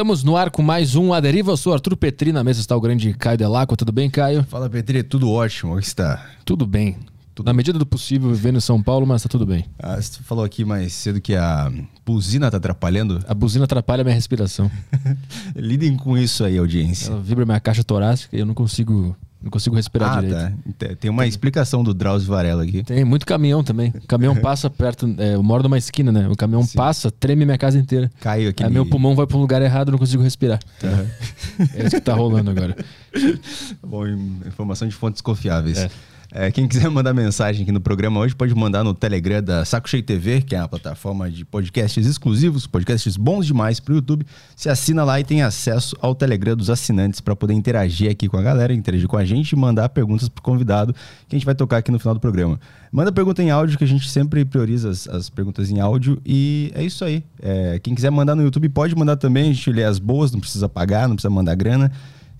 [0.00, 1.52] Estamos no ar com mais um A Deriva.
[1.52, 3.76] Eu sou Arthur Petri, na mesa está o grande Caio Delacqua.
[3.76, 4.42] Tudo bem, Caio?
[4.44, 5.72] Fala, Petri, tudo ótimo.
[5.72, 6.26] Como está?
[6.42, 6.96] Tudo bem.
[7.34, 9.66] Tudo na medida do possível, vivendo em São Paulo, mas está tudo bem.
[9.78, 11.70] Ah, você falou aqui mais cedo que a
[12.02, 13.22] buzina está atrapalhando.
[13.28, 14.70] A buzina atrapalha a minha respiração.
[15.54, 17.10] Lidem com isso aí, audiência.
[17.10, 20.54] Ela vibra minha caixa torácica e eu não consigo não consigo respirar ah, direito.
[20.78, 20.88] Tá.
[20.98, 22.82] Tem uma explicação do Drauzio Varela aqui.
[22.82, 23.92] Tem muito caminhão também.
[24.02, 25.14] O caminhão passa perto.
[25.18, 26.28] É, eu moro numa esquina, né?
[26.28, 26.76] O caminhão Sim.
[26.76, 28.10] passa, treme minha casa inteira.
[28.20, 28.62] Caiu aqui.
[28.62, 30.60] Aí meu pulmão vai para um lugar errado, não consigo respirar.
[30.82, 31.66] Uhum.
[31.74, 32.76] é isso que tá rolando agora.
[33.82, 34.06] Bom,
[34.46, 35.78] informação de fontes confiáveis.
[35.78, 35.90] É.
[36.32, 39.88] É, quem quiser mandar mensagem aqui no programa hoje pode mandar no Telegram da Saco
[39.88, 44.24] Cheio TV, que é a plataforma de podcasts exclusivos, podcasts bons demais para o YouTube.
[44.54, 48.36] Se assina lá e tem acesso ao Telegram dos assinantes para poder interagir aqui com
[48.36, 50.92] a galera, interagir com a gente e mandar perguntas para o convidado
[51.28, 52.60] que a gente vai tocar aqui no final do programa.
[52.92, 56.20] Manda pergunta em áudio, que a gente sempre prioriza as, as perguntas em áudio.
[56.24, 57.24] E é isso aí.
[57.40, 60.40] É, quem quiser mandar no YouTube pode mandar também, a gente lê as boas, não
[60.40, 61.90] precisa pagar, não precisa mandar grana.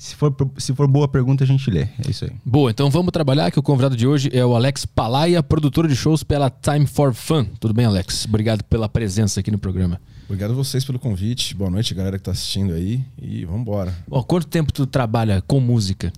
[0.00, 1.82] Se for, se for boa pergunta, a gente lê.
[1.82, 2.30] É isso aí.
[2.42, 5.94] Boa, então vamos trabalhar, que o convidado de hoje é o Alex Palaia, produtor de
[5.94, 7.44] shows pela Time for Fun.
[7.60, 8.24] Tudo bem, Alex?
[8.24, 10.00] Obrigado pela presença aqui no programa.
[10.24, 11.54] Obrigado a vocês pelo convite.
[11.54, 13.04] Boa noite, galera que está assistindo aí.
[13.20, 13.94] E vamos embora.
[14.08, 16.10] Bom, quanto tempo tu trabalha com música?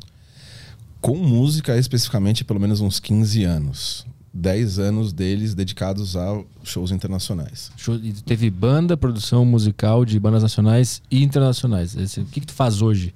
[1.00, 4.06] Com música, especificamente, pelo menos uns 15 anos.
[4.32, 7.72] 10 anos deles dedicados a shows internacionais.
[7.76, 11.96] Show, e teve banda, produção musical de bandas nacionais e internacionais.
[11.96, 13.12] Esse, o que, que tu faz hoje?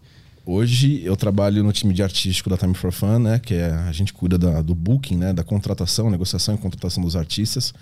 [0.49, 3.41] Hoje eu trabalho no time de artístico da Time for Fun, né?
[3.41, 5.33] Que é a gente cuida da, do booking, né?
[5.33, 7.75] Da contratação, negociação e contratação dos artistas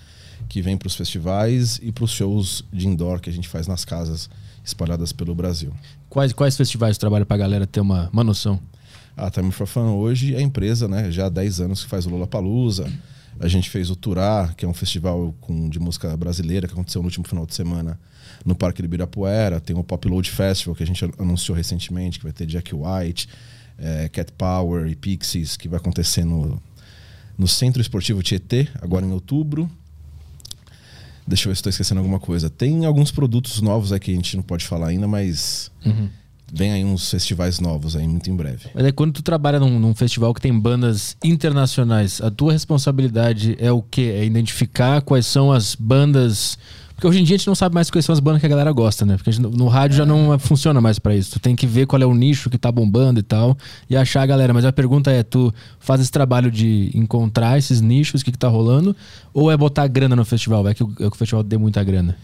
[0.48, 3.66] que vêm para os festivais e para os shows de indoor que a gente faz
[3.66, 4.30] nas casas
[4.64, 5.74] espalhadas pelo Brasil.
[6.08, 8.58] Quais, quais festivais trabalha para a galera ter uma, uma noção?
[9.14, 11.12] A Time for Fun hoje é a empresa, né?
[11.12, 12.90] Já há 10 anos que faz o Lollapalooza.
[13.38, 17.02] A gente fez o Turá, que é um festival com, de música brasileira que aconteceu
[17.02, 18.00] no último final de semana
[18.44, 19.60] no Parque do Ibirapuera.
[19.60, 23.28] Tem o Pop Load Festival, que a gente anunciou recentemente, que vai ter Jack White,
[23.78, 26.60] é, Cat Power e Pixies, que vai acontecer no,
[27.38, 29.70] no Centro Esportivo Tietê, agora em outubro.
[31.26, 32.50] Deixa eu ver se estou esquecendo alguma coisa.
[32.50, 36.08] Tem alguns produtos novos aqui que a gente não pode falar ainda, mas uhum.
[36.52, 38.66] vem aí uns festivais novos aí muito em breve.
[38.74, 43.56] Mas aí quando tu trabalha num, num, festival que tem bandas internacionais, a tua responsabilidade
[43.58, 44.14] é o quê?
[44.14, 46.58] É identificar quais são as bandas
[46.94, 48.48] porque hoje em dia a gente não sabe mais quais são as bandas que a
[48.48, 49.16] galera gosta, né?
[49.16, 51.32] Porque gente, no rádio já não funciona mais para isso.
[51.32, 53.58] Tu tem que ver qual é o nicho que tá bombando e tal
[53.90, 54.54] e achar a galera.
[54.54, 58.38] Mas a pergunta é: tu faz esse trabalho de encontrar esses nichos, o que, que
[58.38, 58.94] tá rolando,
[59.32, 60.62] ou é botar grana no festival?
[60.62, 62.16] Vai que o, é que o festival dê muita grana?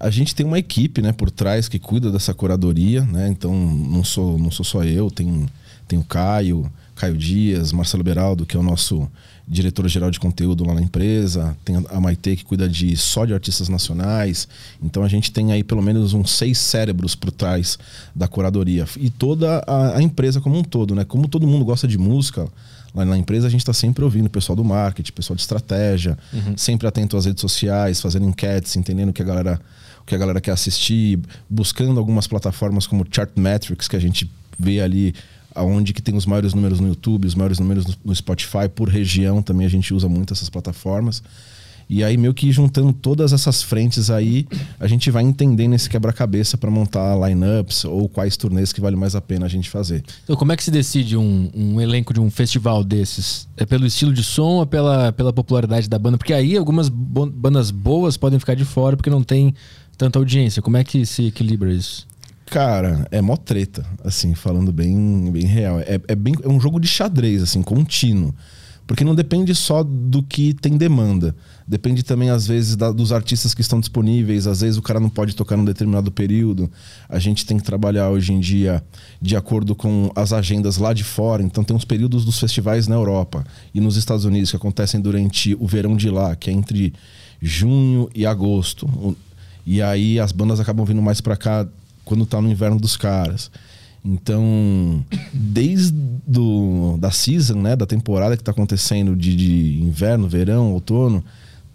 [0.00, 3.28] A gente tem uma equipe, né, por trás que cuida dessa curadoria, né?
[3.28, 5.46] Então não sou, não sou só eu, tem,
[5.86, 9.08] tem o Caio, Caio Dias, Marcelo Beraldo, que é o nosso
[9.48, 13.68] diretora-geral de conteúdo lá na empresa, tem a Maite que cuida de só de artistas
[13.68, 14.46] nacionais.
[14.82, 17.78] Então a gente tem aí pelo menos uns seis cérebros por trás
[18.14, 18.86] da curadoria.
[18.98, 21.04] E toda a, a empresa como um todo, né?
[21.04, 22.46] Como todo mundo gosta de música,
[22.94, 26.18] lá na empresa a gente está sempre ouvindo o pessoal do marketing, pessoal de estratégia,
[26.32, 26.56] uhum.
[26.56, 29.60] sempre atento às redes sociais, fazendo enquetes, entendendo o que a galera,
[30.02, 34.80] o que a galera quer assistir, buscando algumas plataformas como Chartmetrics, que a gente vê
[34.80, 35.14] ali
[35.54, 39.42] aonde que tem os maiores números no YouTube, os maiores números no Spotify, por região
[39.42, 41.22] também a gente usa muito essas plataformas.
[41.90, 44.46] E aí, meio que juntando todas essas frentes aí,
[44.78, 49.14] a gente vai entendendo esse quebra-cabeça para montar lineups ou quais turnês que vale mais
[49.14, 50.04] a pena a gente fazer.
[50.22, 53.48] Então, como é que se decide um, um elenco de um festival desses?
[53.56, 56.18] É pelo estilo de som ou pela, pela popularidade da banda?
[56.18, 59.54] Porque aí algumas bandas boas podem ficar de fora porque não tem
[59.96, 60.60] tanta audiência.
[60.60, 62.06] Como é que se equilibra isso?
[62.50, 65.80] Cara, é mó treta, assim, falando bem, bem real.
[65.80, 68.34] É, é, bem, é um jogo de xadrez, assim, contínuo.
[68.86, 71.36] Porque não depende só do que tem demanda.
[71.66, 74.46] Depende também, às vezes, da, dos artistas que estão disponíveis.
[74.46, 76.70] Às vezes o cara não pode tocar num determinado período.
[77.06, 78.82] A gente tem que trabalhar hoje em dia
[79.20, 81.42] de acordo com as agendas lá de fora.
[81.42, 83.44] Então tem uns períodos dos festivais na Europa
[83.74, 86.94] e nos Estados Unidos que acontecem durante o verão de lá, que é entre
[87.42, 88.88] junho e agosto.
[89.66, 91.68] E aí as bandas acabam vindo mais para cá
[92.08, 93.50] quando tá no inverno dos caras.
[94.02, 95.92] Então, desde
[96.26, 101.22] do, da season, né, da temporada que está acontecendo de, de, inverno, verão, outono,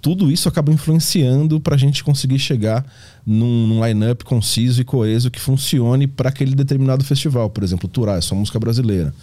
[0.01, 2.83] tudo isso acaba influenciando para a gente conseguir chegar
[3.23, 7.49] num, num line-up conciso e coeso que funcione para aquele determinado festival.
[7.51, 9.13] Por exemplo, Turá, é só música brasileira.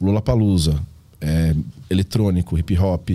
[0.00, 0.80] Lollapalooza,
[1.20, 1.54] é
[1.90, 3.10] eletrônico, hip hop,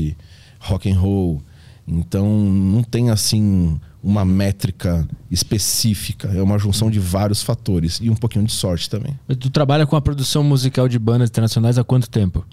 [0.60, 1.42] rock and roll.
[1.88, 8.16] Então, não tem assim uma métrica específica, é uma junção de vários fatores e um
[8.16, 9.18] pouquinho de sorte também.
[9.40, 12.46] Tu trabalha com a produção musical de bandas internacionais há quanto tempo?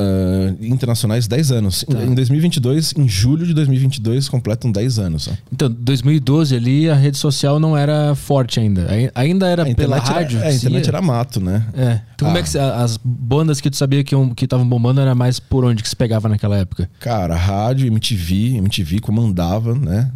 [0.00, 1.84] Uh, internacionais 10 anos.
[1.84, 2.04] Tá.
[2.04, 5.26] Em 2022, em julho de 2022, completam 10 anos.
[5.26, 5.32] Ó.
[5.52, 8.88] Então, 2012 ali, a rede social não era forte ainda.
[9.12, 10.38] Ainda era pela rádio.
[10.38, 11.66] Era, é, a internet era mato, né?
[11.74, 12.00] É.
[12.14, 12.30] Então, ah.
[12.30, 12.76] como é que ah.
[12.76, 16.28] as bandas que tu sabia que estavam bombando era mais por onde que se pegava
[16.28, 16.88] naquela época?
[17.00, 20.12] Cara, rádio, MTV, MTV comandava, né?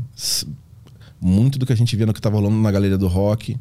[1.20, 3.56] Muito do que a gente via no que tava rolando na galeria do rock.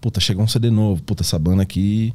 [0.00, 1.02] Puta, chegou um CD novo.
[1.02, 2.14] Puta, essa banda aqui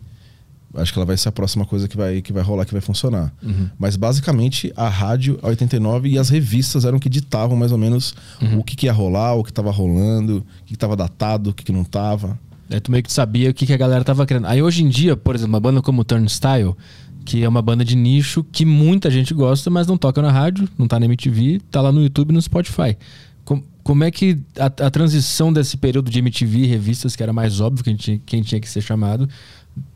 [0.75, 2.81] acho que ela vai ser a próxima coisa que vai, que vai rolar, que vai
[2.81, 3.33] funcionar.
[3.41, 3.69] Uhum.
[3.77, 8.15] Mas basicamente a rádio, a 89 e as revistas eram que ditavam mais ou menos
[8.41, 8.59] uhum.
[8.59, 11.63] o que, que, ia rolar, o que estava rolando, o que estava datado, o que,
[11.63, 12.37] que não estava.
[12.69, 14.47] Aí tu meio que sabia o que, que a galera tava querendo.
[14.47, 16.75] Aí hoje em dia, por exemplo, uma banda como Turnstile,
[17.23, 20.67] que é uma banda de nicho que muita gente gosta, mas não toca na rádio,
[20.77, 22.97] não tá na MTV, tá lá no YouTube e no Spotify.
[23.45, 27.33] Como, como é que a, a, transição desse período de MTV e revistas, que era
[27.33, 29.27] mais óbvio quem tinha, quem tinha que ser chamado,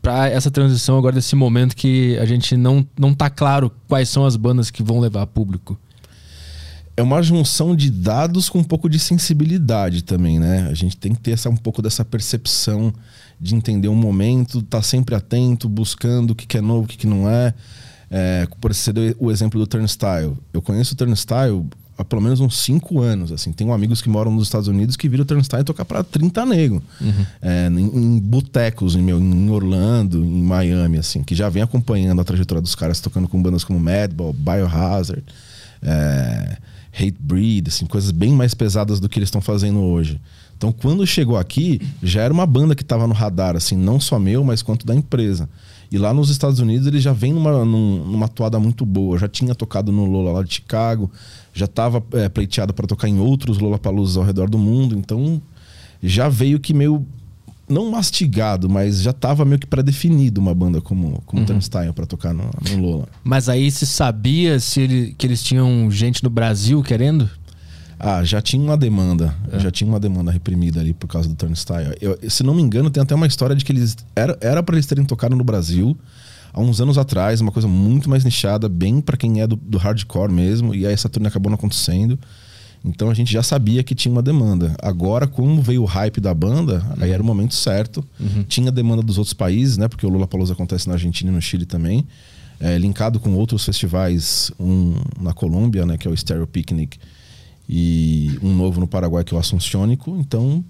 [0.02, 4.24] para essa transição agora desse momento que a gente não não tá claro quais são
[4.24, 5.78] as bandas que vão levar público.
[6.96, 10.66] É uma junção de dados com um pouco de sensibilidade também, né?
[10.68, 12.92] A gente tem que ter essa, um pouco dessa percepção
[13.40, 16.96] de entender um momento, tá sempre atento, buscando o que, que é novo, o que,
[16.96, 17.54] que não é.
[18.10, 20.36] é por deu o exemplo do Turnstile.
[20.52, 21.64] Eu conheço o Turnstile
[21.98, 23.32] há pelo menos uns 5 anos.
[23.32, 23.52] Assim.
[23.52, 26.80] Tenho amigos que moram nos Estados Unidos que viram o Turnstile tocar para 30 negros.
[27.00, 27.26] Uhum.
[27.42, 32.24] É, em, em botecos em, em Orlando, em Miami, assim, que já vem acompanhando a
[32.24, 35.24] trajetória dos caras tocando com bandas como Madball, Biohazard,
[35.82, 36.56] é,
[36.94, 40.20] Hate Breed, assim, coisas bem mais pesadas do que eles estão fazendo hoje.
[40.56, 44.18] Então, quando chegou aqui, já era uma banda que estava no radar, assim, não só
[44.18, 45.48] meu, mas quanto da empresa.
[45.90, 49.18] E lá nos Estados Unidos ele já vem numa, numa atuada muito boa.
[49.18, 51.10] Já tinha tocado no Lola lá de Chicago,
[51.54, 54.96] já estava é, pleiteado para tocar em outros Lollapaloozas ao redor do mundo.
[54.96, 55.40] Então
[56.02, 57.04] já veio que meio
[57.68, 61.46] não mastigado, mas já estava meio que pré-definido uma banda como, como uhum.
[61.46, 63.08] Turnstile para tocar no, no, Lola.
[63.22, 67.28] Mas aí se sabia se ele, que eles tinham gente no Brasil querendo?
[67.98, 69.34] Ah, já tinha uma demanda.
[69.50, 69.58] É.
[69.58, 71.96] Já tinha uma demanda reprimida ali por causa do Turnstile.
[72.00, 73.96] Eu, se não me engano, tem até uma história de que eles.
[74.40, 75.96] Era para eles terem tocado no Brasil
[76.52, 79.78] há uns anos atrás, uma coisa muito mais nichada, bem para quem é do, do,
[79.78, 80.74] hardcore mesmo.
[80.74, 82.18] E aí essa turnê acabou não acontecendo.
[82.84, 84.74] Então a gente já sabia que tinha uma demanda.
[84.80, 87.02] Agora, como veio o hype da banda, uhum.
[87.04, 88.04] aí era o momento certo.
[88.20, 88.44] Uhum.
[88.44, 89.88] Tinha demanda dos outros países, né?
[89.88, 92.06] Porque o Lula Palusa acontece na Argentina e no Chile também.
[92.60, 95.98] É, linkado com outros festivais, um na Colômbia, né?
[95.98, 96.98] Que é o Stereo Picnic
[97.68, 100.16] e um novo no Paraguai que é o Assunciónico.
[100.18, 100.64] Então,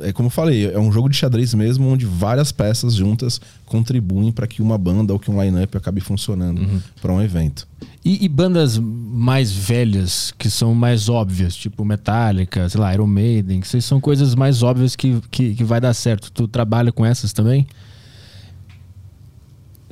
[0.00, 4.32] é como eu falei, é um jogo de xadrez mesmo, onde várias peças juntas contribuem
[4.32, 6.80] para que uma banda ou que um line-up acabe funcionando uhum.
[7.00, 7.66] para um evento.
[8.04, 13.60] E, e, bandas mais velhas, que são mais óbvias, tipo Metallica, sei lá, Iron Maiden,
[13.60, 16.30] que são coisas mais óbvias que, que, que vai dar certo.
[16.32, 17.66] Tu trabalha com essas também?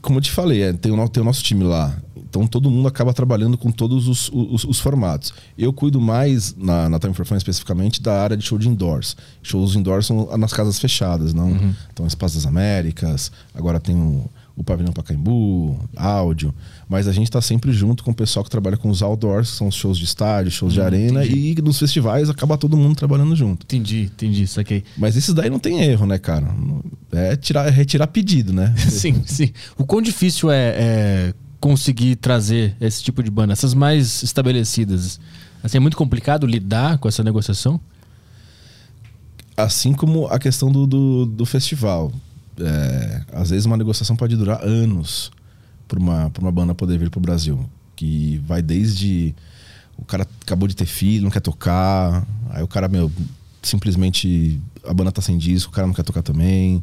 [0.03, 1.97] Como eu te falei, é, tem, o, tem o nosso time lá.
[2.31, 5.35] Então todo mundo acaba trabalhando com todos os, os, os formatos.
[5.59, 9.17] Eu cuido mais, na, na Time for Fun especificamente, da área de show de indoors.
[9.43, 11.51] Shows indoors são nas casas fechadas, não?
[11.51, 11.75] Uhum.
[11.93, 16.55] Então, Espaço das Américas, agora tem o, o Pavilhão Pacaembu, áudio.
[16.89, 19.57] Mas a gente está sempre junto com o pessoal que trabalha com os outdoors, que
[19.57, 21.55] são os shows de estádio, shows de hum, arena, entendi.
[21.59, 23.65] e nos festivais acaba todo mundo trabalhando junto.
[23.65, 24.85] Entendi, entendi, isso aqui.
[24.97, 26.47] Mas esses daí não tem erro, né, cara?
[27.11, 28.73] É tirar, é retirar pedido, né?
[28.79, 29.51] sim, sim.
[29.77, 35.21] O quão difícil é, é conseguir trazer esse tipo de banda, essas mais estabelecidas?
[35.63, 37.79] Assim, é muito complicado lidar com essa negociação?
[39.57, 42.11] Assim como a questão do, do, do festival.
[42.59, 45.31] É, às vezes uma negociação pode durar anos
[45.87, 47.69] para uma, uma banda poder vir para o Brasil.
[47.95, 49.35] Que vai desde.
[49.99, 52.27] O cara acabou de ter filho, não quer tocar.
[52.49, 53.13] Aí o cara, meu,
[53.63, 54.59] simplesmente.
[54.85, 56.83] A banda tá sem disco, o cara não quer tocar também.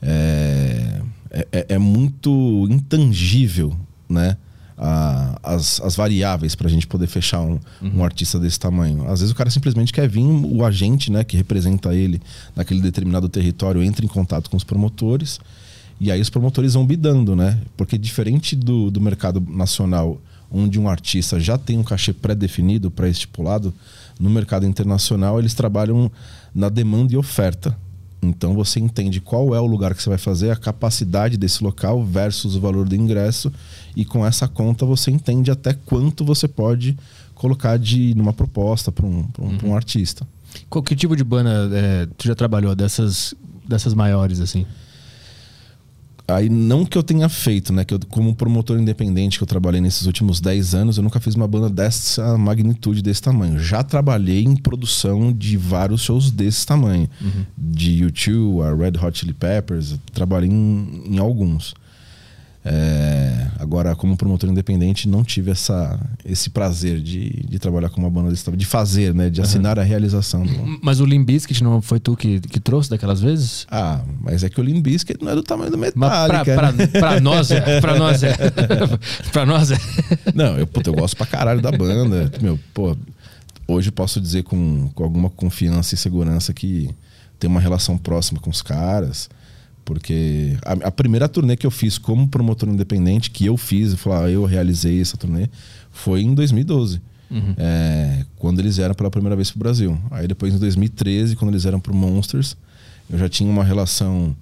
[0.00, 3.76] É, é, é, é muito intangível,
[4.08, 4.36] né?
[4.82, 7.98] A, as, as variáveis para a gente poder fechar um, uhum.
[7.98, 9.02] um, artista desse tamanho.
[9.10, 12.18] Às vezes o cara simplesmente quer vir, o agente né, que representa ele
[12.56, 15.38] naquele determinado território entra em contato com os promotores
[16.00, 17.60] e aí os promotores vão bidando, né?
[17.76, 20.18] Porque diferente do, do mercado nacional,
[20.50, 23.74] onde um artista já tem um cachê pré-definido, pré-estipulado,
[24.18, 26.10] no mercado internacional eles trabalham
[26.54, 27.76] na demanda e oferta.
[28.22, 32.04] Então você entende qual é o lugar que você vai fazer, a capacidade desse local
[32.04, 33.52] versus o valor do ingresso,
[33.96, 36.96] e com essa conta você entende até quanto você pode
[37.34, 39.58] colocar de numa proposta para um, um, uhum.
[39.64, 40.26] um, artista.
[40.68, 43.34] Qual que tipo de banda é, tu já trabalhou dessas
[43.66, 44.66] dessas maiores assim?
[46.34, 47.84] Aí, não que eu tenha feito, né?
[47.84, 51.34] Que eu, como promotor independente que eu trabalhei nesses últimos 10 anos, eu nunca fiz
[51.34, 53.58] uma banda dessa magnitude, desse tamanho.
[53.58, 57.08] Já trabalhei em produção de vários shows desse tamanho.
[57.20, 57.44] Uhum.
[57.56, 61.74] De U2, a Red Hot Chili Peppers, trabalhei em, em alguns.
[62.62, 68.10] É, agora, como promotor independente, não tive essa, esse prazer de, de trabalhar com uma
[68.10, 69.30] banda desse de fazer, né?
[69.30, 69.82] De assinar uhum.
[69.82, 70.44] a realização.
[70.44, 70.78] Do...
[70.82, 73.66] Mas o Limbiskit não foi tu que, que trouxe daquelas vezes?
[73.70, 76.44] Ah, mas é que o Limbiskit não é do tamanho do Metallica.
[76.44, 76.86] Pra, né?
[76.86, 77.80] pra, pra, nós é.
[77.80, 78.34] Pra nós é.
[79.32, 79.78] pra nós é.
[80.34, 82.30] Não, eu, puta, eu gosto pra caralho da banda.
[82.42, 82.94] Meu, pô,
[83.66, 86.90] hoje posso dizer com, com alguma confiança e segurança que
[87.38, 89.30] tem uma relação próxima com os caras.
[89.84, 94.26] Porque a, a, primeira turnê que eu fiz como promotor independente, que eu fiz, falar,
[94.26, 95.48] ah, eu realizei essa turnê,
[95.90, 97.00] foi em 2012.
[97.30, 97.54] Uhum.
[97.56, 99.98] É, quando eles vieram pela primeira vez para o Brasil.
[100.10, 102.56] Aí depois, em 2013, quando eles vieram para o Monsters,
[103.08, 104.34] eu já tinha uma relação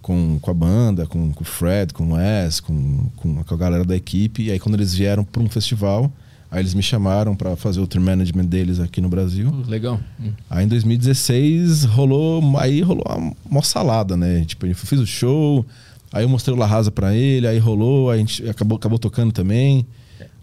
[0.00, 3.56] com, com a banda, com, com o Fred, com o Wes, com, com, com a
[3.56, 4.44] galera da equipe.
[4.44, 6.12] E aí, quando eles vieram para um festival,
[6.52, 9.48] Aí eles me chamaram para fazer o tour management deles aqui no Brasil.
[9.48, 9.98] Uh, legal.
[10.20, 10.32] Hum.
[10.50, 13.04] Aí em 2016 rolou, aí rolou
[13.50, 14.44] uma salada, né?
[14.44, 15.64] Tipo, eu fiz o show,
[16.12, 18.98] aí eu mostrei o La Rasa para ele, aí rolou, aí a gente acabou, acabou
[18.98, 19.86] tocando também.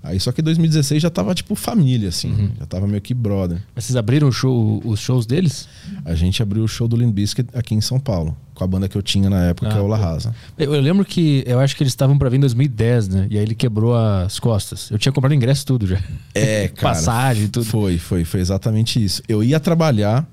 [0.02, 2.32] Aí só que em 2016 já tava tipo família, assim.
[2.32, 2.52] Uhum.
[2.60, 3.62] Já tava meio que brother.
[3.76, 5.68] Mas vocês abriram show, os shows deles?
[6.06, 8.36] A gente abriu o show do Limp Bizkit aqui em São Paulo.
[8.54, 10.36] Com a banda que eu tinha na época, ah, que é o La Rasa.
[10.58, 13.28] Eu, eu lembro que eu acho que eles estavam para vir em 2010, né?
[13.30, 14.90] E aí ele quebrou as costas.
[14.90, 16.02] Eu tinha comprado ingresso tudo já.
[16.34, 16.94] É, cara.
[16.94, 17.66] Passagem, tudo.
[17.66, 19.22] Foi, foi, foi exatamente isso.
[19.28, 20.28] Eu ia trabalhar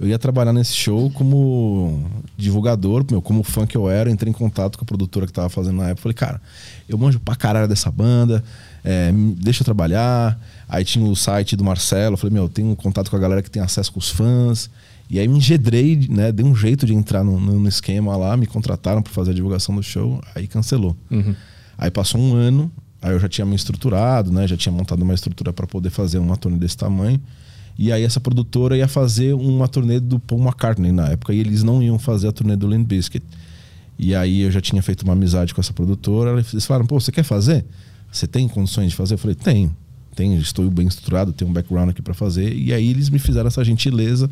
[0.00, 4.32] eu ia trabalhar nesse show como divulgador, meu, como fã que eu era, entrei em
[4.32, 6.00] contato com a produtora que tava fazendo na época.
[6.00, 6.40] Falei, cara,
[6.88, 8.42] eu manjo pra caralho dessa banda,
[8.84, 10.40] é, deixa eu trabalhar.
[10.68, 13.50] Aí tinha o site do Marcelo, falei, meu, tenho um contato com a galera que
[13.50, 14.70] tem acesso com os fãs.
[15.08, 16.30] E aí me engedrei, né?
[16.30, 19.74] Dei um jeito de entrar no, no esquema lá, me contrataram para fazer a divulgação
[19.74, 20.96] do show, aí cancelou.
[21.10, 21.34] Uhum.
[21.76, 22.70] Aí passou um ano,
[23.02, 24.46] aí eu já tinha me estruturado, né?
[24.46, 27.20] Já tinha montado uma estrutura para poder fazer uma turnê desse tamanho.
[27.76, 31.62] E aí essa produtora ia fazer uma turnê do Paul McCartney na época, e eles
[31.62, 33.24] não iam fazer a turnê do Limp Bizkit.
[33.98, 37.10] E aí eu já tinha feito uma amizade com essa produtora, eles falaram, pô, você
[37.10, 37.64] quer fazer?
[38.10, 39.14] Você tem condições de fazer?
[39.14, 39.74] Eu falei, tenho.
[40.14, 42.52] Tenho, estou bem estruturado, tenho um background aqui para fazer.
[42.52, 44.28] E aí eles me fizeram essa gentileza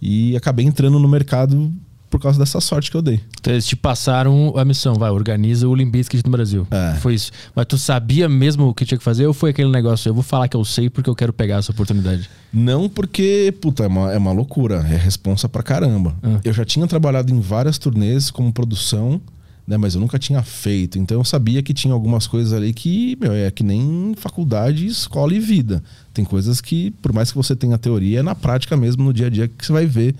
[0.00, 1.72] e acabei entrando no mercado
[2.12, 3.20] por causa dessa sorte que eu dei.
[3.40, 6.66] Então eles te passaram a missão, vai, organiza o Limbiskit no Brasil.
[6.70, 6.94] É.
[6.96, 7.32] Foi isso.
[7.54, 10.22] Mas tu sabia mesmo o que tinha que fazer ou foi aquele negócio, eu vou
[10.22, 12.28] falar que eu sei porque eu quero pegar essa oportunidade?
[12.52, 16.14] Não, porque, puta, é uma, é uma loucura, é responsa pra caramba.
[16.22, 16.38] Ah.
[16.44, 19.18] Eu já tinha trabalhado em várias turnês como produção
[19.66, 19.76] né?
[19.76, 20.98] Mas eu nunca tinha feito.
[20.98, 25.34] Então eu sabia que tinha algumas coisas ali que, meu, é que nem faculdade, escola
[25.34, 25.82] e vida.
[26.12, 29.26] Tem coisas que, por mais que você tenha teoria, é na prática mesmo, no dia
[29.26, 30.14] a dia, que você vai ver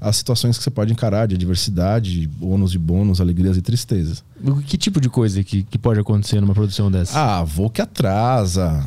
[0.00, 4.24] as situações que você pode encarar de adversidade, ônus e bônus, alegrias e tristezas.
[4.66, 7.18] Que tipo de coisa que, que pode acontecer numa produção dessa?
[7.18, 8.84] Ah, voo que atrasa.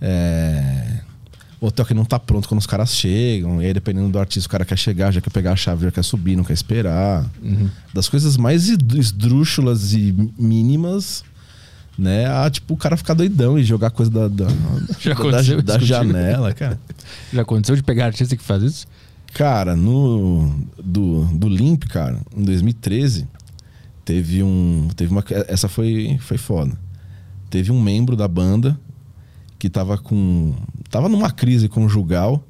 [0.00, 0.95] É
[1.60, 3.62] hotel que não tá pronto quando os caras chegam.
[3.62, 5.90] E aí, dependendo do artista, o cara quer chegar, já quer pegar a chave, já
[5.90, 7.24] quer subir, não quer esperar.
[7.42, 7.68] Uhum.
[7.94, 11.24] Das coisas mais esdrúxulas e mínimas,
[11.98, 12.26] né?
[12.26, 14.46] A, tipo, o cara ficar doidão e jogar coisa da, da,
[15.30, 16.78] da, da janela, cara.
[17.32, 18.86] Já aconteceu de pegar artista que faz isso?
[19.32, 20.50] Cara, no.
[20.82, 23.28] Do, do Limp, cara, em 2013,
[24.04, 24.88] teve um.
[24.96, 25.22] Teve uma.
[25.46, 26.72] Essa foi, foi foda.
[27.50, 28.78] Teve um membro da banda
[29.58, 30.54] que tava com.
[30.90, 32.42] Tava numa crise conjugal.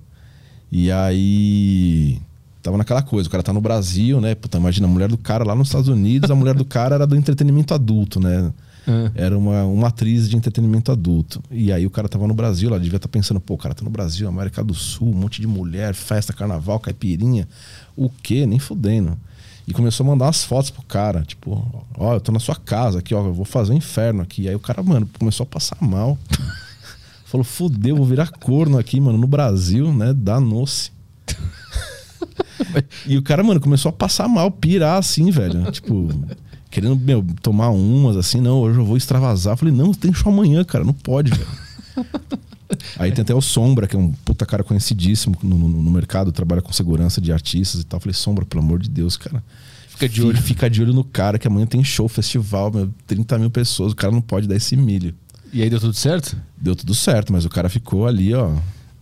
[0.70, 2.20] E aí.
[2.62, 4.34] Tava naquela coisa, o cara tá no Brasil, né?
[4.34, 7.06] Puta, imagina, a mulher do cara lá nos Estados Unidos, a mulher do cara era
[7.06, 8.52] do entretenimento adulto, né?
[8.86, 9.24] É.
[9.24, 11.42] Era uma, uma atriz de entretenimento adulto.
[11.50, 13.74] E aí o cara tava no Brasil, ela devia estar tá pensando, pô, o cara
[13.74, 17.48] tá no Brasil, América do Sul, um monte de mulher, festa, carnaval, caipirinha.
[17.96, 18.46] O quê?
[18.46, 19.18] Nem fudendo.
[19.66, 23.00] E começou a mandar umas fotos pro cara, tipo, ó, eu tô na sua casa
[23.00, 24.42] aqui, ó, eu vou fazer um inferno aqui.
[24.42, 26.16] E aí o cara, mano, começou a passar mal.
[27.26, 30.14] Falou, fudeu, vou virar corno aqui, mano, no Brasil, né?
[30.14, 30.92] Danou-se.
[33.04, 35.68] e o cara, mano, começou a passar mal, pirar assim, velho.
[35.72, 36.08] tipo,
[36.70, 39.54] querendo, meu, tomar umas, assim, não, hoje eu vou extravasar.
[39.54, 41.48] Eu falei, não, tem show amanhã, cara, não pode, velho.
[42.96, 46.30] Aí tem até o Sombra, que é um puta cara conhecidíssimo no, no, no, mercado,
[46.30, 47.98] trabalha com segurança de artistas e tal.
[47.98, 49.42] Eu falei, Sombra, pelo amor de Deus, cara.
[49.88, 50.40] Fica de olho.
[50.40, 53.96] Fica de olho no cara, que amanhã tem show, festival, meu, 30 mil pessoas, o
[53.96, 55.12] cara não pode dar esse milho.
[55.52, 56.36] E aí deu tudo certo?
[56.56, 58.52] Deu tudo certo, mas o cara ficou ali, ó.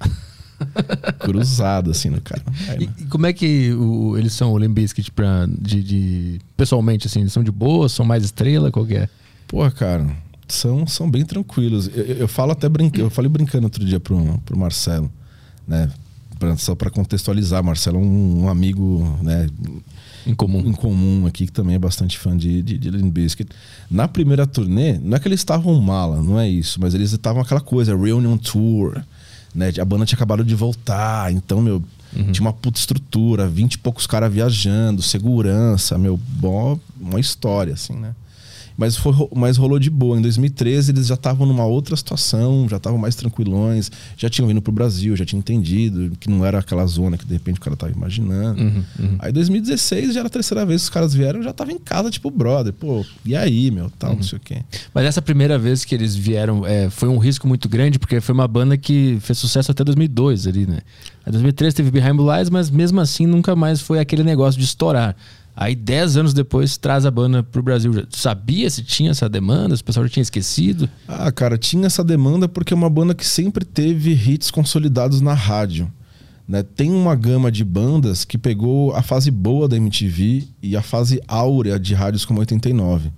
[1.19, 2.43] cruzado, assim, no cara.
[2.69, 7.07] Aí, e, e, como é que o, eles são, o Limbiskit, pra, de, de, pessoalmente,
[7.07, 9.09] assim, eles são de boa, são mais estrela, qual que é?
[9.49, 10.07] Pô, cara,
[10.49, 11.91] são, são bem tranquilos.
[11.95, 15.11] Eu, eu falo até brincando, eu falei brincando outro dia pro, pro Marcelo,
[15.67, 15.91] né?
[16.39, 19.47] Pra, só para contextualizar, Marcelo é um, um amigo, né?
[20.27, 20.61] Em comum.
[20.61, 23.51] Em comum aqui, que também é bastante fã de, de, de Limp Bizkit.
[23.91, 27.43] Na primeira turnê, não é que eles estavam mala, não é isso, mas eles estavam
[27.43, 29.03] aquela coisa, Reunion Tour,
[29.55, 29.73] né?
[29.81, 31.83] A banda tinha acabado de voltar, então, meu,
[32.15, 32.33] uhum.
[32.33, 37.95] tinha uma puta estrutura, vinte e poucos caras viajando, segurança, meu, bom, uma história, assim,
[37.95, 38.15] né?
[38.77, 40.19] Mas, foi, mas rolou de boa.
[40.19, 44.61] Em 2013 eles já estavam numa outra situação, já estavam mais tranquilões, já tinham vindo
[44.61, 47.77] pro Brasil, já tinham entendido que não era aquela zona que de repente o cara
[47.77, 48.61] tava imaginando.
[48.61, 49.17] Uhum, uhum.
[49.19, 52.11] Aí 2016 já era a terceira vez que os caras vieram, já tava em casa,
[52.11, 54.17] tipo, brother, pô, e aí, meu, tal, uhum.
[54.17, 54.63] não sei o quê.
[54.93, 58.35] Mas essa primeira vez que eles vieram é, foi um risco muito grande, porque foi
[58.35, 60.79] uma banda que fez sucesso até 2002 ali, né?
[61.27, 64.67] Em 2013 teve Behind Blue Eyes, mas mesmo assim nunca mais foi aquele negócio de
[64.67, 65.17] estourar.
[65.57, 67.93] Aí, dez anos depois, traz a banda pro Brasil.
[68.11, 69.77] Sabia se tinha essa demanda?
[69.77, 70.89] Se o pessoal já tinha esquecido?
[71.07, 75.33] Ah, cara, tinha essa demanda porque é uma banda que sempre teve hits consolidados na
[75.33, 75.91] rádio.
[76.47, 76.63] Né?
[76.63, 81.23] Tem uma gama de bandas que pegou a fase boa da MTV e a fase
[81.29, 83.13] áurea de rádios como 89.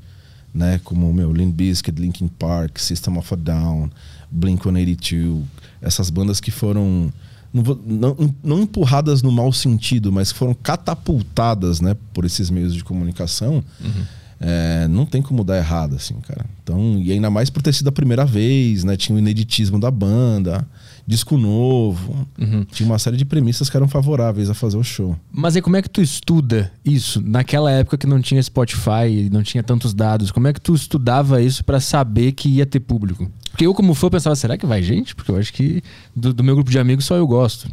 [0.54, 0.78] Né?
[0.84, 3.90] Como meu, Limp Bizkit, Linkin Park, System of a Down,
[4.30, 5.42] Blink-182.
[5.80, 7.10] Essas bandas que foram
[7.52, 12.84] não, não, não, empurradas no mau sentido, mas foram catapultadas né, por esses meios de
[12.84, 14.04] comunicação, uhum.
[14.40, 16.44] é, não tem como dar errado, assim, cara.
[16.62, 18.96] Então, e ainda mais por ter sido a primeira vez, né?
[18.96, 20.66] Tinha o ineditismo da banda,
[21.06, 22.64] disco novo, uhum.
[22.64, 25.16] tinha uma série de premissas que eram favoráveis a fazer o show.
[25.30, 27.22] Mas aí como é que tu estuda isso?
[27.24, 31.40] Naquela época que não tinha Spotify, não tinha tantos dados, como é que tu estudava
[31.40, 33.30] isso para saber que ia ter público?
[33.50, 35.14] Porque eu, como fã, pensava, será que vai gente?
[35.14, 35.82] Porque eu acho que
[36.14, 37.68] do, do meu grupo de amigos só eu gosto.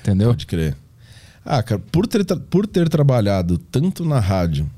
[0.00, 0.28] Entendeu?
[0.28, 0.76] Pode crer.
[1.44, 4.68] Ah, cara, por ter, por ter trabalhado tanto na rádio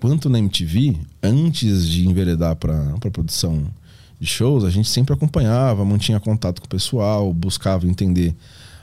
[0.00, 3.66] quanto na MTV, antes de enveredar para produção
[4.18, 8.34] de shows, a gente sempre acompanhava, mantinha contato com o pessoal, buscava entender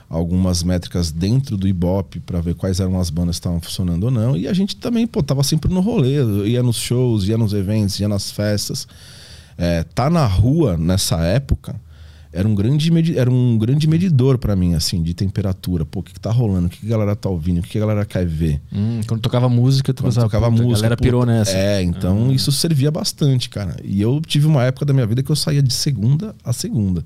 [0.08, 4.10] algumas métricas dentro do Ibope para ver quais eram as bandas que estavam funcionando ou
[4.10, 4.36] não.
[4.36, 7.98] E a gente também, pô, tava sempre no rolê, ia nos shows, ia nos eventos,
[7.98, 8.86] ia nas festas.
[9.56, 11.74] É, tá na rua nessa época
[12.34, 15.86] era um grande, era um grande medidor para mim, assim, de temperatura.
[15.86, 16.66] Pô, o que, que tá rolando?
[16.66, 17.60] O que, que a galera tá ouvindo?
[17.60, 18.60] O que, que a galera quer ver?
[18.72, 20.72] Hum, quando tocava música, tu quando pensava, tocava música.
[20.72, 21.56] A galera pirou nessa.
[21.56, 23.76] É, então isso servia bastante, cara.
[23.84, 27.04] E eu tive uma época da minha vida que eu saía de segunda a segunda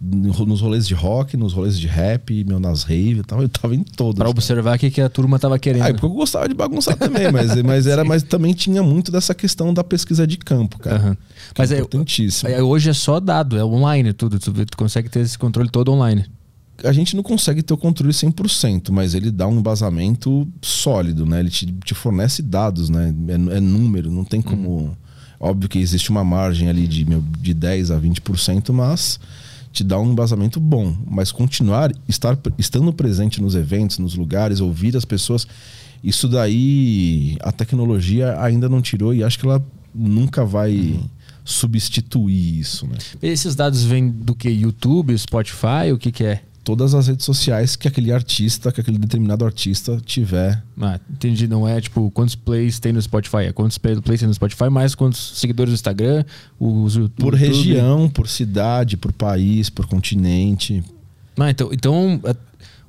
[0.00, 3.74] nos rolês de rock, nos rolês de rap, meu, nas rave e tal, eu tava
[3.74, 4.18] em todos.
[4.18, 5.82] Pra observar o que, que a turma tava querendo.
[5.82, 9.34] Ah, porque eu gostava de bagunçar também, mas, mas, era, mas também tinha muito dessa
[9.34, 11.08] questão da pesquisa de campo, cara.
[11.08, 11.16] Uhum.
[11.56, 12.50] Mas é importantíssimo.
[12.50, 15.92] É, hoje é só dado, é online tudo, tu, tu consegue ter esse controle todo
[15.92, 16.26] online.
[16.82, 21.38] A gente não consegue ter o controle 100%, mas ele dá um embasamento sólido, né?
[21.38, 23.14] Ele te, te fornece dados, né?
[23.28, 24.68] É, é número, não tem como...
[24.70, 24.92] Uhum.
[25.38, 29.20] Óbvio que existe uma margem ali de, de 10 a 20%, mas
[29.74, 34.96] te dá um embasamento bom, mas continuar estar estando presente nos eventos, nos lugares, ouvir
[34.96, 35.48] as pessoas,
[36.02, 39.60] isso daí a tecnologia ainda não tirou e acho que ela
[39.92, 41.08] nunca vai uhum.
[41.44, 42.96] substituir isso, né?
[43.20, 46.42] Esses dados vêm do que YouTube, Spotify, o que que é?
[46.64, 50.60] Todas as redes sociais que aquele artista, que aquele determinado artista tiver.
[50.80, 51.46] Ah, entendi.
[51.46, 54.94] Não é tipo quantos plays tem no Spotify, é quantos plays tem no Spotify, mais
[54.94, 56.24] quantos seguidores no Instagram,
[56.58, 57.20] os YouTube.
[57.22, 60.82] Por região, por cidade, por país, por continente.
[61.38, 62.20] Ah, então, então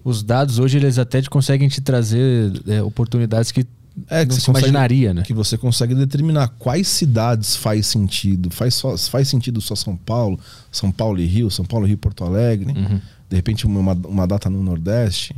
[0.03, 3.67] os dados hoje eles até conseguem te trazer é, oportunidades que
[4.09, 5.21] é, que você consegue, imaginaria, né?
[5.21, 8.49] Que você consegue determinar quais cidades faz sentido.
[8.49, 10.37] Faz, só, faz sentido só São Paulo,
[10.69, 12.73] São Paulo e Rio, São Paulo e Rio Porto Alegre.
[12.73, 15.35] Uhum de repente uma, uma data no Nordeste.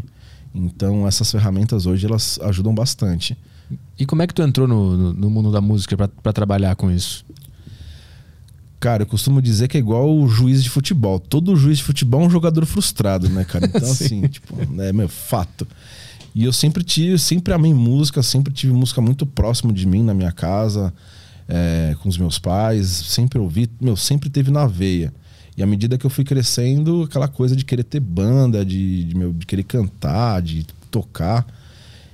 [0.53, 3.37] Então essas ferramentas hoje elas ajudam bastante.
[3.99, 7.25] E como é que tu entrou no, no mundo da música para trabalhar com isso?
[8.79, 11.19] Cara, eu costumo dizer que é igual o juiz de futebol.
[11.19, 13.65] Todo juiz de futebol é um jogador frustrado, né, cara?
[13.65, 15.67] Então, assim, tipo, é meu fato.
[16.35, 20.13] E eu sempre tive, sempre amei música, sempre tive música muito próximo de mim na
[20.13, 20.93] minha casa,
[21.47, 25.11] é, com os meus pais, sempre ouvi, meu, sempre teve na veia.
[25.57, 29.17] E à medida que eu fui crescendo, aquela coisa de querer ter banda, de, de,
[29.17, 31.47] meu, de querer cantar, de tocar.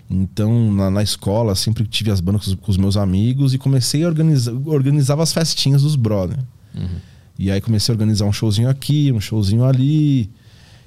[0.10, 4.08] Então, na, na, escola, sempre tive as bandas com os, meus amigos e comecei a
[4.08, 6.39] organizar organizava as festinhas dos brothers.
[6.73, 6.88] Uhum.
[7.38, 10.29] E aí comecei a organizar um showzinho aqui, um showzinho ali.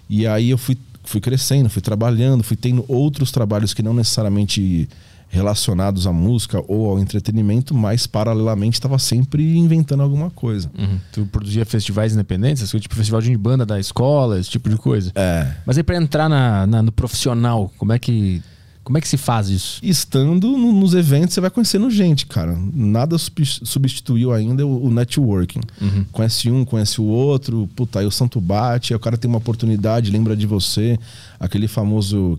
[0.09, 4.89] E aí eu fui, fui crescendo, fui trabalhando, fui tendo outros trabalhos que não necessariamente
[5.29, 10.71] relacionados à música ou ao entretenimento, mas paralelamente estava sempre inventando alguma coisa.
[10.79, 10.99] Uhum.
[11.13, 15.13] Tu produzia festivais independentes, tipo festival de banda da escola, esse tipo de coisa.
[15.15, 15.53] É.
[15.65, 18.43] Mas aí para entrar na, na, no profissional, como é que
[18.87, 19.81] como é que se faz isso?
[19.83, 22.57] Estando no, nos eventos, você vai conhecendo gente, cara.
[22.73, 25.59] Nada substituiu ainda o, o networking.
[25.81, 26.05] Uhum.
[26.13, 29.39] Conhece um, conhece o outro, puta, aí o santo bate, aí o cara tem uma
[29.39, 30.97] oportunidade, lembra de você,
[31.41, 32.39] aquele famoso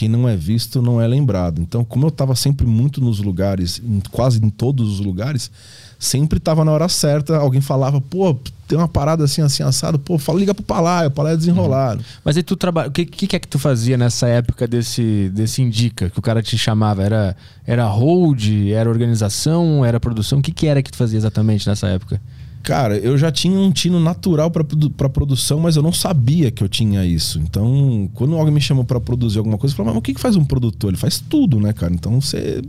[0.00, 1.60] quem não é visto não é lembrado.
[1.60, 5.50] Então, como eu estava sempre muito nos lugares, em, quase em todos os lugares,
[5.98, 8.34] sempre estava na hora certa, alguém falava, pô,
[8.66, 12.00] tem uma parada assim, assim, assado, pô, fala, liga pro Palá, o Palá é desenrolado.
[12.00, 12.06] Uhum.
[12.24, 12.88] Mas aí tu trabalha.
[12.88, 16.42] O que, que, é que tu fazia nessa época desse, desse Indica, que o cara
[16.42, 17.02] te chamava?
[17.02, 17.36] Era,
[17.66, 20.38] era hold, era organização, era produção?
[20.38, 22.18] O que, que era que tu fazia exatamente nessa época?
[22.62, 26.68] Cara, eu já tinha um tino natural para produção, mas eu não sabia que eu
[26.68, 27.40] tinha isso.
[27.40, 30.20] Então, quando alguém me chamou para produzir alguma coisa, eu falava, mas o que, que
[30.20, 30.90] faz um produtor?
[30.90, 31.92] Ele faz tudo, né, cara?
[31.92, 32.62] Então, você.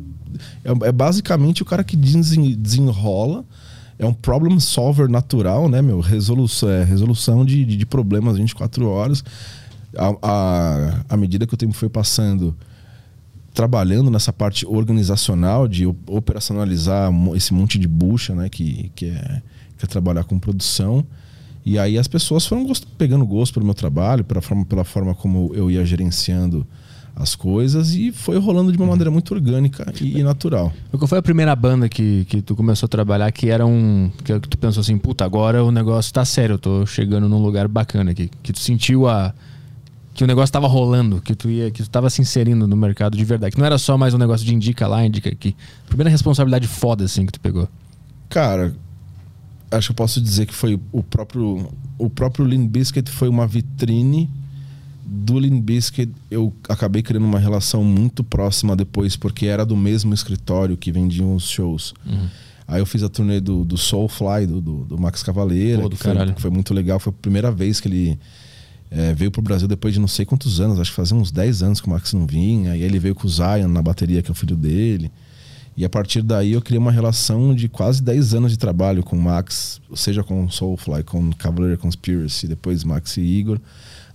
[0.64, 3.44] É, é basicamente o cara que desenrola.
[4.00, 6.00] É um problem solver natural, né, meu?
[6.00, 9.24] Resolução, é, resolução de, de, de problemas 24 horas.
[9.96, 12.56] À, a, a medida que o tempo foi passando,
[13.54, 19.42] trabalhando nessa parte organizacional de operacionalizar esse monte de bucha, né, que, que é
[19.82, 21.06] quer trabalhar com produção.
[21.66, 25.14] E aí as pessoas foram gost pegando gosto pelo meu trabalho, pela forma, pela forma
[25.14, 26.66] como eu ia gerenciando
[27.16, 28.92] as coisas e foi rolando de uma uhum.
[28.92, 30.72] maneira muito orgânica e, e, natural.
[30.92, 34.10] Qual foi a primeira banda que, que tu começou a trabalhar que era um.
[34.24, 37.68] que tu pensou assim, puta, agora o negócio tá sério, eu tô chegando num lugar
[37.68, 38.30] bacana aqui.
[38.42, 39.34] Que tu sentiu a.
[40.14, 43.18] que o negócio tava rolando, que tu ia, que tu tava se inserindo no mercado
[43.18, 43.54] de verdade.
[43.54, 45.56] Que não era só mais um negócio de indica lá, indica aqui.
[45.88, 47.68] Primeira responsabilidade foda, assim, que tu pegou.
[48.30, 48.74] Cara,
[49.72, 53.48] acho que eu posso dizer que foi o próprio o próprio Lean Biscuit foi uma
[53.48, 54.30] vitrine
[55.06, 60.14] do Lean Biscuit eu acabei criando uma relação muito próxima depois porque era do mesmo
[60.14, 61.94] escritório que vendiam os shows.
[62.06, 62.28] Uhum.
[62.68, 66.34] aí eu fiz a turnê do, do Soulfly do, do, do Max Cavaleira que, foi,
[66.34, 67.00] que foi muito legal.
[67.00, 68.20] Foi a primeira vez que ele
[68.90, 70.80] é, veio pro Brasil depois de não sei quantos anos.
[70.80, 72.76] Acho que fazia uns 10 anos que o Max não vinha.
[72.76, 75.12] E aí ele veio com o Zion na bateria que é o filho dele
[75.76, 79.16] e a partir daí eu criei uma relação de quase 10 anos de trabalho com
[79.16, 83.60] Max, seja com Soulfly, com Cavalier Conspiracy, depois Max e Igor.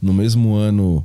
[0.01, 1.05] No mesmo ano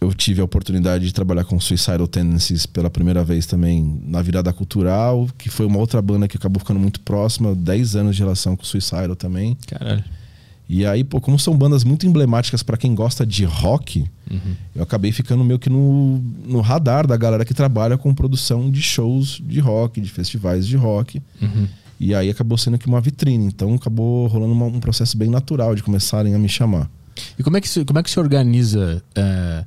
[0.00, 4.52] eu tive a oportunidade de trabalhar com Suicidal Tendencies pela primeira vez também na virada
[4.52, 8.56] cultural, que foi uma outra banda que acabou ficando muito próxima, 10 anos de relação
[8.56, 9.56] com Suicidal também.
[9.66, 10.04] Caralho.
[10.72, 14.54] E aí, pô, como são bandas muito emblemáticas para quem gosta de rock, uhum.
[14.72, 18.80] eu acabei ficando meio que no, no radar da galera que trabalha com produção de
[18.80, 21.20] shows de rock, de festivais de rock.
[21.42, 21.66] Uhum.
[21.98, 23.46] E aí acabou sendo que uma vitrine.
[23.46, 26.88] Então acabou rolando uma, um processo bem natural de começarem a me chamar.
[27.36, 29.64] E como é que se, como é que se organiza é,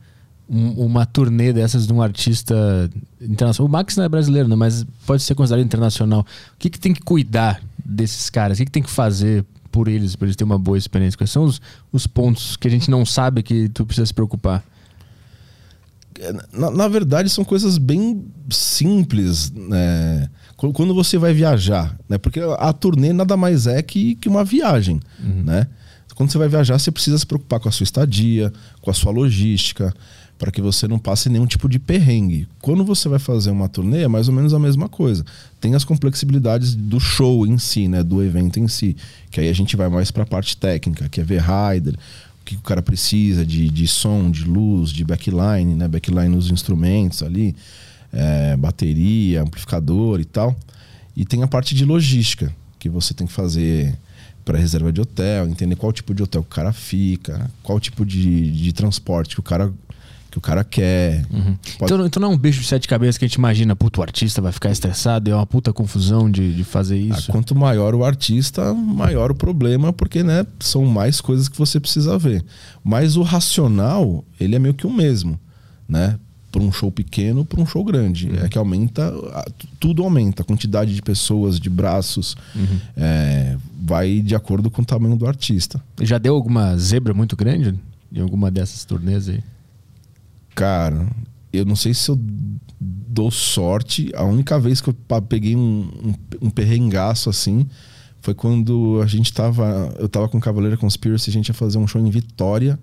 [0.50, 2.90] um, uma turnê dessas de um artista
[3.20, 3.68] internacional?
[3.68, 4.56] O Max não é brasileiro, né?
[4.56, 6.22] mas pode ser considerado internacional.
[6.22, 6.26] O
[6.58, 8.58] que, que tem que cuidar desses caras?
[8.58, 11.18] O que, que tem que fazer por eles, para eles terem uma boa experiência?
[11.18, 11.60] Quais são os,
[11.92, 14.64] os pontos que a gente não sabe que tu precisa se preocupar?
[16.20, 20.30] É, na, na verdade, são coisas bem simples, né?
[20.56, 22.20] Quando você vai viajar, né?
[22.20, 25.44] Porque a turnê nada mais é que, que uma viagem, uhum.
[25.44, 25.68] né?
[26.14, 29.12] Quando você vai viajar, você precisa se preocupar com a sua estadia, com a sua
[29.12, 29.92] logística,
[30.44, 32.50] para que você não passe nenhum tipo de perrengue.
[32.60, 35.24] Quando você vai fazer uma turnê, é mais ou menos a mesma coisa.
[35.62, 38.94] Tem as complexibilidades do show em si, né, do evento em si,
[39.32, 42.44] que aí a gente vai mais para a parte técnica, que é ver rider, o
[42.44, 47.24] que o cara precisa de, de som, de luz, de backline, né, backline nos instrumentos
[47.24, 47.56] ali,
[48.12, 50.54] é, bateria, amplificador e tal.
[51.16, 53.98] E tem a parte de logística, que você tem que fazer
[54.44, 58.06] para reserva de hotel, entender qual tipo de hotel que o cara fica, qual tipo
[58.06, 59.72] de, de transporte que o cara
[60.34, 61.24] que o cara quer.
[61.32, 61.56] Uhum.
[61.78, 61.94] Pode...
[61.94, 64.04] Então, então, não é um bicho de sete cabeças que a gente imagina, puto, o
[64.04, 67.30] artista vai ficar estressado, é uma puta confusão de, de fazer ah, isso.
[67.30, 71.80] Ah, quanto maior o artista, maior o problema, porque né, são mais coisas que você
[71.80, 72.44] precisa ver.
[72.84, 75.40] Mas o racional, ele é meio que o mesmo,
[75.88, 76.18] né?
[76.52, 78.28] Para um show pequeno, para um show grande.
[78.28, 78.44] Uhum.
[78.44, 79.14] É que aumenta,
[79.80, 80.42] tudo aumenta.
[80.42, 82.80] A quantidade de pessoas, de braços, uhum.
[82.98, 85.80] é, vai de acordo com o tamanho do artista.
[86.02, 87.76] Já deu alguma zebra muito grande
[88.12, 89.44] em alguma dessas turnês aí?
[90.56, 91.08] Cara,
[91.52, 92.20] eu não sei se eu
[92.80, 94.12] dou sorte.
[94.16, 97.68] A única vez que eu peguei um, um, um perrengaço assim
[98.22, 99.94] foi quando a gente tava.
[100.00, 102.80] Eu tava com o Cavaleiro Conspiracy, a gente ia fazer um show em Vitória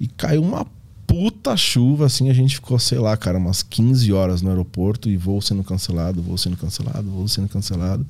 [0.00, 0.66] e caiu uma
[1.06, 5.16] puta chuva, assim, a gente ficou, sei lá, cara, umas 15 horas no aeroporto e
[5.16, 8.04] voo sendo cancelado, voo sendo cancelado, voo sendo cancelado,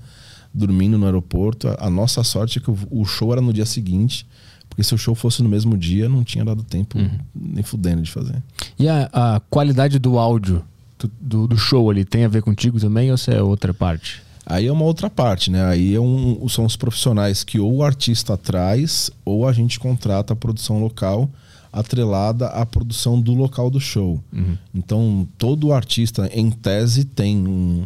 [0.52, 1.68] dormindo no aeroporto.
[1.68, 4.26] A, a nossa sorte é que o, o show era no dia seguinte.
[4.76, 7.18] Porque se o show fosse no mesmo dia, não tinha dado tempo uhum.
[7.34, 8.42] nem fudendo de fazer.
[8.78, 10.62] E a, a qualidade do áudio
[11.18, 14.22] do, do, show ali tem a ver contigo também ou você é outra parte?
[14.44, 15.64] Aí é uma outra parte, né?
[15.64, 20.34] Aí é um, são os profissionais que ou o artista traz ou a gente contrata
[20.34, 21.30] a produção local
[21.72, 24.22] atrelada à produção do local do show.
[24.30, 24.58] Uhum.
[24.74, 27.84] Então, todo artista, em tese, tem um,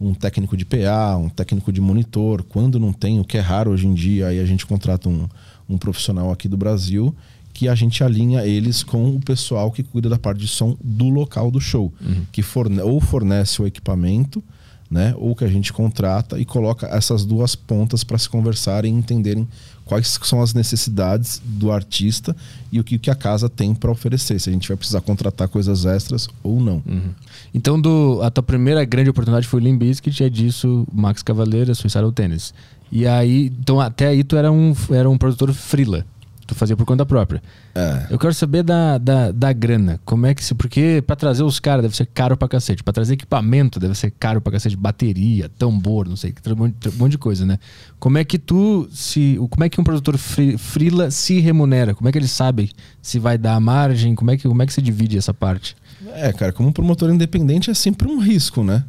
[0.00, 2.42] um técnico de PA, um técnico de monitor.
[2.42, 5.28] Quando não tem, o que é raro hoje em dia, aí a gente contrata um,
[5.68, 7.14] um profissional aqui do Brasil
[7.56, 11.08] que a gente alinha eles com o pessoal que cuida da parte de som do
[11.08, 12.26] local do show, uhum.
[12.30, 14.44] que forne ou fornece o equipamento,
[14.90, 18.98] né, ou que a gente contrata e coloca essas duas pontas para se conversarem e
[18.98, 19.48] entenderem
[19.86, 22.36] quais são as necessidades do artista
[22.70, 25.48] e o que, que a casa tem para oferecer, se a gente vai precisar contratar
[25.48, 26.82] coisas extras ou não.
[26.86, 27.10] Uhum.
[27.54, 31.74] Então, do, a tua primeira grande oportunidade foi o Limp Bizkit, é disso Max Cavaleira,
[31.74, 32.52] Suicidal Tennis.
[32.90, 36.04] E aí, então até aí tu era um, era um produtor frila.
[36.46, 37.42] Tu fazia por conta própria.
[37.74, 38.06] É.
[38.08, 40.00] Eu quero saber da, da, da grana.
[40.04, 40.54] Como é que se.
[40.54, 42.84] Porque para trazer os caras deve ser caro pra cacete.
[42.84, 44.76] Pra trazer equipamento deve ser caro pra cacete.
[44.76, 46.32] Bateria, tambor, não sei.
[46.46, 47.58] Um monte, um monte de coisa, né?
[47.98, 48.88] Como é que tu.
[48.92, 51.96] se Como é que um produtor free, frila se remunera?
[51.96, 52.70] Como é que ele sabe
[53.02, 54.14] se vai dar margem?
[54.14, 55.76] Como é que, como é que se divide essa parte?
[56.14, 58.84] É, cara, como promotor independente é sempre um risco, né?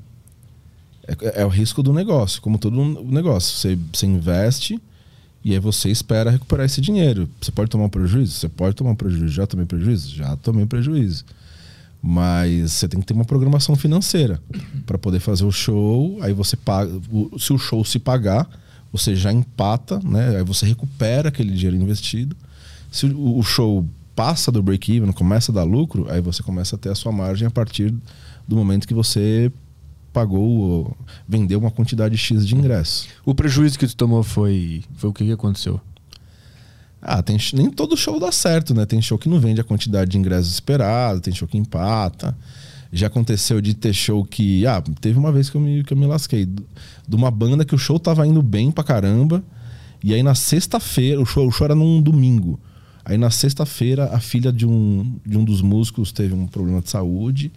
[1.07, 3.55] É, é o risco do negócio, como todo negócio.
[3.55, 4.79] Você, você investe
[5.43, 7.29] e aí você espera recuperar esse dinheiro.
[7.39, 8.33] Você pode tomar um prejuízo?
[8.33, 9.29] Você pode tomar um prejuízo.
[9.29, 10.15] Já tomei prejuízo?
[10.15, 11.23] Já tomei prejuízo.
[12.01, 14.41] Mas você tem que ter uma programação financeira
[14.85, 16.17] para poder fazer o show.
[16.21, 16.91] Aí você paga.
[17.39, 18.47] Se o show se pagar,
[18.91, 20.37] você já empata, né?
[20.37, 22.35] Aí você recupera aquele dinheiro investido.
[22.91, 26.89] Se o show passa do break-even, começa a dar lucro, aí você começa a ter
[26.89, 27.93] a sua margem a partir
[28.47, 29.51] do momento que você
[30.13, 30.95] pagou,
[31.27, 33.07] vendeu uma quantidade X de ingressos.
[33.25, 35.79] O prejuízo que tu tomou foi, foi o que, que aconteceu?
[37.01, 38.85] Ah, tem, nem todo show dá certo, né?
[38.85, 42.35] Tem show que não vende a quantidade de ingressos esperado, tem show que empata.
[42.91, 44.65] Já aconteceu de ter show que.
[44.65, 46.45] Ah, teve uma vez que eu me, que eu me lasquei.
[46.45, 49.43] De uma banda que o show tava indo bem pra caramba.
[50.03, 52.59] E aí na sexta-feira, o show, o show era num domingo.
[53.03, 56.89] Aí na sexta-feira, a filha de um, de um dos músicos teve um problema de
[56.89, 57.51] saúde.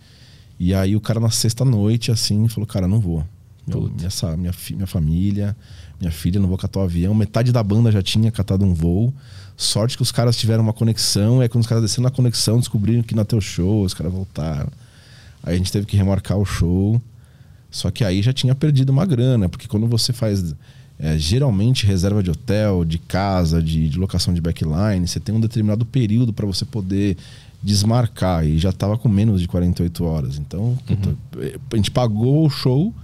[0.60, 3.24] E aí o cara na sexta-noite, assim, falou, cara, não vou.
[3.66, 5.56] Meu, minha, minha, minha família,
[5.98, 7.14] minha filha, não vou catar o avião.
[7.14, 9.12] Metade da banda já tinha catado um voo.
[9.56, 11.40] Sorte que os caras tiveram uma conexão.
[11.40, 14.12] E aí quando os caras desceram na conexão, descobriram que não o show, os caras
[14.12, 14.68] voltaram.
[15.42, 17.00] Aí a gente teve que remarcar o show.
[17.70, 20.54] Só que aí já tinha perdido uma grana, porque quando você faz
[20.98, 25.40] é, geralmente reserva de hotel, de casa, de, de, locação de backline, você tem um
[25.40, 27.16] determinado período para você poder
[27.62, 30.38] desmarcar e já estava com menos de 48 horas.
[30.38, 31.50] Então, puta, uhum.
[31.72, 32.94] a gente pagou o show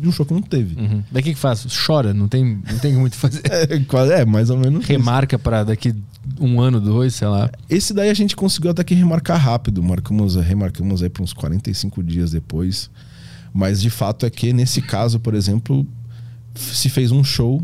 [0.00, 0.80] de um show que não teve.
[0.80, 1.02] Uhum.
[1.12, 1.66] Daí o que, que faz?
[1.86, 3.42] Chora, não tem, não tem muito fazer.
[3.50, 4.84] é, é, mais ou menos.
[4.86, 5.94] Remarca para daqui
[6.40, 7.50] um ano, dois, sei lá.
[7.68, 9.82] Esse daí a gente conseguiu até que remarcar rápido.
[9.82, 12.90] Marcamos, remarcamos aí para uns 45 dias depois.
[13.52, 15.86] Mas de fato é que nesse caso, por exemplo,
[16.54, 17.62] se fez um show,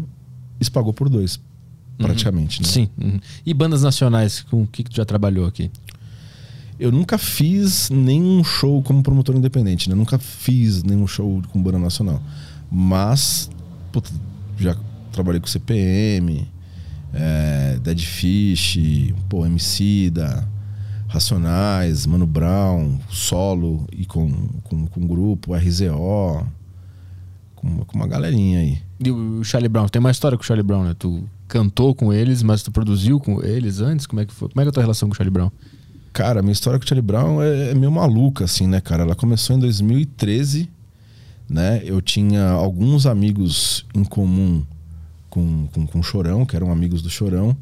[0.60, 1.36] se pagou por dois.
[1.36, 2.06] Uhum.
[2.06, 2.66] Praticamente, uhum.
[2.66, 2.72] né?
[2.72, 2.88] Sim.
[3.00, 3.20] Uhum.
[3.44, 5.70] E bandas nacionais, com o que, que tu já trabalhou aqui?
[6.78, 9.94] Eu nunca fiz nenhum show como promotor independente, né?
[9.94, 12.22] Nunca fiz nenhum show com banda nacional.
[12.70, 13.50] Mas,
[13.90, 14.10] puta,
[14.58, 14.76] já
[15.10, 16.46] trabalhei com CPM,
[17.14, 18.78] é, Dead Fish,
[19.28, 20.46] pô, MC da
[21.08, 24.30] Racionais, Mano Brown, solo e com,
[24.64, 26.46] com, com grupo, RZO,
[27.54, 28.78] com, com uma galerinha aí.
[29.00, 30.94] E o Charlie Brown, tem uma história com o Charlie Brown, né?
[30.98, 34.06] Tu cantou com eles, mas tu produziu com eles antes?
[34.06, 34.48] Como é que foi?
[34.48, 35.50] Como é que é a tua relação com o Charlie Brown?
[36.16, 39.02] Cara, minha história com o Charlie Brown é, é meio maluca, assim, né, cara?
[39.02, 40.66] Ela começou em 2013,
[41.46, 41.82] né?
[41.84, 44.64] Eu tinha alguns amigos em comum
[45.28, 47.54] com, com, com o Chorão, que eram amigos do Chorão.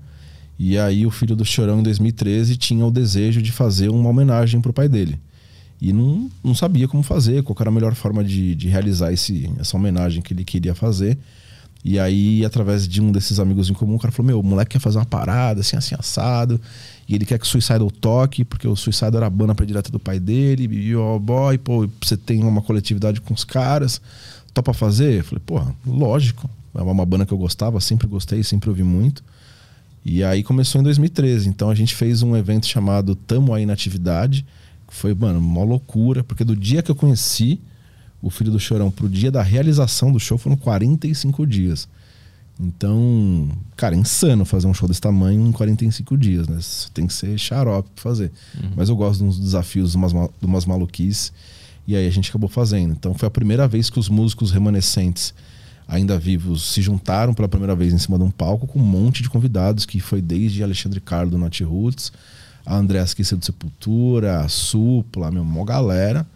[0.56, 4.60] E aí o filho do Chorão, em 2013, tinha o desejo de fazer uma homenagem
[4.60, 5.18] pro pai dele.
[5.80, 9.50] E não, não sabia como fazer, qual era a melhor forma de, de realizar esse,
[9.58, 11.18] essa homenagem que ele queria fazer.
[11.84, 14.70] E aí, através de um desses amigos em comum, o cara falou: Meu, o moleque
[14.72, 16.58] quer fazer uma parada assim, assim, assado.
[17.06, 20.00] E ele quer que o Suicidal toque, porque o Suicidal era a banda predileta do
[20.00, 20.64] pai dele.
[20.74, 24.00] E o boy, pô, você tem uma coletividade com os caras.
[24.54, 25.18] Topa fazer?
[25.18, 26.48] Eu falei, porra, lógico.
[26.74, 29.22] É uma banda que eu gostava, sempre gostei, sempre ouvi muito.
[30.02, 31.50] E aí começou em 2013.
[31.50, 34.46] Então a gente fez um evento chamado Tamo Aí na Atividade.
[34.88, 37.60] Que foi, mano, uma loucura, porque do dia que eu conheci
[38.24, 41.86] o Filho do Chorão pro dia da realização do show foram 45 dias.
[42.58, 46.58] Então, cara, é insano fazer um show desse tamanho em 45 dias, né?
[46.94, 48.32] Tem que ser xarope pra fazer.
[48.54, 48.70] Uhum.
[48.76, 51.32] Mas eu gosto dos desafios, de umas, de umas maluquices.
[51.86, 52.92] E aí a gente acabou fazendo.
[52.92, 55.34] Então foi a primeira vez que os músicos remanescentes,
[55.86, 59.22] ainda vivos, se juntaram pela primeira vez em cima de um palco com um monte
[59.22, 62.10] de convidados, que foi desde Alexandre Carlo do Nat Roots,
[62.64, 66.26] a André Asquissa do Sepultura, a Supla, meu, uma galera.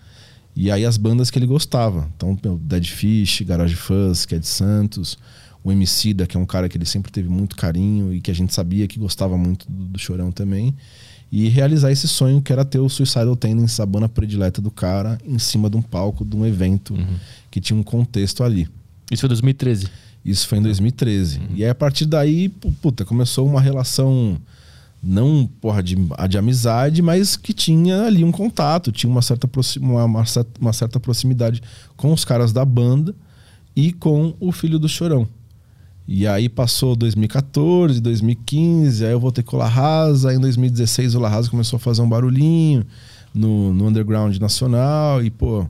[0.60, 2.10] E aí as bandas que ele gostava.
[2.16, 5.16] Então, Dead Fish, Garage Fuzz, Ed Santos
[5.62, 8.34] o Emicida, que é um cara que ele sempre teve muito carinho e que a
[8.34, 10.74] gente sabia que gostava muito do, do Chorão também.
[11.30, 15.18] E realizar esse sonho que era ter o Suicidal Tendencies, a banda predileta do cara,
[15.26, 17.16] em cima de um palco, de um evento uhum.
[17.50, 18.66] que tinha um contexto ali.
[19.10, 19.88] Isso foi 2013?
[20.24, 21.38] Isso foi em 2013.
[21.38, 21.46] Uhum.
[21.54, 24.38] E aí, a partir daí, puta, começou uma relação
[25.02, 25.96] não porra, de,
[26.28, 29.48] de amizade, mas que tinha ali um contato, tinha uma certa,
[29.80, 31.62] uma, uma, certa proximidade
[31.96, 33.14] com os caras da banda
[33.74, 35.28] e com o filho do Chorão.
[36.06, 41.14] E aí passou 2014, 2015, aí eu voltei com o La Rasa, aí em 2016
[41.14, 42.84] o La Rasa começou a fazer um barulhinho
[43.32, 45.68] no, no underground nacional e, pô,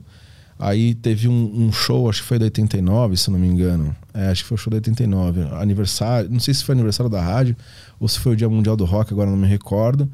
[0.59, 3.95] aí teve um, um, show, acho que foi da 89, se não me engano.
[4.13, 7.23] É, acho que foi o show da 89, aniversário, não sei se foi aniversário da
[7.23, 7.57] rádio
[8.01, 10.11] ou se foi o Dia Mundial do Rock, agora não me recordo,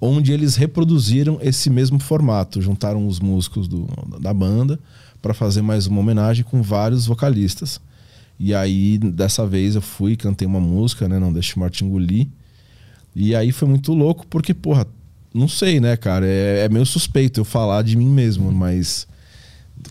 [0.00, 3.86] onde eles reproduziram esse mesmo formato, juntaram os músicos do,
[4.20, 4.78] da banda
[5.22, 7.80] para fazer mais uma homenagem com vários vocalistas.
[8.38, 11.18] E aí, dessa vez, eu fui, cantei uma música, né?
[11.18, 12.26] Não deixe Martin engolir.
[13.14, 14.86] E aí foi muito louco, porque, porra,
[15.32, 16.26] não sei, né, cara?
[16.26, 19.06] É, é meio suspeito eu falar de mim mesmo, mas.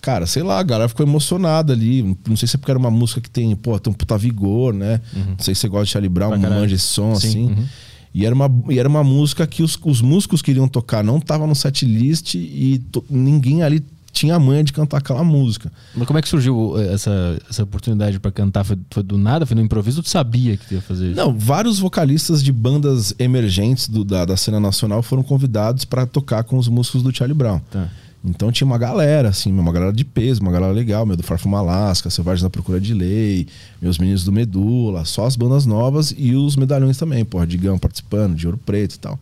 [0.02, 2.18] Cara, sei lá, a galera ficou emocionada ali.
[2.28, 4.74] Não sei se é porque era uma música que tem, pô, tem um puta vigor,
[4.74, 5.00] né?
[5.16, 5.24] Uhum.
[5.38, 7.46] Não sei se você gosta de Charlie Brown, manja esse som, Sim, assim.
[7.46, 7.66] Uhum.
[8.14, 11.48] E era, uma, e era uma música que os, os músicos queriam tocar, não tava
[11.48, 15.72] no set list e to, ninguém ali tinha a manha de cantar aquela música.
[15.96, 18.64] Mas como é que surgiu eh, essa, essa oportunidade para cantar?
[18.64, 19.46] Foi, foi, do nada?
[19.48, 21.16] Foi no improviso ou tu sabia que ia fazer isso?
[21.16, 26.44] Não, vários vocalistas de bandas emergentes do, da, da cena nacional foram convidados para tocar
[26.44, 27.60] com os músicos do Charlie Brown.
[27.72, 27.90] Tá.
[28.24, 31.60] Então tinha uma galera, assim, uma galera de peso, uma galera legal, meu do Farfuma
[31.60, 33.48] Alaska, Selvagens da Procura de Lei,
[33.82, 38.36] meus meninos do Medula, só as bandas novas e os medalhões também, porra, Digão participando,
[38.36, 39.20] de Ouro Preto e tal.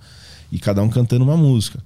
[0.52, 1.80] E cada um cantando uma música.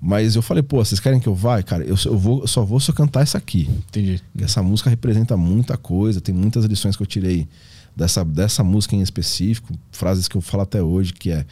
[0.00, 1.62] Mas eu falei, pô, vocês querem que eu vá?
[1.62, 3.68] Cara, eu, eu, vou, eu só vou se eu cantar essa aqui.
[3.88, 4.22] Entendi.
[4.38, 7.46] Essa música representa muita coisa, tem muitas lições que eu tirei
[7.94, 11.44] dessa, dessa música em específico, frases que eu falo até hoje, que é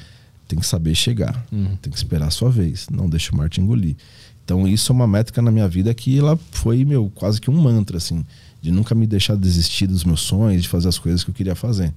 [0.52, 1.76] tem que saber chegar, uhum.
[1.80, 3.96] tem que esperar a sua vez, não deixa o Marte engolir.
[4.52, 7.58] Então isso é uma métrica na minha vida que ela foi, meu, quase que um
[7.58, 8.22] mantra, assim,
[8.60, 11.54] de nunca me deixar desistir dos meus sonhos, de fazer as coisas que eu queria
[11.54, 11.90] fazer.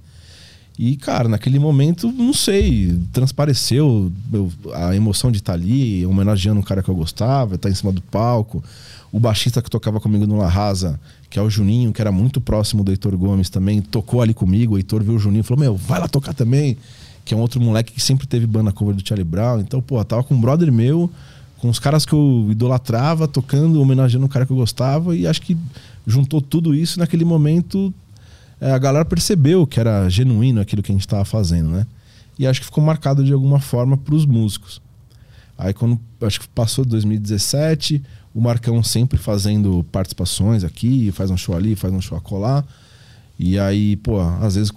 [0.78, 4.10] E, cara, naquele momento, não sei, transpareceu
[4.74, 8.00] a emoção de estar ali, homenageando um cara que eu gostava, estar em cima do
[8.00, 8.64] palco.
[9.12, 12.40] O baixista que tocava comigo no La Rasa, que é o Juninho, que era muito
[12.40, 14.74] próximo do Heitor Gomes também, tocou ali comigo.
[14.74, 16.78] O Heitor viu o Juninho e falou: Meu, vai lá tocar também.
[17.24, 19.60] Que é um outro moleque que sempre teve banda cover do Charlie Brown.
[19.60, 21.10] Então, pô, tava com um brother meu,
[21.58, 25.16] com os caras que eu idolatrava, tocando, homenageando um cara que eu gostava.
[25.16, 25.56] E acho que
[26.06, 27.92] juntou tudo isso naquele momento
[28.60, 31.86] é, a galera percebeu que era genuíno aquilo que a gente estava fazendo, né?
[32.38, 34.80] E acho que ficou marcado de alguma forma para os músicos.
[35.58, 38.02] Aí quando acho que passou 2017,
[38.34, 42.64] o Marcão sempre fazendo participações aqui, faz um show ali, faz um show acolá.
[43.38, 44.72] E aí, pô, às vezes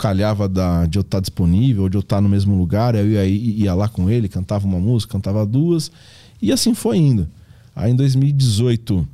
[0.00, 3.26] calhava da, de eu estar disponível, ou de eu estar no mesmo lugar, eu ia,
[3.26, 5.92] ia lá com ele, cantava uma música, cantava duas,
[6.40, 7.28] e assim foi indo.
[7.76, 9.06] Aí em 2018,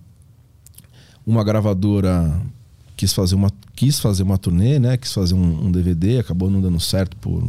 [1.27, 2.41] uma gravadora
[2.97, 4.97] quis fazer uma, quis fazer uma turnê, né?
[4.97, 7.43] Quis fazer um, um DVD, acabou não dando certo por,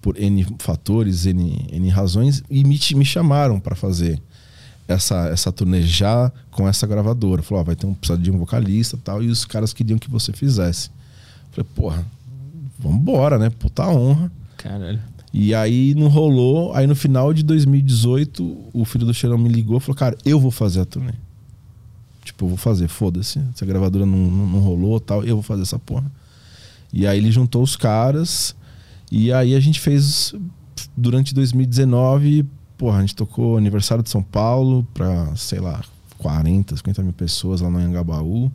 [0.00, 4.18] por N fatores, N, N razões, e me, me chamaram para fazer
[4.88, 7.42] essa, essa turnê já com essa gravadora.
[7.42, 10.10] Falou, oh, vai ter um, precisa de um vocalista tal, e os caras queriam que
[10.10, 10.88] você fizesse.
[11.52, 12.13] Falei, porra,
[12.88, 13.50] vambora, né?
[13.50, 14.30] Puta honra.
[14.56, 15.00] Caralho.
[15.32, 16.72] E aí não rolou.
[16.74, 20.38] Aí no final de 2018, o filho do Cheirão me ligou e falou: Cara, eu
[20.38, 21.14] vou fazer a turnê.
[22.24, 23.40] Tipo, eu vou fazer, foda-se.
[23.54, 26.10] Se a gravadora não, não, não rolou tal, eu vou fazer essa porra.
[26.92, 28.54] E aí ele juntou os caras.
[29.10, 30.34] E aí a gente fez
[30.96, 32.46] durante 2019,
[32.78, 35.82] porra, a gente tocou aniversário de São Paulo pra, sei lá,
[36.18, 38.50] 40, 50 mil pessoas lá no Anhangabaú.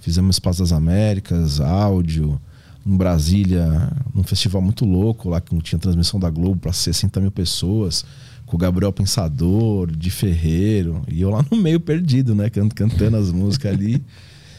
[0.00, 2.40] Fizemos Espaço das Américas, áudio.
[2.86, 7.30] Em Brasília, num festival muito louco lá que tinha transmissão da Globo para 60 mil
[7.30, 8.04] pessoas
[8.46, 12.50] com o Gabriel Pensador, de Ferreiro, e eu lá no meio perdido, né?
[12.50, 14.02] Cantando as músicas ali.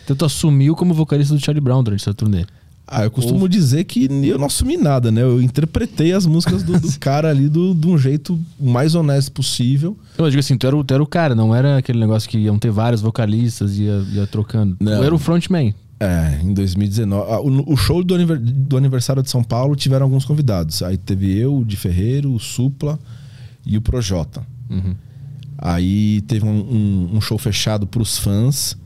[0.06, 2.46] Então tu assumiu como vocalista do Charlie Brown durante essa turnê?
[2.88, 3.48] Ah, eu costumo Ou...
[3.48, 5.24] dizer que eu não assumi nada, né?
[5.24, 9.98] Eu interpretei as músicas do, do cara ali do, de um jeito mais honesto possível.
[10.16, 12.38] Eu digo assim, tu era, o, tu era o cara, não era aquele negócio que
[12.38, 14.78] iam ter vários vocalistas e ia, ia trocando.
[14.80, 15.00] Não.
[15.00, 15.74] Tu era o frontman.
[16.00, 17.32] É, em 2019.
[17.32, 20.82] Ah, o, show do, do aniversário de São Paulo tiveram alguns convidados.
[20.84, 23.00] Aí teve eu, o de Ferreiro, o Supla
[23.66, 24.46] e o Projota.
[24.70, 24.96] Uhum.
[25.58, 28.78] Aí teve um, um, um show fechado para os fãs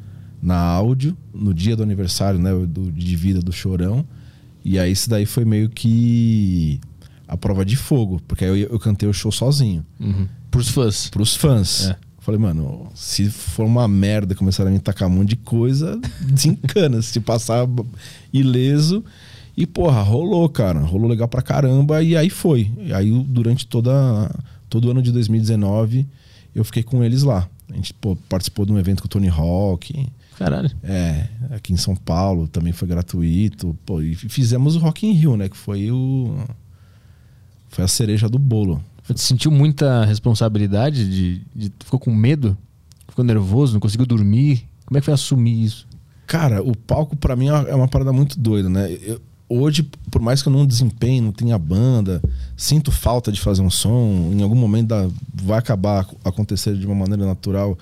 [0.42, 4.06] na áudio, no dia do aniversário né, do, de vida do Chorão.
[4.64, 6.80] E aí isso daí foi meio que
[7.28, 9.86] a prova de fogo, porque aí eu, eu cantei o show sozinho.
[10.00, 10.28] Uhum.
[10.52, 11.10] Pros fãs.
[11.10, 11.90] Pros fãs.
[11.90, 11.98] É.
[12.30, 17.02] Falei, mano, se for uma merda começar a me tacar um monte de coisa, desencana.
[17.02, 17.68] se passar
[18.32, 19.04] ileso.
[19.58, 20.80] E, porra, rolou, cara.
[20.80, 22.04] Rolou legal pra caramba.
[22.04, 22.72] E aí foi.
[22.78, 24.30] E aí, durante toda
[24.70, 26.08] todo ano de 2019
[26.54, 27.50] eu fiquei com eles lá.
[27.68, 30.08] A gente pô, participou de um evento com o Tony Hawk.
[30.38, 30.70] Caralho.
[30.84, 33.76] É, aqui em São Paulo também foi gratuito.
[33.88, 35.50] Pô, e fizemos o Rock in Rio, né?
[35.50, 36.38] Que foi o.
[37.70, 38.84] Foi a cereja do bolo.
[39.16, 41.10] Sentiu muita responsabilidade?
[41.10, 42.58] De, de, ficou com medo?
[43.08, 43.74] Ficou nervoso?
[43.74, 44.66] Não conseguiu dormir?
[44.86, 45.88] Como é que foi assumir isso?
[46.28, 48.92] Cara, o palco para mim é uma parada muito doida, né?
[49.02, 52.22] Eu, hoje, por mais que eu não desempenhe, não tenha banda,
[52.56, 56.96] sinto falta de fazer um som, em algum momento da, vai acabar acontecer de uma
[56.96, 57.78] maneira natural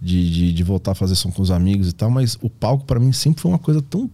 [0.00, 2.84] de, de, de, voltar a fazer som com os amigos e tal, mas o palco
[2.84, 4.10] para mim sempre foi uma coisa tão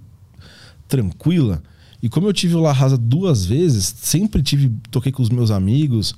[0.86, 1.62] tranquila.
[2.02, 5.50] E como eu tive o La Rasa duas vezes, sempre tive toquei com os meus
[5.50, 6.14] amigos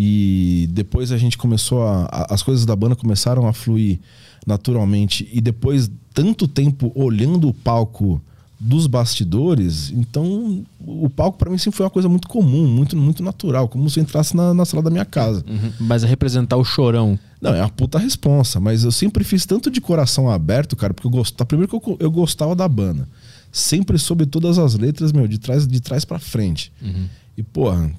[0.00, 3.98] e depois a gente começou a, a as coisas da banda começaram a fluir
[4.46, 8.22] naturalmente e depois tanto tempo olhando o palco
[8.60, 13.24] dos bastidores, então o palco para mim sempre foi uma coisa muito comum, muito, muito
[13.24, 15.44] natural, como se eu entrasse na, na sala da minha casa.
[15.48, 15.72] Uhum.
[15.80, 17.18] Mas é representar o chorão.
[17.40, 21.08] Não, é uma puta responsa, mas eu sempre fiz tanto de coração aberto, cara, porque
[21.08, 21.46] eu gostava.
[21.46, 23.08] Primeiro que eu, eu gostava da banda.
[23.50, 26.72] Sempre soube todas as letras, meu, de trás, de trás para frente.
[26.82, 27.06] Uhum.
[27.36, 27.92] E, porra,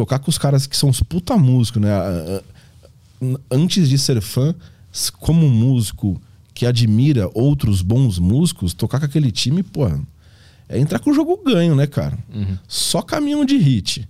[0.00, 1.90] tocar com os caras que são os puta músicos, né?
[3.50, 4.54] Antes de ser fã,
[5.18, 6.18] como músico
[6.54, 9.86] que admira outros bons músicos, tocar com aquele time, pô,
[10.66, 12.18] é entrar com o jogo ganho, né, cara?
[12.34, 12.56] Uhum.
[12.66, 14.08] Só caminhão de hit.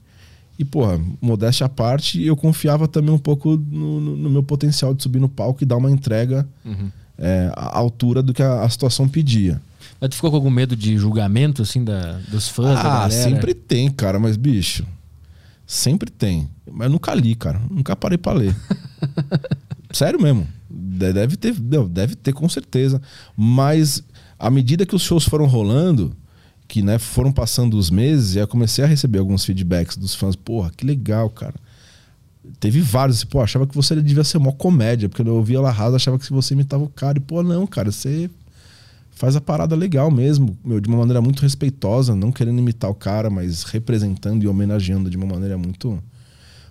[0.56, 0.82] E, pô,
[1.20, 5.18] modéstia à parte, eu confiava também um pouco no, no, no, meu potencial de subir
[5.18, 6.88] no palco e dar uma entrega uhum.
[7.18, 9.60] é, à altura do que a, a, situação pedia.
[10.00, 12.78] Mas tu ficou com algum medo de julgamento, assim, da, dos fãs?
[12.78, 14.86] Ah, sempre tem, cara, mas, bicho,
[15.70, 16.50] sempre tem.
[16.68, 17.60] Mas nunca li, cara.
[17.70, 18.56] Nunca parei pra ler.
[19.92, 20.46] Sério mesmo.
[20.68, 23.00] Deve ter, deve ter com certeza.
[23.36, 24.02] Mas
[24.36, 26.12] à medida que os shows foram rolando,
[26.66, 30.34] que né, foram passando os meses, eu comecei a receber alguns feedbacks dos fãs.
[30.34, 31.54] Porra, que legal, cara.
[32.58, 35.70] Teve vários, assim, pô, achava que você devia ser uma comédia, porque eu ouvia La
[35.70, 37.18] Rasa, achava que você imitava o cara.
[37.18, 38.28] E, pô, não, cara, você
[39.20, 42.94] faz a parada legal mesmo, meu, de uma maneira muito respeitosa, não querendo imitar o
[42.94, 46.02] cara, mas representando e homenageando de uma maneira muito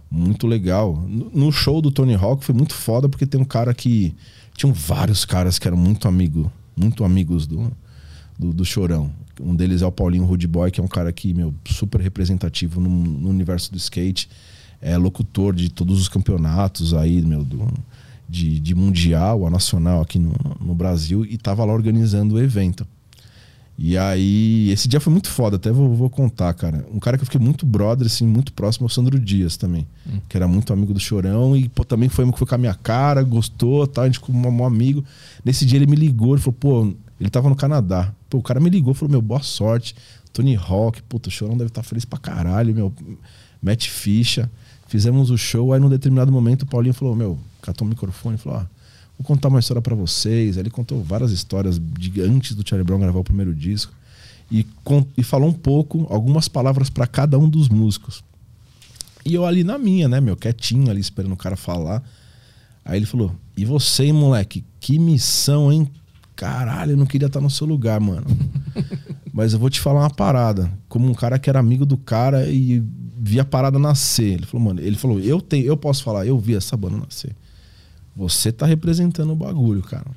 [0.10, 1.06] muito legal.
[1.08, 4.16] No show do Tony Hawk foi muito foda porque tem um cara que.
[4.58, 7.72] Tinham vários caras que eram muito amigo, muito amigos do,
[8.38, 9.12] do, do Chorão.
[9.40, 12.82] Um deles é o Paulinho Rude Boy, que é um cara que, meu, super representativo
[12.82, 14.28] no, no, universo do skate.
[14.82, 17.72] É locutor de todos os campeonatos aí, meu, do,
[18.30, 22.86] de, de mundial a nacional aqui no, no Brasil e tava lá organizando o evento.
[23.82, 26.86] E aí, esse dia foi muito foda, até vou, vou, contar, cara.
[26.94, 29.88] Um cara que eu fiquei muito brother, assim, muito próximo é o Sandro Dias também.
[30.06, 30.20] Hum.
[30.28, 33.24] Que era muito amigo do Chorão e pô, também foi, foi com a minha cara,
[33.24, 34.02] gostou, tá?
[34.02, 35.04] A gente ficou um, um amigo.
[35.46, 38.14] Nesse dia ele me ligou, ele falou, pô, ele tava no Canadá.
[38.30, 39.96] Pô, o cara me ligou, falou, meu, boa sorte.
[40.34, 42.94] Tony Hawk, puta, o Chorão deve estar tá feliz pra caralho, meu.
[43.64, 44.52] Mete ficha.
[44.90, 48.38] Fizemos o show, aí num determinado momento o Paulinho falou, meu, catou o microfone e
[48.40, 48.62] falou, ó.
[48.62, 48.68] Ah,
[49.20, 50.56] Vou contar uma história para vocês.
[50.56, 53.92] Ele contou várias histórias de antes do Charlie Brown gravar o primeiro disco.
[54.50, 54.66] E,
[55.18, 58.24] e falou um pouco, algumas palavras para cada um dos músicos.
[59.26, 62.02] E eu ali na minha, né, meu, quietinho ali esperando o cara falar.
[62.86, 64.64] Aí ele falou: E você, moleque?
[64.80, 65.92] Que missão, hein?
[66.34, 68.26] Caralho, eu não queria estar no seu lugar, mano.
[69.34, 70.72] Mas eu vou te falar uma parada.
[70.88, 72.82] Como um cara que era amigo do cara e
[73.20, 74.36] via a parada nascer.
[74.36, 77.36] Ele falou, mano, ele falou, eu tenho, eu posso falar, eu vi essa banda nascer.
[78.20, 80.08] Você tá representando o bagulho, cara.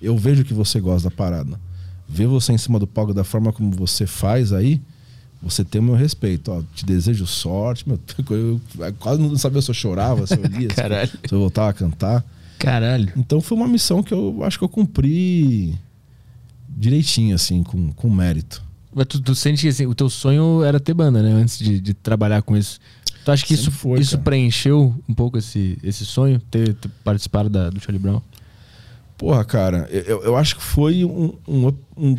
[0.00, 1.60] Eu vejo que você gosta da parada.
[2.08, 4.80] Ver você em cima do palco da forma como você faz aí,
[5.42, 6.50] você tem o meu respeito.
[6.50, 7.86] Ó, te desejo sorte.
[7.86, 8.60] Meu, eu
[8.98, 12.24] quase não sabia se eu chorava, se eu lia, se, se eu voltava a cantar.
[12.58, 13.12] Caralho.
[13.14, 15.78] Então foi uma missão que eu acho que eu cumpri
[16.66, 18.64] direitinho, assim, com, com mérito.
[18.94, 21.30] Mas tu, tu sente que assim, o teu sonho era ter banda, né?
[21.30, 22.80] Antes de, de trabalhar com isso.
[23.24, 27.48] Tu acha que isso, foi, isso preencheu um pouco esse, esse sonho, ter, ter participado
[27.48, 28.20] da, do Charlie Brown?
[29.16, 32.16] Porra, cara, eu, eu acho que foi um, um, um,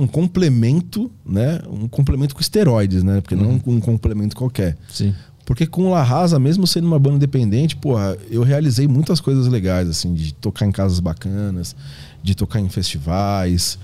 [0.00, 1.60] um, complemento, né?
[1.68, 3.20] Um complemento com esteroides, né?
[3.20, 3.60] Porque uhum.
[3.64, 4.76] não um complemento qualquer.
[4.88, 5.14] Sim.
[5.44, 9.88] Porque com La Rasa, mesmo sendo uma banda independente, porra, eu realizei muitas coisas legais,
[9.88, 11.76] assim, de tocar em casas bacanas,
[12.22, 13.78] de tocar em festivais.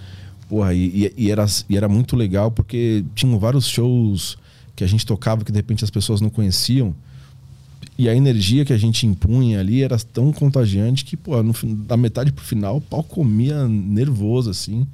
[0.48, 4.38] Porra, e, e, era, e era muito legal porque tinham vários shows
[4.78, 6.94] que a gente tocava que de repente as pessoas não conheciam.
[7.98, 11.52] E a energia que a gente impunha ali era tão contagiante que, pô, no,
[11.84, 14.86] da metade pro final, o pau comia nervoso, assim.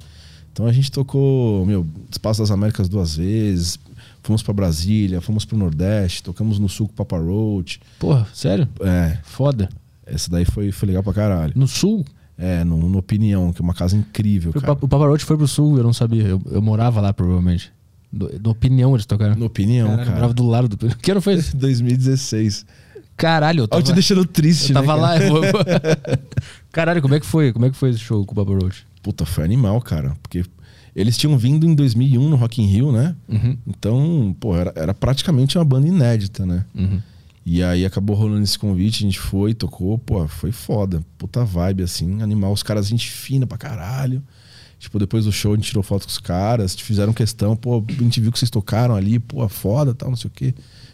[0.51, 3.77] Então a gente tocou, meu, Espaço das Américas duas vezes,
[4.23, 7.79] fomos para Brasília, fomos pro Nordeste, tocamos no Sul com Papa Roach.
[7.99, 8.67] Porra, sério?
[8.79, 9.19] É.
[9.23, 9.69] Foda.
[10.03, 11.53] Essa daí foi, foi legal pra caralho.
[11.55, 12.03] No Sul?
[12.35, 14.73] É, no, no Opinião, que é uma casa incrível, o, cara.
[14.73, 16.23] O Papa Roach foi pro Sul, eu não sabia.
[16.23, 17.71] Eu, eu morava lá, provavelmente.
[18.11, 19.35] No Opinião eles tocaram.
[19.35, 20.25] No Opinião, Caralho, cara.
[20.27, 21.55] Eu do lado do Que ano foi esse?
[21.55, 22.65] 2016.
[23.17, 23.81] Caralho, eu tava...
[23.81, 24.85] Ó, te deixando triste, eu né?
[24.85, 25.17] Tava lá.
[25.17, 25.41] Eu...
[26.71, 27.53] Caralho, como é que foi?
[27.53, 28.85] Como é que foi esse show com o Baba Roach?
[29.01, 30.15] Puta, foi animal, cara.
[30.21, 30.43] Porque
[30.95, 33.15] Eles tinham vindo em 2001 no Rock in Rio, né?
[33.29, 33.57] Uhum.
[33.67, 36.65] Então, pô, era, era praticamente uma banda inédita, né?
[36.75, 37.01] Uhum.
[37.45, 41.01] E aí acabou rolando esse convite, a gente foi, tocou, pô, foi foda.
[41.17, 42.51] Puta vibe, assim, animal.
[42.51, 44.23] Os caras, gente fina pra caralho.
[44.85, 48.03] Tipo, depois do show a gente tirou foto com os caras, fizeram questão, pô, a
[48.03, 50.53] gente viu que vocês tocaram ali, pô, foda, tal, não sei o quê.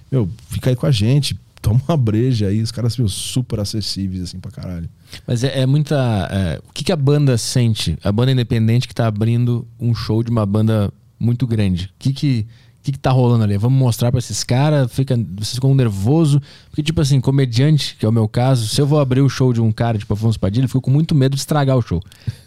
[0.10, 4.24] Meu, fica aí com a gente, toma uma breja aí, os caras, meu, super acessíveis,
[4.24, 4.89] assim, pra caralho.
[5.28, 6.30] Mas é, é muita.
[6.32, 7.98] É, o que, que a banda sente?
[8.02, 10.89] A banda independente que tá abrindo um show de uma banda
[11.20, 11.88] muito grande.
[11.88, 12.48] O que que.
[12.82, 13.56] O que, que tá rolando ali?
[13.60, 14.92] Vamos mostrar para esses caras?
[14.92, 16.42] Fica, vocês ficam nervoso?
[16.68, 19.54] Porque, tipo assim, comediante, que é o meu caso, se eu vou abrir o show
[19.54, 22.02] de um cara, tipo Afonso Padilha, eu fico com muito medo de estragar o show.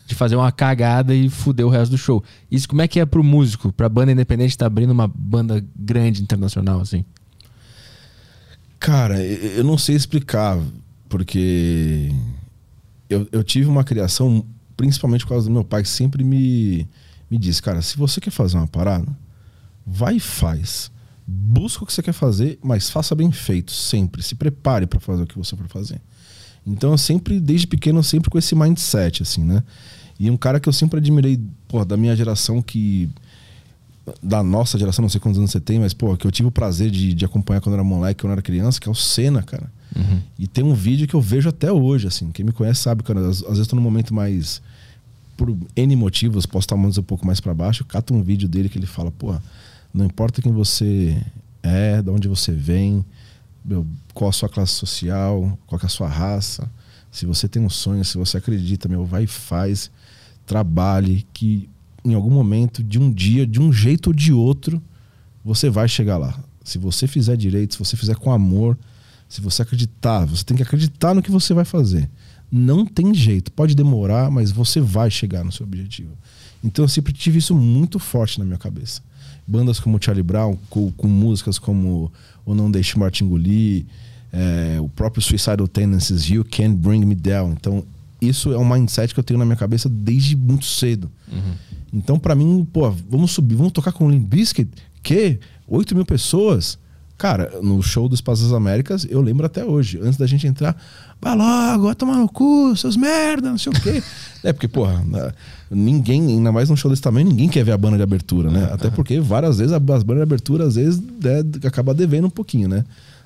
[0.09, 2.21] De fazer uma cagada e fuder o resto do show.
[2.51, 5.65] Isso como é que é pro músico, pra banda independente que tá abrindo uma banda
[5.77, 7.05] grande internacional, assim?
[8.81, 10.59] Cara, eu não sei explicar,
[11.09, 12.13] porque
[13.09, 14.45] eu, eu tive uma criação,
[14.77, 16.89] principalmente por causa do meu pai, que sempre me,
[17.31, 19.07] me disse, cara, se você quer fazer uma parada,
[19.87, 20.91] vai e faz.
[21.27, 24.23] Busca o que você quer fazer, mas faça bem feito, sempre.
[24.23, 26.01] Se prepare para fazer o que você for fazer.
[26.67, 29.63] Então, eu sempre, desde pequeno, sempre com esse mindset, assim, né?
[30.19, 33.09] E um cara que eu sempre admirei, pô, da minha geração, que.
[34.23, 36.51] Da nossa geração, não sei quantos anos você tem, mas, pô, que eu tive o
[36.51, 38.95] prazer de, de acompanhar quando eu era moleque, quando eu era criança, que é o
[38.95, 39.71] Senna, cara.
[39.97, 40.21] Uhum.
[40.39, 42.31] E tem um vídeo que eu vejo até hoje, assim.
[42.31, 44.61] Quem me conhece sabe, cara, às, às vezes tô num momento mais.
[45.37, 47.85] Por N motivos, posso estar um pouco mais para baixo.
[47.85, 49.35] Cato um vídeo dele que ele fala, pô,
[49.95, 51.17] não importa quem você
[51.63, 53.05] é, de onde você vem,
[54.13, 56.69] qual a sua classe social, qual é a sua raça.
[57.13, 59.93] Se você tem um sonho, se você acredita, meu, vai e faz.
[60.45, 61.71] Trabalhe, que
[62.05, 64.83] em algum momento, de um dia, de um jeito ou de outro,
[65.45, 66.39] você vai chegar lá.
[66.65, 68.77] Se você fizer direito, se você fizer com amor,
[69.29, 72.11] se você acreditar, você tem que acreditar no que você vai fazer.
[72.51, 76.19] Não tem jeito, pode demorar, mas você vai chegar no seu objetivo.
[76.63, 79.01] Então eu sempre tive isso muito forte na minha cabeça.
[79.47, 82.13] Bandas como Charlie Brown, com, com músicas como
[82.45, 83.85] O Não Deixe Martin Engolir,
[84.33, 87.53] é, o próprio Suicidal Tendencies, You Can't Bring Me Down.
[87.53, 87.85] Então
[88.21, 91.11] isso é um mindset que eu tenho na minha cabeça desde muito cedo.
[91.31, 91.55] Uhum.
[91.93, 94.71] Então para mim, pô, vamos subir, vamos tocar com o Limp Bizkit,
[95.03, 95.39] que
[95.69, 96.79] 8 mil pessoas
[97.17, 100.77] Cara, no show do Espaço das Américas, eu lembro até hoje, antes da gente entrar,
[101.25, 104.03] vai logo, vai tomar no cu, seus merda, não sei o quê.
[104.45, 105.03] é porque, porra,
[105.71, 108.69] ninguém, ainda mais num show desse tamanho, ninguém quer ver a banda de abertura, né?
[108.73, 112.69] Até porque várias vezes as bandas de abertura, às vezes, é, acaba devendo um pouquinho,
[112.69, 112.85] né?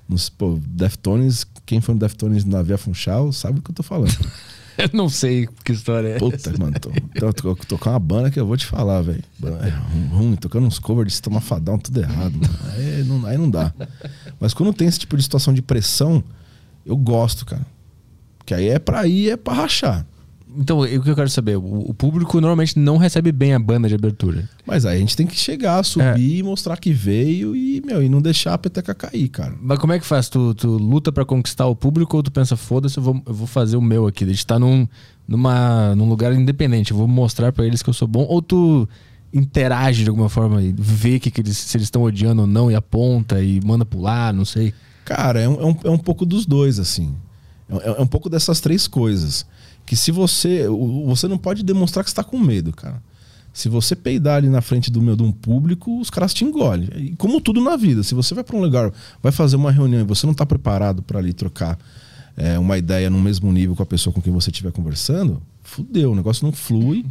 [0.09, 3.83] Nos, pô, Deftones, quem foi no Deftones na Via Funchal sabe o que eu tô
[3.83, 4.17] falando.
[4.79, 6.57] Eu não sei que história é Puta, essa.
[6.57, 6.73] mano.
[6.79, 9.25] Tô, tô, tô, tocar uma banda que eu vou te falar, velho.
[9.43, 12.35] É ruim, tocando uns covers de tomar fadão, tudo errado.
[12.35, 12.59] Mano.
[12.77, 13.75] Aí, não, aí não dá.
[14.39, 16.23] Mas quando tem esse tipo de situação de pressão,
[16.87, 17.67] eu gosto, cara.
[18.49, 20.07] Que aí é pra ir, é pra rachar.
[20.57, 21.57] Então, o que eu quero saber?
[21.57, 24.49] O, público normalmente não recebe bem a banda de abertura.
[24.65, 26.43] Mas aí a gente tem que chegar, subir, é.
[26.43, 29.55] mostrar que veio e, meu, e não deixar a peteca cair, cara.
[29.61, 30.31] Mas como é que faz?
[30.31, 33.47] Tu, tu luta para conquistar o público ou tu pensa, foda-se, eu vou, eu vou
[33.47, 34.25] fazer o meu aqui?
[34.25, 34.89] A gente tá num,
[35.29, 38.25] numa, num lugar independente, eu vou mostrar para eles que eu sou bom.
[38.27, 38.89] Ou tu
[39.31, 42.71] interage de alguma forma e vê que, que eles, se eles estão odiando ou não
[42.71, 44.73] e aponta e manda pular, não sei.
[45.05, 47.15] Cara, é um, é um, é um pouco dos dois, assim.
[47.71, 49.47] É, é um pouco dessas três coisas
[49.87, 50.67] que se você.
[51.07, 53.03] Você não pode demonstrar que está com medo, cara.
[53.53, 56.89] Se você peidar ali na frente do meu de um público, os caras te engolem.
[56.95, 58.93] E como tudo na vida, se você vai para um lugar,
[59.23, 61.77] vai fazer uma reunião e você não está preparado para ali trocar
[62.37, 66.13] é, uma ideia no mesmo nível com a pessoa com quem você estiver conversando, fudeu,
[66.13, 67.05] o negócio não flui,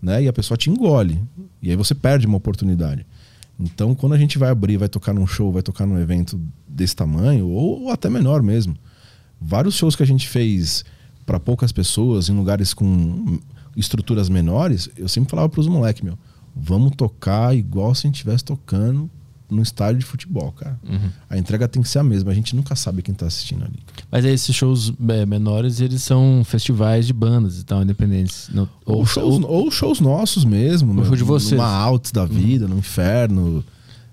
[0.00, 0.22] né?
[0.22, 1.22] E a pessoa te engole.
[1.60, 3.04] E aí você perde uma oportunidade.
[3.58, 6.96] Então, quando a gente vai abrir, vai tocar num show, vai tocar num evento desse
[6.96, 8.74] tamanho, ou, ou até menor mesmo.
[9.40, 10.84] Vários shows que a gente fez
[11.24, 13.38] para poucas pessoas, em lugares com
[13.76, 16.18] estruturas menores, eu sempre falava para os moleques, meu,
[16.54, 19.08] vamos tocar igual se a gente estivesse tocando
[19.50, 20.78] no estádio de futebol, cara.
[20.88, 21.10] Uhum.
[21.28, 23.80] A entrega tem que ser a mesma, a gente nunca sabe quem está assistindo ali.
[24.10, 28.48] Mas aí esses shows é, menores, eles são festivais de bandas e tal, independentes.
[28.52, 30.94] No, ou, ou, shows, ou, ou, shows nossos mesmo.
[30.94, 31.52] No, show de vocês.
[31.52, 32.72] Numa altos da vida, uhum.
[32.72, 33.64] no inferno.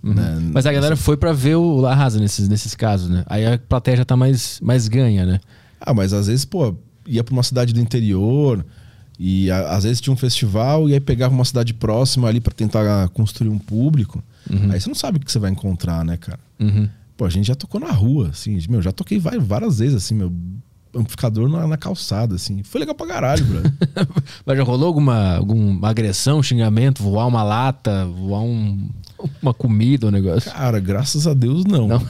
[0.08, 0.14] Uhum.
[0.14, 0.52] Né?
[0.54, 3.24] Mas a galera foi para ver o La Rasa nesses, nesses casos, né?
[3.28, 5.40] Aí a plateia já tá mais, mais ganha, né?
[5.80, 8.66] Ah, mas às vezes, pô, ia para uma cidade do interior
[9.20, 12.54] e a, às vezes tinha um festival e aí pegava uma cidade próxima ali para
[12.54, 14.24] tentar construir um público.
[14.50, 14.72] Uhum.
[14.72, 16.40] Aí você não sabe o que você vai encontrar, né, cara?
[16.60, 16.88] Uhum.
[17.16, 20.14] Pô, a gente já tocou na rua, assim, meu, já toquei várias, várias vezes, assim,
[20.14, 20.32] meu
[20.96, 22.64] amplificador na, na, calçada, assim.
[22.64, 23.74] Foi legal pra caralho, brother.
[24.46, 28.90] Mas já rolou alguma, alguma agressão, xingamento, voar uma lata, voar um,
[29.42, 30.52] uma comida, um negócio?
[30.52, 31.88] Cara, graças a Deus não.
[31.88, 32.08] não?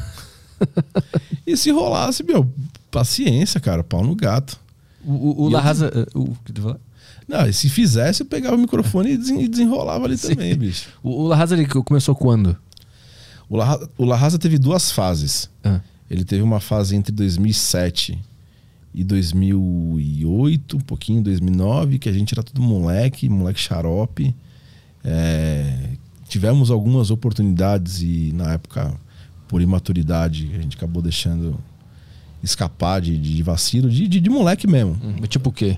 [1.46, 2.50] e se rolasse, meu,
[2.90, 4.60] paciência, cara, pau no gato.
[5.06, 6.08] O, o La Rasa.
[6.14, 6.80] O que tu falar?
[7.28, 10.30] Não, e se fizesse, eu pegava o microfone e desen- desenrolava ali Sim.
[10.30, 10.88] também, bicho.
[11.04, 12.58] O, o Raza, ele começou quando?
[13.50, 15.50] O La, o teve duas fases.
[15.64, 18.20] Ah, Ele teve uma fase entre 2007
[18.98, 24.36] e 2008, um pouquinho, 2009, que a gente era tudo moleque, moleque xarope.
[25.04, 25.92] É,
[26.28, 28.92] tivemos algumas oportunidades e na época,
[29.48, 31.60] por imaturidade, a gente acabou deixando
[32.42, 34.98] escapar de, de vacilo, de, de, de moleque mesmo.
[35.04, 35.78] hum, tipo o quê?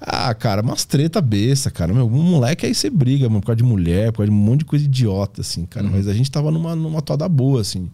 [0.00, 1.92] Ah, cara, umas treta besta, cara.
[1.92, 4.40] Meu, um moleque aí você briga, mano, por causa de mulher, por causa de um
[4.40, 5.88] monte de coisa idiota, assim, cara.
[5.90, 7.90] Mas a gente tava numa, numa toda boa, assim.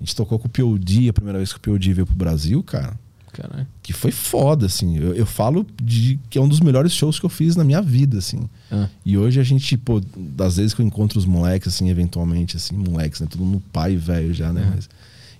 [0.00, 2.62] A gente tocou com o POD, a primeira vez que o POD veio pro Brasil,
[2.62, 2.96] cara.
[3.32, 3.66] Caralho.
[3.82, 4.98] Que foi foda, assim.
[4.98, 7.80] Eu, eu falo de que é um dos melhores shows que eu fiz na minha
[7.80, 8.48] vida, assim.
[8.70, 12.56] Ah, E hoje a gente, pô, das vezes que eu encontro os moleques, assim, eventualmente,
[12.56, 13.26] assim, moleques, né?
[13.30, 14.70] Todo mundo pai velho já, né?
[14.74, 14.88] Mas-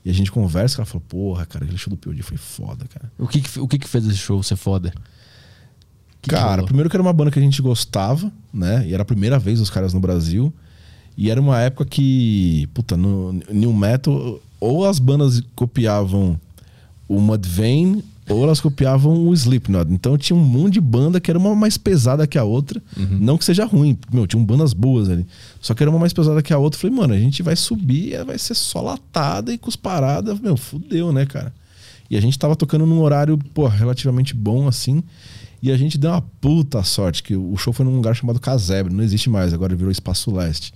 [0.05, 3.12] e a gente conversa, ela fala, porra, cara, aquele show do POD foi foda, cara.
[3.18, 4.90] o que, que- o que, que fez esse show ser foda?
[6.20, 6.64] Que que Cara, rolou?
[6.66, 8.86] primeiro que era uma banda que a gente gostava, né?
[8.88, 10.53] E era a primeira vez os caras no Brasil.
[11.16, 16.40] E era uma época que, puta, no New Metal, ou as bandas copiavam
[17.09, 19.92] o Mudvayne, ou elas copiavam o Slipknot.
[19.92, 22.82] Então tinha um monte de banda que era uma mais pesada que a outra.
[23.20, 25.26] Não que seja ruim, meu, tinham bandas boas ali.
[25.61, 26.80] Só que era uma mais pesada que a outra.
[26.80, 30.34] Falei, mano, a gente vai subir, vai ser só latada e cusparada.
[30.36, 31.53] Meu, fudeu, né, cara?
[32.09, 35.03] E a gente tava tocando num horário, pô, relativamente bom, assim.
[35.62, 38.92] E a gente deu uma puta sorte, que o show foi num lugar chamado Casebre,
[38.92, 40.74] não existe mais, agora virou Espaço Leste.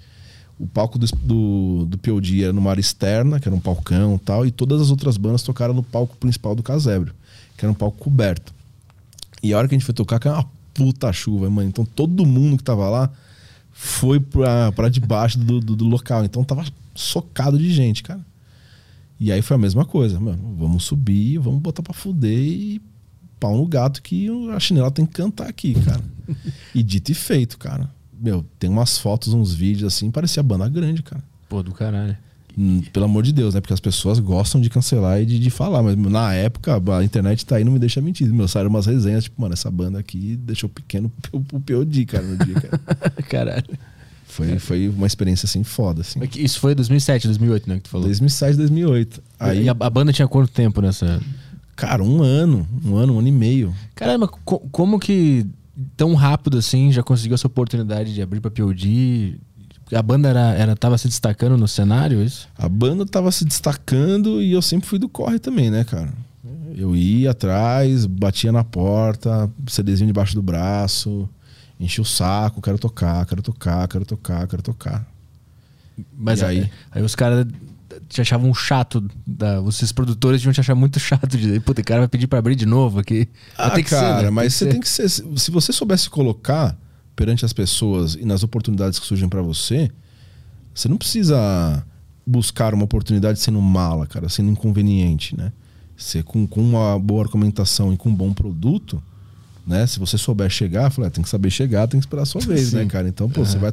[0.59, 4.19] O palco do, do, do POD era numa área externa, que era um palcão e
[4.19, 7.13] tal, e todas as outras bandas tocaram no palco principal do Casebre,
[7.57, 8.55] que era um palco coberto.
[9.43, 11.69] E a hora que a gente foi tocar, caiu uma puta chuva, mano.
[11.69, 13.11] Então todo mundo que tava lá
[13.73, 16.25] foi pra, pra debaixo do, do, do local.
[16.25, 18.21] Então tava socado de gente, cara.
[19.19, 20.57] E aí foi a mesma coisa, mano.
[20.59, 22.81] Vamos subir, vamos botar pra fuder e
[23.39, 26.03] pau no gato que a chinela tem que cantar aqui, cara.
[26.75, 27.89] e dito e feito, cara.
[28.21, 31.23] Meu, tem umas fotos, uns vídeos assim, parecia banda grande, cara.
[31.49, 32.17] Pô, do caralho.
[32.59, 33.61] Hum, Pelo amor de Deus, né?
[33.61, 35.83] Porque as pessoas gostam de cancelar e de, de falar.
[35.83, 38.33] Mas na época, a internet tá aí, não me deixa mentir.
[38.33, 42.25] Meu, saíram umas resenhas, tipo, mano, essa banda aqui deixou pequeno o, o POD, cara,
[42.25, 42.81] no dia, cara.
[43.29, 43.79] caralho.
[44.27, 46.19] Foi, foi uma experiência, assim, foda, assim.
[46.37, 47.77] Isso foi 2007, 2008, né?
[47.77, 48.07] Que tu falou.
[48.07, 49.23] 2007, 2008.
[49.39, 51.21] Aí, E a, a banda tinha quanto tempo nessa.
[51.77, 53.75] cara, um ano, um ano, um ano e meio.
[53.95, 55.47] Caramba, co- como que
[55.97, 59.39] tão rápido assim já conseguiu essa oportunidade de abrir pra POD?
[59.93, 62.49] A banda era, era, tava se destacando no cenário, isso?
[62.59, 66.13] A banda tava se destacando e eu sempre fui do corre também, né, cara?
[66.77, 71.29] Eu ia atrás, batia na porta, CDzinho debaixo do braço,
[71.79, 75.07] enchia o saco, quero tocar, quero tocar, quero tocar, quero tocar.
[76.17, 76.71] Mas aí, aí?
[76.91, 77.47] aí os caras
[78.09, 79.05] te achavam chato.
[79.27, 81.61] Da, vocês produtores deviam te achar muito chato de.
[81.61, 83.29] Puta, o cara vai pedir pra abrir de novo aqui.
[83.57, 84.31] Ah, que ser, cara, né?
[84.31, 84.71] mas que você ser.
[84.71, 85.09] tem que ser.
[85.09, 86.77] Se você soubesse se colocar
[87.15, 89.91] perante as pessoas e nas oportunidades que surgem pra você,
[90.75, 91.85] você não precisa
[92.27, 95.53] buscar uma oportunidade sendo mala, cara, sendo inconveniente, né?
[95.97, 99.03] Você com, com uma boa argumentação e com um bom produto,
[99.67, 99.87] né?
[99.87, 102.43] Se você souber chegar, fala, "Ah, tem que saber chegar, tem que esperar a sua
[102.43, 102.77] vez, Sim.
[102.77, 103.09] né, cara?
[103.09, 103.73] Então, pô, você vai.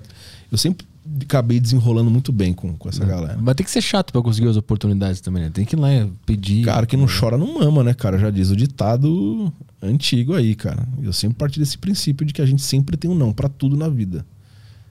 [0.49, 0.87] Eu sempre
[1.21, 3.37] acabei desenrolando muito bem com, com essa galera.
[3.41, 5.49] Mas tem que ser chato pra conseguir as oportunidades também, né?
[5.53, 5.89] Tem que ir lá
[6.25, 6.63] pedir.
[6.65, 8.17] Cara, que não chora não mama, né, cara?
[8.17, 9.51] Já diz o ditado
[9.81, 10.87] antigo aí, cara.
[11.01, 13.75] Eu sempre parti desse princípio de que a gente sempre tem um não pra tudo
[13.75, 14.25] na vida.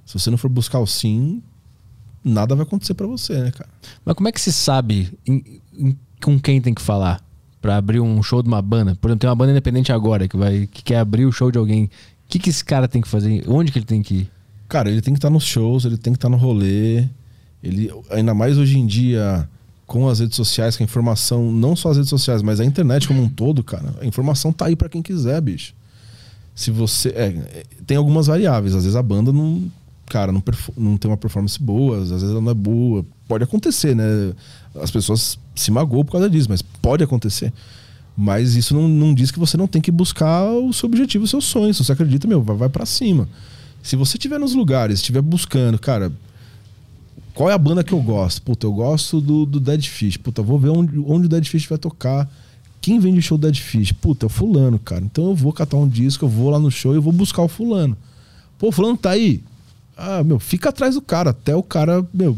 [0.04, 1.42] Se você não for buscar o sim,
[2.24, 3.70] nada vai acontecer pra você, né, cara?
[4.04, 7.20] Mas como é que se sabe em- em- com quem tem que falar
[7.60, 8.94] pra abrir um show de uma banda?
[8.96, 11.58] Por exemplo, tem uma banda independente agora que vai que quer abrir o show de
[11.58, 11.84] alguém.
[11.84, 11.88] O
[12.28, 13.44] que, que esse cara tem que fazer?
[13.48, 14.30] Onde que ele tem que ir?
[14.72, 17.06] Cara, ele tem que estar nos shows, ele tem que estar no rolê.
[17.62, 19.46] Ele, ainda mais hoje em dia,
[19.86, 23.06] com as redes sociais, com a informação, não só as redes sociais, mas a internet
[23.06, 23.94] como um todo, cara.
[24.00, 25.74] A informação tá aí pra quem quiser, bicho.
[26.54, 27.10] Se você.
[27.10, 28.74] é, tem algumas variáveis.
[28.74, 29.70] Às vezes a banda não.
[30.06, 30.42] Cara, não,
[30.74, 33.04] não tem uma performance boa, às vezes ela não é boa.
[33.28, 34.32] Pode acontecer, né?
[34.76, 37.52] As pessoas se magoam por causa disso, mas pode acontecer.
[38.16, 41.28] Mas isso não, não diz que você não tem que buscar o seu objetivo, o
[41.28, 41.74] seu sonho.
[41.74, 43.28] Se você acredita, meu, vai, vai para cima.
[43.82, 46.12] Se você estiver nos lugares, estiver buscando, cara,
[47.34, 48.42] qual é a banda que eu gosto?
[48.42, 50.16] Puta, eu gosto do, do Dead Fish.
[50.16, 52.30] Puta, vou ver onde, onde o Dead Fish vai tocar.
[52.80, 53.92] Quem vende o show do Dead Fish?
[53.92, 55.04] Puta, é o fulano, cara.
[55.04, 57.42] Então eu vou catar um disco, eu vou lá no show e eu vou buscar
[57.42, 57.96] o fulano.
[58.58, 59.42] Pô, o fulano tá aí.
[59.96, 62.36] Ah, meu, fica atrás do cara, até o cara, meu,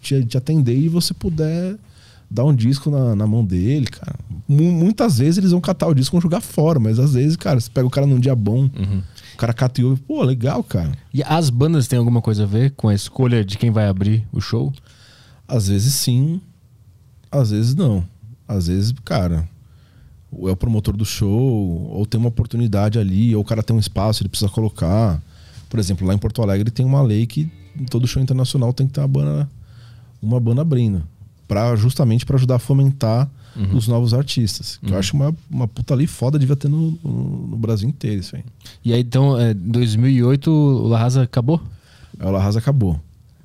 [0.00, 1.76] te, te atender e você puder
[2.30, 4.14] dar um disco na, na mão dele, cara.
[4.48, 7.36] Mu- muitas vezes eles vão catar o disco e vão jogar fora, mas às vezes,
[7.36, 8.70] cara, você pega o cara num dia bom,
[9.34, 10.92] o cara cata e ouve, pô, legal, cara.
[11.12, 14.26] E as bandas têm alguma coisa a ver com a escolha de quem vai abrir
[14.32, 14.72] o show?
[15.46, 16.40] Às vezes sim,
[17.30, 18.04] às vezes não.
[18.46, 19.48] Às vezes, cara,
[20.30, 23.74] ou é o promotor do show, ou tem uma oportunidade ali, ou o cara tem
[23.74, 25.20] um espaço, ele precisa colocar.
[25.68, 27.50] Por exemplo, lá em Porto Alegre tem uma lei que
[27.90, 29.50] todo show internacional tem que ter uma banda,
[30.20, 31.02] uma banda abrindo.
[31.48, 33.76] Pra, justamente para ajudar a fomentar uhum.
[33.76, 34.78] os novos artistas.
[34.78, 34.92] Que uhum.
[34.92, 38.36] eu acho uma, uma puta lei foda, devia ter no, no, no Brasil inteiro isso
[38.36, 38.44] aí.
[38.84, 41.60] E aí, então, em é, 2008, o La Raza acabou?
[42.18, 43.00] É, o La Raza acabou.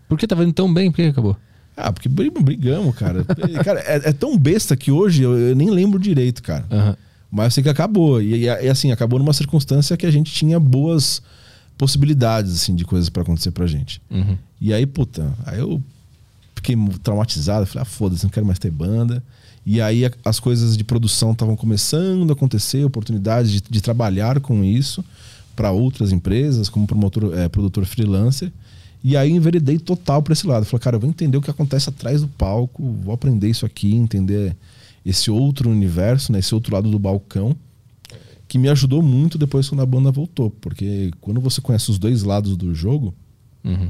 [0.08, 0.90] Por que tava indo tão bem?
[0.90, 1.36] Por que acabou?
[1.76, 3.24] Ah, porque brigamos, cara.
[3.64, 6.66] cara, é, é, tão besta que hoje eu, eu nem lembro direito, cara.
[6.72, 6.96] Uhum.
[7.32, 8.22] Mas eu sei que acabou.
[8.22, 11.22] E, e, assim, acabou numa circunstância que a gente tinha boas
[11.78, 14.02] possibilidades, assim, de coisas para acontecer pra gente.
[14.10, 14.36] Uhum.
[14.60, 15.82] E aí, puta, aí eu
[16.56, 17.68] fiquei traumatizado.
[17.68, 19.24] Falei, ah, foda-se, não quero mais ter banda.
[19.70, 24.64] E aí as coisas de produção estavam começando a acontecer, oportunidades de, de trabalhar com
[24.64, 25.04] isso
[25.58, 28.50] para outras empresas, como promotor, é, produtor freelancer.
[29.04, 30.66] E aí enveredei total para esse lado.
[30.66, 33.94] Falei, cara, eu vou entender o que acontece atrás do palco, vou aprender isso aqui,
[33.94, 34.56] entender
[35.06, 37.54] esse outro universo, né, esse outro lado do balcão,
[38.48, 40.50] que me ajudou muito depois quando a banda voltou.
[40.50, 43.14] Porque quando você conhece os dois lados do jogo,
[43.66, 43.86] uhum.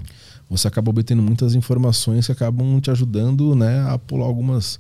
[0.50, 4.80] você acaba obtendo muitas informações que acabam te ajudando né, a pular algumas.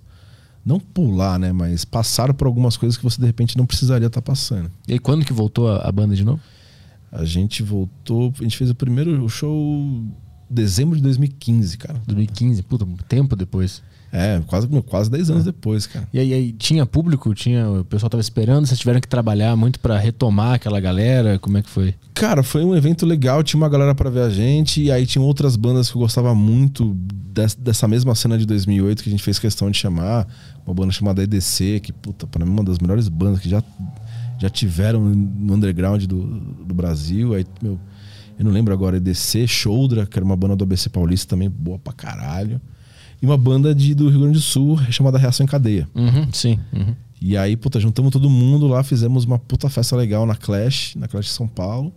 [0.67, 1.53] Não pular, né?
[1.53, 4.69] Mas passar por algumas coisas que você de repente não precisaria estar tá passando.
[4.85, 6.41] E aí, quando que voltou a, a banda de novo?
[7.09, 8.33] A gente voltou.
[8.37, 10.03] A gente fez o primeiro show
[10.49, 12.01] dezembro de 2015, cara.
[12.05, 13.81] 2015, puta, tempo depois.
[14.11, 15.45] É, quase, quase 10 anos é.
[15.45, 16.07] depois, cara.
[16.13, 17.33] E aí, aí, tinha público?
[17.33, 18.65] Tinha, o pessoal tava esperando?
[18.65, 21.37] Vocês tiveram que trabalhar muito para retomar aquela galera?
[21.39, 21.93] Como é que foi?
[22.13, 25.21] Cara, foi um evento legal, tinha uma galera para ver a gente, e aí tinha
[25.21, 26.95] outras bandas que eu gostava muito
[27.57, 30.27] dessa mesma cena de 2008 que a gente fez questão de chamar.
[30.65, 33.63] Uma banda chamada EDC, que, puta, pra mim é uma das melhores bandas que já,
[34.39, 36.23] já tiveram no underground do,
[36.65, 37.33] do Brasil.
[37.33, 37.79] Aí, meu
[38.37, 41.79] eu não lembro agora, EDC, Shoulder, que era uma banda do ABC Paulista também, boa
[41.79, 42.61] pra caralho.
[43.21, 45.87] E uma banda de, do Rio Grande do Sul chamada Reação em Cadeia.
[45.95, 46.59] Uhum, sim.
[46.73, 46.95] Uhum.
[47.19, 51.07] E aí, puta, juntamos todo mundo lá, fizemos uma puta festa legal na Clash, na
[51.07, 51.91] Clash São Paulo.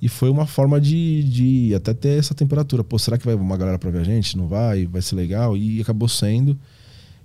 [0.00, 2.82] E foi uma forma de, de até ter essa temperatura.
[2.82, 4.36] Pô, será que vai uma galera pra ver a gente?
[4.36, 4.86] Não vai?
[4.86, 5.56] Vai ser legal?
[5.56, 6.58] E acabou sendo.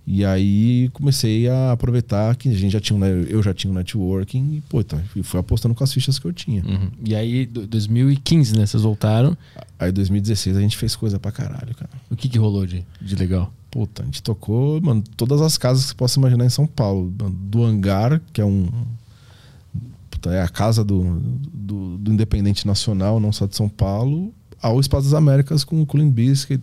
[0.08, 4.58] E aí comecei a aproveitar que a gente já tinha, eu já tinha um networking
[4.58, 6.64] e pô, então, fui apostando com as fichas que eu tinha.
[6.64, 6.92] Uhum.
[7.04, 8.68] E aí, 2015, né?
[8.68, 9.36] Vocês voltaram.
[9.80, 11.90] Aí 2016 a gente fez coisa pra caralho, cara.
[12.10, 13.52] O que que rolou de, de legal?
[13.72, 17.12] Puta, a gente tocou, mano, todas as casas que você possa imaginar em São Paulo.
[17.12, 18.70] Do Hangar, que é um.
[20.12, 21.20] Puta, é a casa do,
[21.52, 24.32] do, do Independente Nacional, não só de São Paulo,
[24.62, 26.62] ao Espaço das Américas com o Clean Biscuit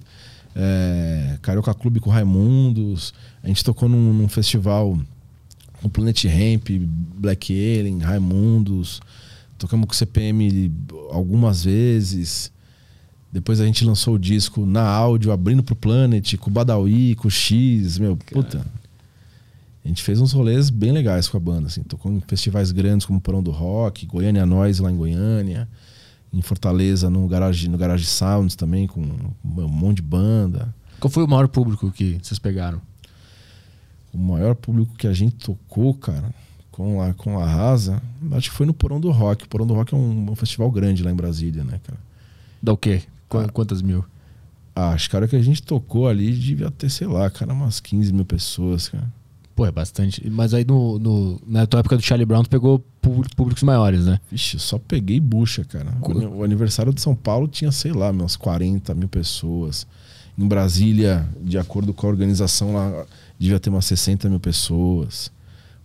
[0.55, 3.12] é, Carioca Clube com Raimundos.
[3.43, 4.99] A gente tocou num, num festival
[5.80, 6.68] com Planet Ramp,
[7.16, 9.01] Black Alien, Raimundos.
[9.59, 10.72] Tocamos com o CPM
[11.11, 12.53] algumas vezes.
[13.32, 17.28] Depois a gente lançou o disco na áudio, abrindo pro Planet, com o Badawi, com
[17.28, 18.64] o X, meu, puta.
[19.84, 21.82] A gente fez uns rolês bem legais com a banda, assim.
[21.82, 25.68] Tocou em festivais grandes como Porão do Rock, Goiânia Nós lá em Goiânia
[26.32, 30.74] em Fortaleza, no Garage, no Garage Sounds também, com um monte de banda.
[30.99, 32.80] Qual foi o maior público que vocês pegaram?
[34.13, 36.35] O maior público que a gente tocou, cara,
[36.71, 38.03] com a, com a Rasa,
[38.33, 39.45] acho que foi no Porão do Rock.
[39.45, 41.99] O Porão do Rock é um, um festival grande lá em Brasília, né, cara?
[42.63, 43.03] Dá o quê?
[43.29, 44.05] Qu ah, quantas mil?
[44.75, 48.13] Ah, acho, cara, que a gente tocou ali devia ter, sei lá, cara, umas 15
[48.13, 49.07] mil pessoas, cara.
[49.55, 50.29] Pô, é bastante.
[50.31, 52.83] Mas aí no, no, na tua época do Charlie Brown, tu pegou
[53.37, 54.19] públicos maiores, né?
[54.31, 55.95] Vixe, só peguei bucha, cara.
[56.01, 59.87] O, o aniversário de São Paulo tinha, sei lá, umas 40 mil pessoas.
[60.37, 63.05] Em Brasília, de acordo com a organização lá,
[63.39, 65.30] devia ter umas 60 mil pessoas.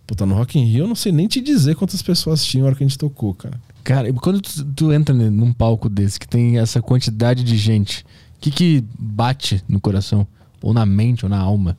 [0.06, 2.68] Puta, no Rock in Rio eu não sei nem te dizer quantas pessoas tinham na
[2.68, 3.60] hora que a gente tocou, cara.
[3.84, 8.02] Cara, quando tu, tu entra num palco desse que tem essa quantidade de gente,
[8.36, 10.26] o que que bate no coração?
[10.62, 11.76] Ou na mente, ou na alma?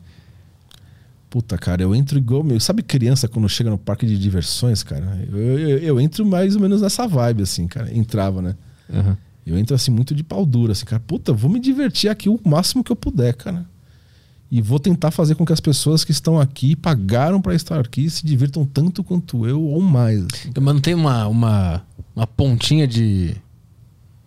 [1.29, 2.43] Puta, cara, eu entro igual.
[2.43, 5.27] Meu, sabe criança quando chega no parque de diversões, cara?
[5.31, 7.95] Eu, eu, eu entro mais ou menos nessa vibe, assim, cara.
[7.95, 8.55] Entrava, né?
[8.89, 9.15] Uhum.
[9.45, 11.01] Eu entro assim muito de pau duro, assim, cara.
[11.05, 13.65] Puta, vou me divertir aqui o máximo que eu puder, cara.
[14.51, 18.09] E vou tentar fazer com que as pessoas que estão aqui, pagaram para estar aqui,
[18.09, 20.25] se divirtam tanto quanto eu ou mais.
[20.25, 20.51] Assim.
[20.55, 21.85] Mas não tem uma, uma,
[22.15, 23.35] uma pontinha de,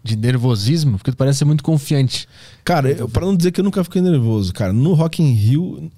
[0.02, 0.96] de nervosismo?
[0.96, 2.28] Porque tu parece ser muito confiante.
[2.64, 5.90] Cara, para não dizer que eu nunca fiquei nervoso, cara, no Rock in Rio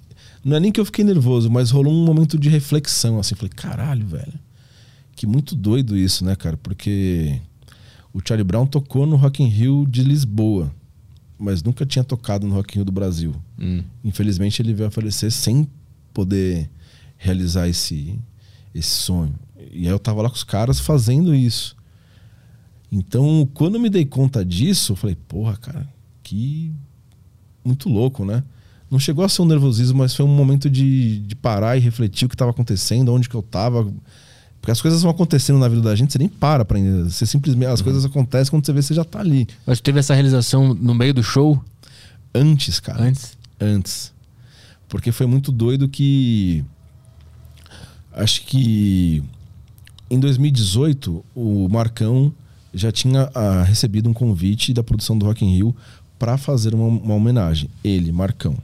[0.43, 3.33] não é nem que eu fiquei nervoso, mas rolou um momento de reflexão, assim.
[3.33, 4.33] Falei, caralho, velho.
[5.15, 6.55] Que muito doido isso, né, cara?
[6.57, 7.41] Porque
[8.15, 10.73] o Charlie Brown tocou no Rock in Rio de Lisboa,
[11.37, 13.35] mas nunca tinha tocado no Rock in Rio do Brasil.
[13.59, 13.83] Hum.
[14.05, 15.67] Infelizmente ele veio a falecer sem
[16.13, 16.69] poder
[17.17, 18.17] realizar esse,
[18.73, 19.35] esse sonho.
[19.69, 21.75] E aí eu tava lá com os caras fazendo isso.
[22.89, 25.85] Então, quando eu me dei conta disso, eu falei, porra, cara,
[26.23, 26.71] que
[27.65, 28.45] muito louco, né?
[28.89, 32.27] Não chegou a ser um nervosismo, mas foi um momento de, de parar e refletir
[32.27, 33.91] o que estava acontecendo, onde que eu estava.
[34.65, 37.69] Porque as coisas vão acontecendo na vida da gente, você nem para pra Você simplesmente.
[37.69, 37.83] As uhum.
[37.83, 39.47] coisas acontecem quando você vê, você já tá ali.
[39.63, 41.63] Mas teve essa realização no meio do show?
[42.33, 43.03] Antes, cara.
[43.03, 43.37] Antes?
[43.61, 44.11] Antes.
[44.89, 46.65] Porque foi muito doido que.
[48.11, 49.21] Acho que
[50.09, 52.33] em 2018 o Marcão
[52.73, 55.75] já tinha ah, recebido um convite da produção do Rock in Rio
[56.17, 57.69] para fazer uma, uma, homenagem.
[57.83, 58.57] Ele, Marcão.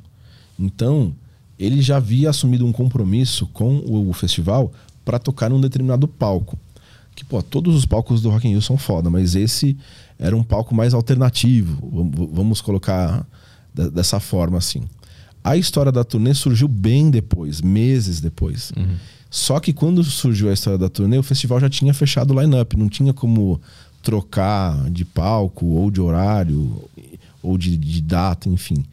[0.58, 1.14] Então,
[1.60, 4.74] ele já havia assumido um compromisso com o, o festival
[5.04, 6.58] para tocar num determinado palco.
[7.16, 9.78] Que, pô, todos os palcos do Rock in Rio são foda, mas esse
[10.18, 12.10] era um palco mais alternativo.
[12.32, 13.26] Vamos colocar
[13.74, 14.84] dessa forma assim.
[15.43, 18.72] A história da turnê surgiu bem depois, meses depois.
[18.78, 18.95] Uhum.
[19.30, 22.78] Só que quando surgiu a história da turnê, o festival já tinha fechado o line-up,
[22.78, 23.60] não tinha como
[24.04, 26.84] trocar de palco ou de horário
[27.41, 28.84] ou de, de data, enfim.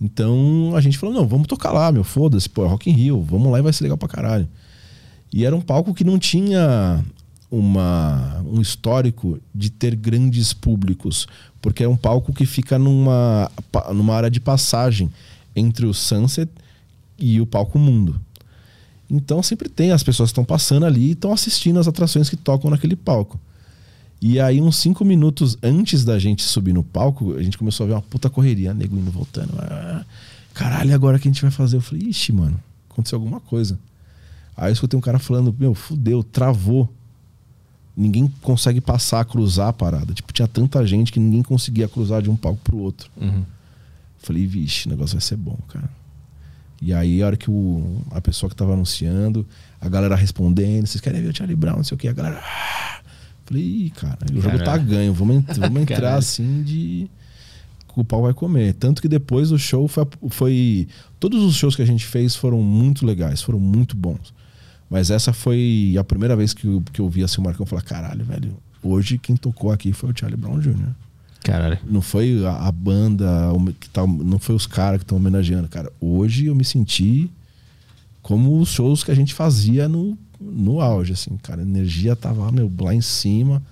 [0.00, 3.20] Então a gente falou: não, vamos tocar lá, meu, foda-se, pô, é Rock in Rio,
[3.20, 4.48] vamos lá e vai ser legal pra caralho.
[5.32, 7.04] E era um palco que não tinha
[7.50, 11.26] uma, um histórico de ter grandes públicos,
[11.60, 13.50] porque é um palco que fica numa,
[13.92, 15.10] numa área de passagem
[15.54, 16.50] entre o Sunset
[17.18, 18.20] e o palco Mundo.
[19.10, 22.70] Então sempre tem as pessoas estão passando ali e estão assistindo as atrações que tocam
[22.70, 23.40] naquele palco.
[24.20, 27.86] E aí, uns cinco minutos antes da gente subir no palco, a gente começou a
[27.86, 29.54] ver uma puta correria, nego indo voltando.
[29.58, 30.04] Ah,
[30.52, 31.76] caralho, agora que a gente vai fazer?
[31.76, 32.58] Eu falei, ixi, mano,
[32.90, 33.78] aconteceu alguma coisa.
[34.58, 36.92] Aí eu escutei um cara falando, meu, fudeu, travou.
[37.96, 40.12] Ninguém consegue passar, cruzar a parada.
[40.12, 43.08] Tipo, tinha tanta gente que ninguém conseguia cruzar de um palco pro outro.
[43.16, 43.44] Uhum.
[44.18, 45.88] Falei, vixe, o negócio vai ser bom, cara.
[46.82, 49.46] E aí, a hora que o, a pessoa que tava anunciando,
[49.80, 52.40] a galera respondendo, vocês querem ver o Charlie Brown, não sei o que, a galera.
[52.42, 53.00] Ah!
[53.46, 57.08] Falei, Ih, cara, o jogo tá ganho, vamos, vamos entrar assim de.
[57.96, 58.74] O pau vai comer.
[58.74, 60.88] Tanto que depois o show foi, foi.
[61.18, 64.32] Todos os shows que a gente fez foram muito legais, foram muito bons.
[64.90, 67.82] Mas essa foi a primeira vez que eu, que eu vi assim o Marcão falar:
[67.82, 70.88] caralho, velho, hoje quem tocou aqui foi o Charlie Brown Jr.
[71.44, 71.78] Caralho.
[71.84, 73.26] Não foi a, a banda,
[73.78, 75.92] que tá, não foi os caras que estão homenageando, cara.
[76.00, 77.30] Hoje eu me senti
[78.22, 81.60] como os shows que a gente fazia no, no auge, assim, cara.
[81.60, 83.62] A energia tava, meu, lá em cima.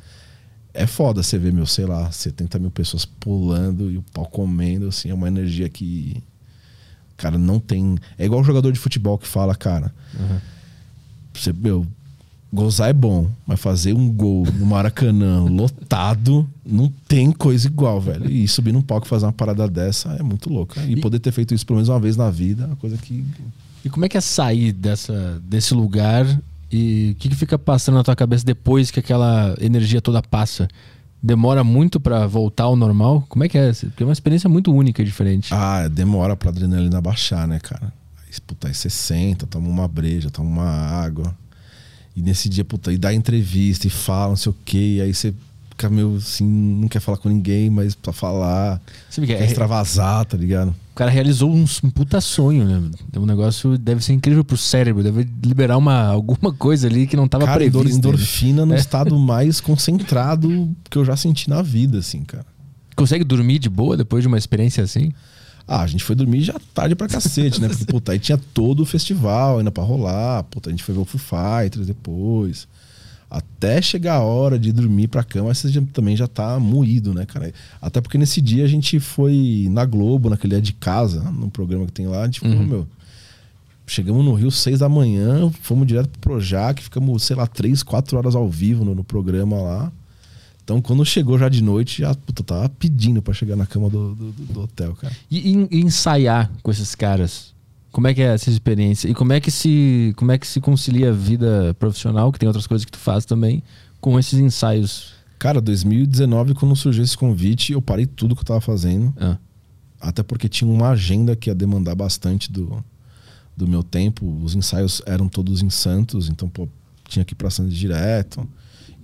[0.72, 4.88] É foda você ver, meu, sei lá, 70 mil pessoas pulando e o pau comendo,
[4.88, 6.22] assim, é uma energia que.
[7.16, 7.98] Cara, não tem.
[8.18, 9.92] É igual o jogador de futebol que fala, cara.
[10.18, 10.38] Uhum.
[11.38, 11.86] Você, meu,
[12.52, 18.30] gozar é bom, mas fazer um gol no Maracanã lotado não tem coisa igual, velho.
[18.30, 20.74] E subir num palco e fazer uma parada dessa é muito louco.
[20.80, 22.96] E, e, poder ter feito isso pelo menos uma vez na vida é uma coisa
[22.96, 23.24] que.
[23.84, 26.26] E como é que é sair dessa, desse lugar
[26.70, 30.66] e o que, que fica passando na tua cabeça depois que aquela energia toda passa?
[31.22, 33.24] Demora muito para voltar ao normal?
[33.28, 33.72] Como é que é?
[33.72, 35.52] Porque é uma experiência muito única e diferente.
[35.52, 37.92] Ah, demora pra adrenalina baixar, né, cara?
[38.40, 41.36] Puta, aí você senta, toma uma breja, toma uma água
[42.16, 45.12] e nesse dia, puta, e dá entrevista e fala, não sei o quê, e aí
[45.12, 45.34] você
[45.68, 48.80] fica meio assim, não quer falar com ninguém, mas pra falar.
[49.10, 50.70] Você quer é, extravasar, tá ligado?
[50.70, 52.90] O cara realizou um, um puta sonho, né?
[53.18, 57.28] Um negócio deve ser incrível pro cérebro, deve liberar uma, alguma coisa ali que não
[57.28, 57.98] tava cara, previsto.
[57.98, 58.78] endorfina no é.
[58.78, 62.46] estado mais concentrado que eu já senti na vida, assim, cara.
[62.96, 65.12] Consegue dormir de boa depois de uma experiência assim?
[65.68, 67.68] Ah, a gente foi dormir já tarde pra cacete, né?
[67.68, 70.44] Porque, puta, aí tinha todo o festival ainda pra rolar.
[70.44, 72.68] Puta, a gente foi ver o Foo Fighters depois.
[73.28, 77.26] Até chegar a hora de dormir pra cama, você já, também já tá moído, né,
[77.26, 77.52] cara?
[77.82, 81.86] Até porque nesse dia a gente foi na Globo, naquele dia de casa, no programa
[81.86, 82.66] que tem lá, a gente falou, uhum.
[82.66, 82.88] meu.
[83.88, 88.16] Chegamos no Rio seis da manhã, fomos direto pro Projac, ficamos, sei lá, três, quatro
[88.16, 89.92] horas ao vivo no, no programa lá.
[90.66, 94.16] Então, quando chegou já de noite, já puta, tava pedindo para chegar na cama do,
[94.16, 95.14] do, do hotel, cara.
[95.30, 97.54] E, e, ensaiar com esses caras?
[97.92, 99.08] Como é que é essa experiência?
[99.08, 102.48] E como é que se, como é que se concilia a vida profissional, que tem
[102.48, 103.62] outras coisas que tu faz também,
[104.00, 105.14] com esses ensaios?
[105.38, 109.14] Cara, 2019, quando surgiu esse convite, eu parei tudo que eu tava fazendo.
[109.20, 109.38] Ah.
[110.00, 112.84] Até porque tinha uma agenda que ia demandar bastante do,
[113.56, 114.26] do meu tempo.
[114.42, 116.68] Os ensaios eram todos em Santos, então, pô,
[117.06, 118.48] tinha que ir pra Santos direto.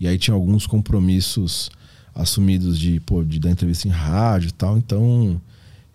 [0.03, 1.70] E aí tinha alguns compromissos
[2.12, 4.76] assumidos de, pô, de dar entrevista em rádio e tal.
[4.76, 5.40] Então.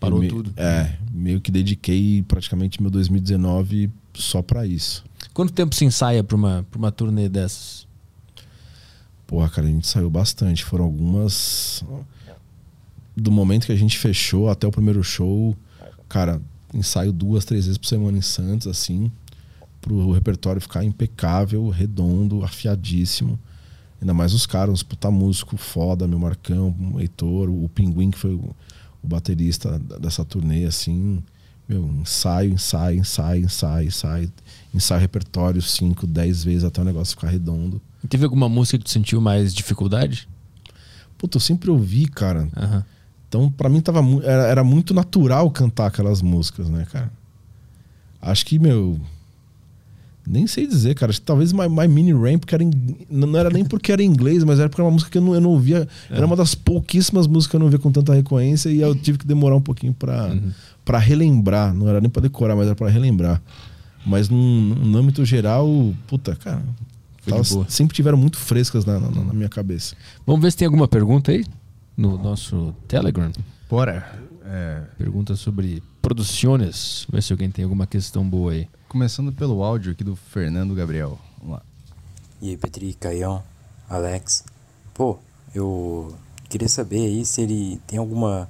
[0.00, 0.50] Parou me, tudo.
[0.56, 5.04] É, meio que dediquei praticamente meu 2019 só para isso.
[5.34, 7.86] Quanto tempo se ensaia pra uma, pra uma turnê dessas?
[9.26, 10.64] Porra, cara, a gente saiu bastante.
[10.64, 11.84] Foram algumas.
[13.14, 15.54] Do momento que a gente fechou até o primeiro show,
[16.08, 16.40] cara,
[16.72, 19.12] ensaio duas, três vezes por semana em Santos, assim,
[19.82, 23.38] pro repertório ficar impecável, redondo, afiadíssimo.
[24.00, 28.18] Ainda mais os caras, uns puta músico foda, meu Marcão, o Heitor, o Pinguim, que
[28.18, 28.54] foi o,
[29.02, 31.22] o baterista dessa turnê, assim.
[31.68, 34.32] meu, ensaio, ensaio, ensaio, ensaio, ensaio,
[34.72, 37.80] ensaio repertório 5, 10 vezes até o negócio ficar redondo.
[38.02, 40.28] E teve alguma música que tu sentiu mais dificuldade?
[41.16, 42.48] Puta, eu sempre ouvi, cara.
[43.28, 47.10] Então, pra mim, tava, era, era muito natural cantar aquelas músicas, né, cara?
[48.22, 49.00] Acho que, meu.
[50.30, 51.10] Nem sei dizer, cara.
[51.10, 52.70] Acho que talvez My, My Mini Rain, porque era em-
[53.10, 55.22] não era nem porque era em inglês, mas era porque era uma música que eu
[55.22, 55.88] não, eu não ouvia.
[56.10, 59.18] Era uma das pouquíssimas músicas que eu não via com tanta recorrência e eu tive
[59.18, 60.30] que demorar um pouquinho pra,
[60.84, 61.72] pra relembrar.
[61.74, 63.40] Não era nem pra decorar, mas era pra relembrar.
[64.06, 65.66] Mas num, num âmbito geral,
[66.06, 66.62] puta, cara.
[67.52, 67.66] Boa.
[67.68, 69.94] sempre tiveram muito frescas na, na- na minha cabeça.
[70.26, 71.44] Vamos ver se tem alguma pergunta aí
[71.96, 73.30] no nosso Telegram.
[73.68, 74.26] Bora.
[74.50, 77.06] É, Pergunta sobre produções.
[77.12, 78.66] Ver se alguém tem alguma questão boa aí.
[78.88, 81.18] Começando pelo áudio aqui do Fernando Gabriel.
[81.38, 81.62] Vamos lá.
[82.40, 83.42] E aí, Petri, Caião,
[83.88, 84.44] Alex.
[84.94, 85.18] Pô,
[85.54, 86.14] eu
[86.48, 88.48] queria saber aí se ele tem alguma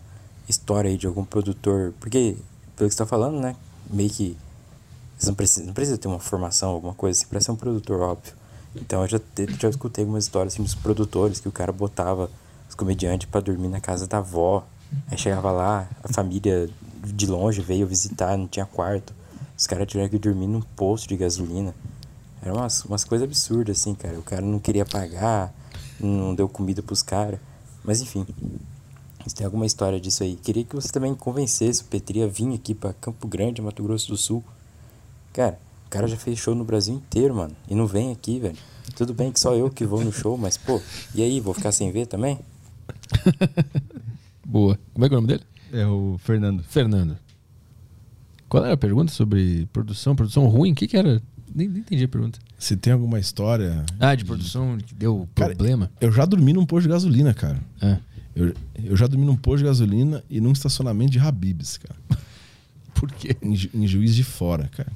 [0.48, 1.92] história aí de algum produtor.
[1.98, 2.36] Porque,
[2.76, 3.56] pelo que você tá falando, né?
[3.90, 4.36] Meio que.
[5.18, 8.00] Você não precisa, não precisa ter uma formação, alguma coisa assim, pra ser um produtor,
[8.00, 8.32] óbvio.
[8.76, 9.20] Então eu já,
[9.58, 12.30] já escutei algumas histórias assim, dos produtores que o cara botava
[12.68, 14.64] os comediantes pra dormir na casa da avó.
[15.10, 16.70] Aí chegava lá, a família
[17.04, 19.12] de longe veio visitar, não tinha quarto.
[19.58, 21.74] Os caras tiveram que dormir num posto de gasolina.
[22.40, 24.16] Era umas, umas coisas absurdas, assim, cara.
[24.16, 25.52] O cara não queria pagar,
[25.98, 27.40] não deu comida pros caras.
[27.82, 28.24] Mas enfim,
[29.26, 30.36] se tem alguma história disso aí.
[30.36, 34.08] Queria que você também convencesse o Petri a vir aqui pra Campo Grande, Mato Grosso
[34.08, 34.44] do Sul.
[35.32, 37.56] Cara, o cara já fez show no Brasil inteiro, mano.
[37.68, 38.56] E não vem aqui, velho.
[38.94, 40.80] Tudo bem que só eu que vou no show, mas, pô,
[41.14, 42.38] e aí, vou ficar sem ver também?
[44.46, 44.78] Boa.
[44.94, 45.44] Como é que é o nome dele?
[45.72, 46.62] É o Fernando.
[46.62, 47.18] Fernando.
[48.48, 50.16] Qual era a pergunta sobre produção?
[50.16, 50.72] Produção ruim?
[50.72, 51.20] O que, que era?
[51.54, 52.38] Nem, nem entendi a pergunta.
[52.58, 53.84] Se tem alguma história.
[53.98, 55.90] Ah, de produção que deu Cara, problema?
[56.00, 57.60] Eu já dormi num posto de gasolina, cara.
[57.80, 57.98] É.
[58.34, 61.98] Eu, eu já dormi num posto de gasolina e num estacionamento de Habibs, cara.
[62.94, 63.36] Por quê?
[63.42, 64.92] Em, em Juiz de Fora, cara.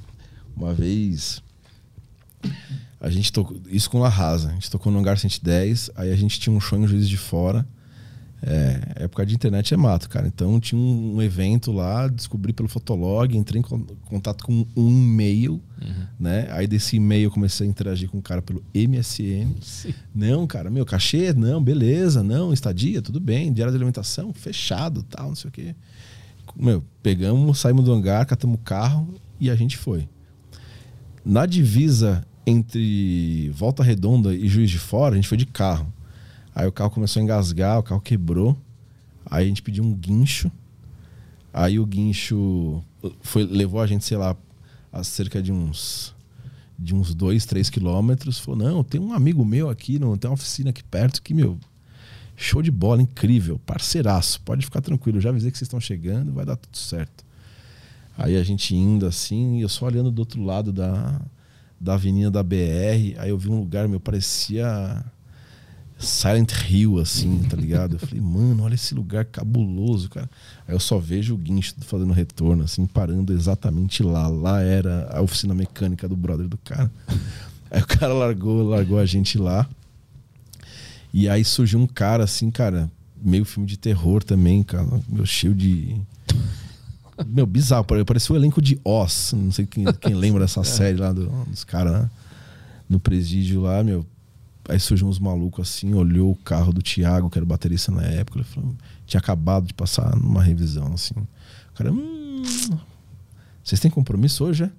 [0.57, 1.43] Uma vez.
[3.01, 3.61] A gente tocou.
[3.69, 4.51] Isso com La Rasa.
[4.51, 5.91] A gente tocou no Hangar 110.
[5.97, 7.67] Aí a gente tinha um show em Juiz de Fora.
[8.45, 10.27] É, época de internet é mato, cara.
[10.27, 14.89] Então tinha um, um evento lá, descobri pelo Fotolog, entrei em con- contato com um
[14.91, 15.61] e-mail,
[16.19, 16.49] né?
[16.51, 19.55] Aí desse e-mail eu comecei a interagir com o cara pelo MSN.
[20.13, 25.29] Não, cara, meu cachê, não, beleza, não, estadia, tudo bem, diário de alimentação, fechado, tal,
[25.29, 25.75] não sei o quê.
[26.57, 30.09] Meu, pegamos, saímos do hangar, catamos o carro e a gente foi.
[31.25, 35.93] Na divisa entre Volta Redonda e Juiz de Fora, a gente foi de carro.
[36.55, 38.57] Aí o carro começou a engasgar, o carro quebrou.
[39.27, 40.51] Aí a gente pediu um guincho.
[41.53, 42.83] Aí o guincho
[43.21, 44.37] foi, levou a gente, sei lá,
[44.93, 46.15] a cerca de uns
[46.79, 48.39] de uns dois, três quilômetros.
[48.39, 51.59] Falou, não, tem um amigo meu aqui, não, tem uma oficina aqui perto que, meu,
[52.37, 54.41] show de bola, incrível, parceiraço.
[54.41, 57.25] Pode ficar tranquilo, já avisei que vocês estão chegando, vai dar tudo certo.
[58.17, 61.21] Aí a gente indo assim, e eu só olhando do outro lado da,
[61.81, 65.05] da avenida da BR, aí eu vi um lugar, meu, parecia
[66.03, 67.95] Silent Hill, assim, tá ligado?
[67.95, 70.29] Eu falei, mano, olha esse lugar cabuloso, cara.
[70.67, 74.27] Aí eu só vejo o guincho fazendo retorno, assim, parando exatamente lá.
[74.29, 76.91] Lá era a oficina mecânica do brother do cara.
[77.71, 79.69] Aí o cara largou, largou a gente lá.
[81.15, 82.91] E aí surgiu um cara, assim, cara,
[83.23, 85.97] meio filme de terror também, cara, meu cheio de.
[87.27, 89.33] Meu, bizarro, pare- parecia o elenco de Oz.
[89.37, 92.11] Não sei quem, quem lembra dessa série lá do- dos caras, né?
[92.89, 94.05] No presídio lá, meu.
[94.69, 98.03] Aí surgiu uns malucos assim, olhou o carro do Thiago, que era o baterista na
[98.03, 98.39] época.
[98.39, 98.75] Ele falou,
[99.07, 101.15] tinha acabado de passar numa revisão, assim.
[101.17, 102.43] O cara, hum,
[103.63, 104.71] vocês têm compromisso hoje, é?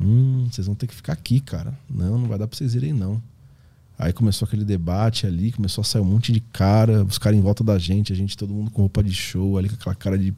[0.00, 1.76] Hum, vocês vão ter que ficar aqui, cara.
[1.88, 3.20] Não, não vai dar pra vocês irem, não.
[3.98, 7.42] Aí começou aquele debate ali, começou a sair um monte de cara, os caras em
[7.42, 10.18] volta da gente, a gente, todo mundo com roupa de show ali, com aquela cara
[10.18, 10.32] de,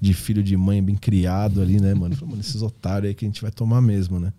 [0.00, 2.14] de filho de mãe bem criado ali, né, mano?
[2.14, 4.32] Falei, mano, esses otários aí que a gente vai tomar mesmo, né?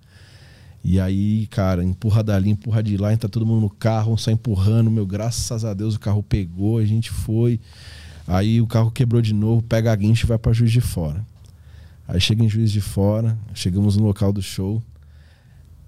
[0.83, 4.33] E aí, cara, empurra dali, empurra de lá, entra todo mundo no carro, um sai
[4.33, 7.59] empurrando, meu, graças a Deus o carro pegou, a gente foi.
[8.27, 11.25] Aí o carro quebrou de novo, pega a guincha e vai pra Juiz de Fora.
[12.07, 14.83] Aí chega em Juiz de Fora, chegamos no local do show.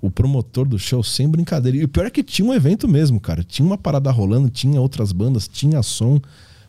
[0.02, 1.78] O promotor do show, sem brincadeira.
[1.78, 3.44] E o pior é que tinha um evento mesmo, cara.
[3.44, 6.22] Tinha uma parada rolando, tinha outras bandas, tinha som,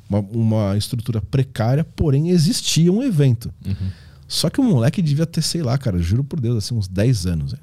[0.09, 3.53] uma, uma estrutura precária, porém existia um evento.
[4.27, 7.27] Só que o moleque devia ter, sei lá, cara, juro por Deus, assim, uns 10
[7.27, 7.53] anos.
[7.53, 7.59] né?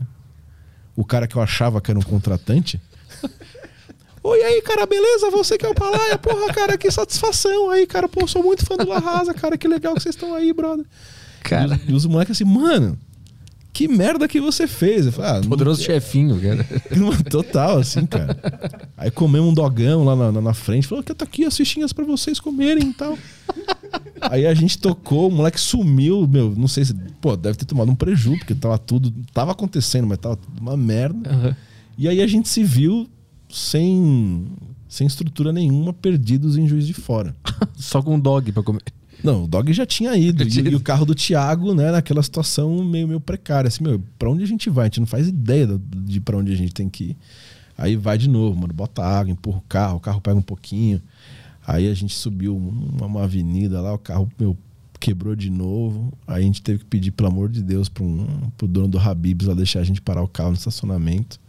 [0.96, 2.80] O cara que eu achava que era um contratante.
[4.24, 5.30] Oi, aí, cara, beleza?
[5.32, 6.18] Você que é o Palaia?
[6.18, 8.08] Porra, cara, que satisfação aí, cara.
[8.08, 9.58] Pô, sou muito fã do La Rasa, cara.
[9.58, 10.86] Que legal que vocês estão aí, brother.
[11.44, 12.98] Cara, E os, e os moleques assim, mano,
[13.74, 15.08] que merda que você fez?
[15.08, 16.64] Eu falei, ah, não- poderoso chefinho, cara.
[17.30, 18.38] Total, assim, cara.
[18.96, 20.88] Aí comemos um dogão lá na, na- frente.
[20.88, 23.18] Falou que tá aqui as fichinhas pra vocês comerem e tal.
[24.22, 26.94] Aí a gente tocou, o moleque sumiu, meu, não sei se.
[27.20, 29.12] Pô, deve ter tomado um preju, porque tava tudo.
[29.34, 31.30] Tava acontecendo, mas tava uma merda.
[31.30, 31.56] Aham.
[31.98, 33.08] E aí a gente se viu
[33.50, 34.46] sem,
[34.88, 37.36] sem estrutura nenhuma, perdidos em Juiz de Fora.
[37.76, 38.82] Só com um dog pra comer.
[39.24, 40.44] Não, o Dog já tinha ido.
[40.44, 43.68] E, e o carro do Thiago, né, naquela situação meio, meio precária.
[43.68, 44.84] Assim, meu, pra onde a gente vai?
[44.84, 47.18] A gente não faz ideia de pra onde a gente tem que ir.
[47.78, 51.02] Aí vai de novo, mano, bota água, empurra o carro, o carro pega um pouquinho.
[51.66, 54.56] Aí a gente subiu uma, uma avenida lá, o carro, meu,
[55.00, 56.14] quebrou de novo.
[56.28, 58.26] Aí a gente teve que pedir, pelo amor de Deus, pro, um,
[58.58, 61.40] pro dono do Habibs lá deixar a gente parar o carro no estacionamento.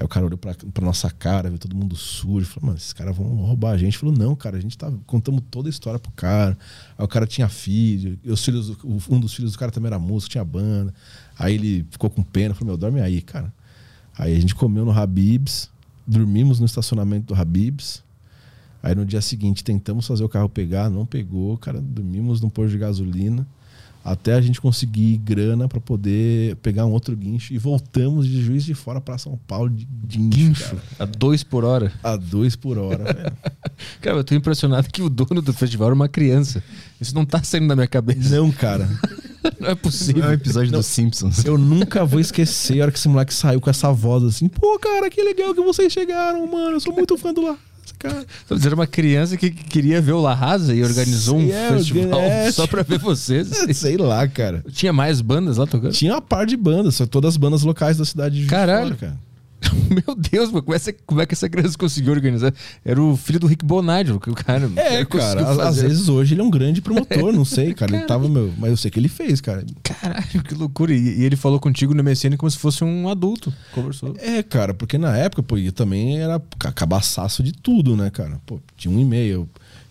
[0.00, 2.46] Aí o cara olhou pra, pra nossa cara, viu todo mundo sujo.
[2.46, 3.98] Falou, mano, esses caras vão roubar a gente.
[3.98, 4.90] Falou, não, cara, a gente tá.
[5.06, 6.56] Contamos toda a história pro cara.
[6.96, 10.30] Aí o cara tinha filho, os filhos, um dos filhos do cara também era músico,
[10.30, 10.94] tinha banda.
[11.38, 13.52] Aí ele ficou com pena, falou, meu, dorme aí, cara.
[14.16, 15.68] Aí a gente comeu no Habibs,
[16.06, 18.02] dormimos no estacionamento do Habibs.
[18.82, 22.70] Aí no dia seguinte tentamos fazer o carro pegar, não pegou, cara, dormimos num posto
[22.70, 23.46] de gasolina
[24.04, 28.64] até a gente conseguir grana pra poder pegar um outro guincho e voltamos de Juiz
[28.64, 29.86] de Fora pra São Paulo de
[30.18, 31.92] guincho, cara, A dois por hora.
[32.02, 33.32] a dois por hora, velho.
[34.02, 36.62] Cara, eu tô impressionado que o dono do festival era uma criança.
[37.00, 38.36] Isso não tá saindo da minha cabeça.
[38.36, 38.86] Não, cara,
[39.58, 40.22] Não é É possível.
[40.24, 41.44] um episódio dos Simpsons.
[41.46, 44.78] eu nunca vou esquecer a hora que esse moleque saiu com essa voz assim, pô,
[44.78, 47.60] cara, que legal que vocês chegaram, mano, eu sou muito fã do Larraça,
[47.98, 48.24] cara.
[48.44, 52.20] Então, Era uma criança que queria ver o La Rasa e organizou um é, festival
[52.20, 53.48] é, só pra ver vocês.
[53.74, 54.64] Sei lá, cara.
[54.72, 55.92] Tinha mais bandas lá tocando?
[55.92, 58.96] Tinha uma par de bandas, só todas as bandas locais da cidade de Caralho.
[58.96, 59.29] Fora, cara.
[60.06, 62.52] Meu Deus, mano, como é, essa- como é que essa criança conseguiu organizar?
[62.84, 64.70] Era o filho do Rick Bonadio, que o cara.
[64.76, 65.88] É, cara, às- às fazer.
[65.88, 67.94] vezes hoje ele é um grande promotor, não sei, cara.
[67.96, 69.64] Ele tava, meu, mas eu sei que ele fez, cara.
[69.82, 70.92] Caralho, que loucura.
[70.94, 73.52] E, e ele falou contigo no MSN como se fosse um adulto.
[73.72, 74.14] Conversou.
[74.18, 78.40] É, cara, porque na época, pô, eu também era ca- cabaçaço de tudo, né, cara?
[78.46, 79.48] Pô, tinha um e-mail,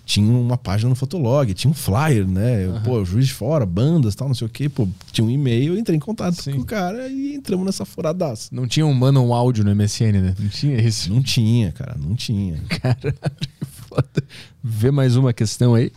[0.10, 2.66] tinha uma página no Fotolog, tinha um flyer, né?
[2.66, 4.68] Eu, Pô, juiz de fora, bandas tal, não sei o quê.
[4.68, 6.54] Pô, tinha um e-mail, eu entrei em contato Sim.
[6.54, 8.50] com o cara e entramos nessa furadaça.
[8.52, 10.36] Não tinha um mano um áudio no MSN, né?
[10.40, 11.14] Não tinha isso.
[11.14, 12.58] Não tinha, cara, não tinha.
[12.82, 14.24] Caralho, que foda.
[14.64, 15.92] Vê mais uma questão aí.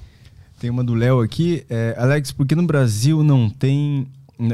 [0.60, 1.64] Tem uma do Léo aqui.
[1.70, 4.06] É, Alex, por que no Brasil não tem.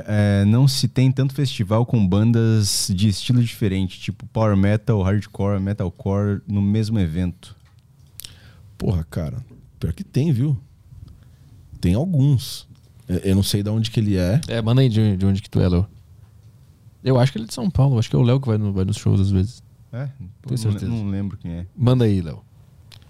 [0.07, 5.61] é, não se tem tanto festival com bandas de estilo diferente, tipo power metal, hardcore,
[5.61, 7.59] metalcore, no mesmo evento?
[8.79, 9.48] Porra, cara,
[9.79, 10.57] pior que tem, viu?
[11.81, 12.67] Tem alguns.
[13.09, 14.41] Eu- não sei de onde que ele é.
[14.49, 15.87] É, manda aí de, de onde que tu é, Léo.
[17.03, 17.99] Eu acho que ele é de São Paulo.
[17.99, 19.63] Acho que é o Léo que vai, no- vai nos shows às vezes.
[19.93, 20.07] É?
[20.43, 20.87] Pô, Tenho não, certeza.
[20.91, 21.67] não lembro quem é.
[21.77, 22.41] Manda aí, Léo.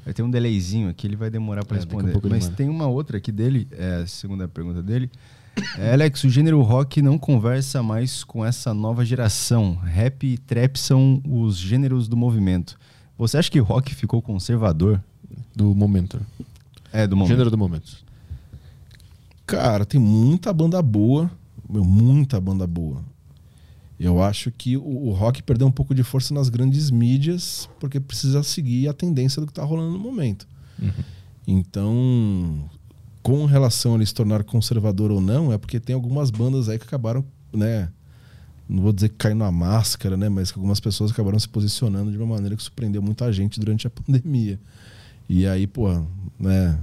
[0.04, 2.10] Vai ter um delayzinho aqui, ele vai demorar pra É, responder.
[2.16, 5.10] ele Mas tem uma outra aqui dele, é a segunda pergunta dele.
[5.76, 9.74] É, Alex, o gênero rock não conversa mais com essa nova geração.
[9.74, 12.78] Rap e trap são os gêneros do movimento.
[13.18, 15.02] Você acha que o rock ficou conservador?
[15.54, 16.20] Do momento.
[16.92, 17.30] É, do momento.
[17.30, 18.04] Gênero do momento.
[19.46, 21.30] Cara, tem muita banda boa,
[21.68, 23.02] meu, muita banda boa.
[23.98, 27.98] Eu acho que o, o rock perdeu um pouco de força nas grandes mídias porque
[27.98, 30.46] precisa seguir a tendência do que tá rolando no momento.
[31.46, 32.70] Então,
[33.22, 36.78] com relação a ele se tornar conservador ou não, é porque tem algumas bandas aí
[36.78, 37.88] que acabaram, né?
[38.68, 40.28] Não vou dizer que caiu na máscara, né?
[40.28, 43.86] Mas que algumas pessoas acabaram se posicionando de uma maneira que surpreendeu muita gente durante
[43.86, 44.60] a pandemia.
[45.28, 45.88] E aí, pô,
[46.38, 46.78] né?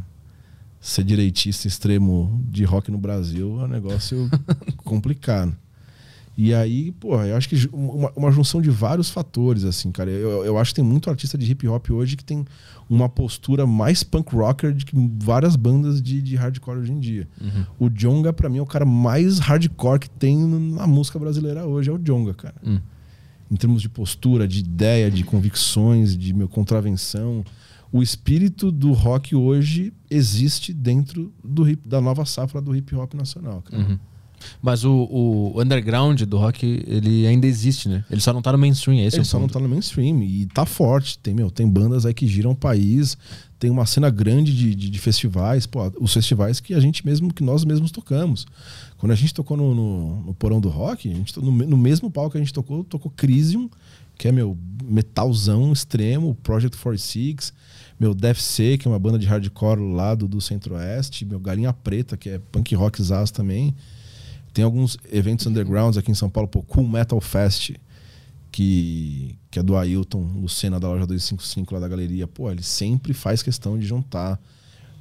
[0.80, 4.30] Ser direitista extremo de rock no Brasil é um negócio
[4.84, 5.56] complicado.
[6.38, 10.12] E aí, pô, eu acho que uma, uma junção de vários fatores, assim, cara.
[10.12, 12.46] Eu, eu acho que tem muito artista de hip hop hoje que tem
[12.90, 17.28] uma postura mais punk rocker de que várias bandas de, de hardcore hoje em dia.
[17.80, 21.90] O Jonga, pra mim, é o cara mais hardcore que tem na música brasileira hoje,
[21.90, 22.56] é o Jonga, cara.
[22.64, 22.80] Hum.
[23.50, 27.46] Em termos de postura, de ideia, de convicções, de meu contravenção.
[27.96, 33.14] O espírito do rock hoje existe dentro do hip, da nova safra do hip hop
[33.14, 33.82] nacional, cara.
[33.82, 33.98] Uhum.
[34.62, 38.04] Mas o, o underground do rock, ele ainda existe, né?
[38.12, 39.54] Ele só não tá no mainstream, esse é Ele o só não ponto.
[39.54, 41.18] tá no mainstream e tá forte.
[41.20, 43.18] Tem, meu, tem bandas aí que giram o país,
[43.58, 47.34] tem uma cena grande de, de, de festivais, pô, os festivais que a gente mesmo,
[47.34, 48.46] que nós mesmos tocamos.
[48.98, 52.12] Quando a gente tocou no, no, no Porão do Rock, a gente, no, no mesmo
[52.12, 53.70] palco que a gente tocou, tocou Crisium,
[54.18, 57.54] que é meu metalzão extremo, Project 46,
[58.00, 61.72] meu Death C, que é uma banda de hardcore lá do, do Centro-Oeste, meu Galinha
[61.74, 63.76] Preta, que é punk rock zaço também.
[64.54, 67.72] Tem alguns eventos undergrounds aqui em São Paulo, pô, Cool Metal Fest,
[68.52, 72.28] que, que é do Ailton Lucena da loja 255 lá da galeria.
[72.28, 74.40] Pô, ele sempre faz questão de juntar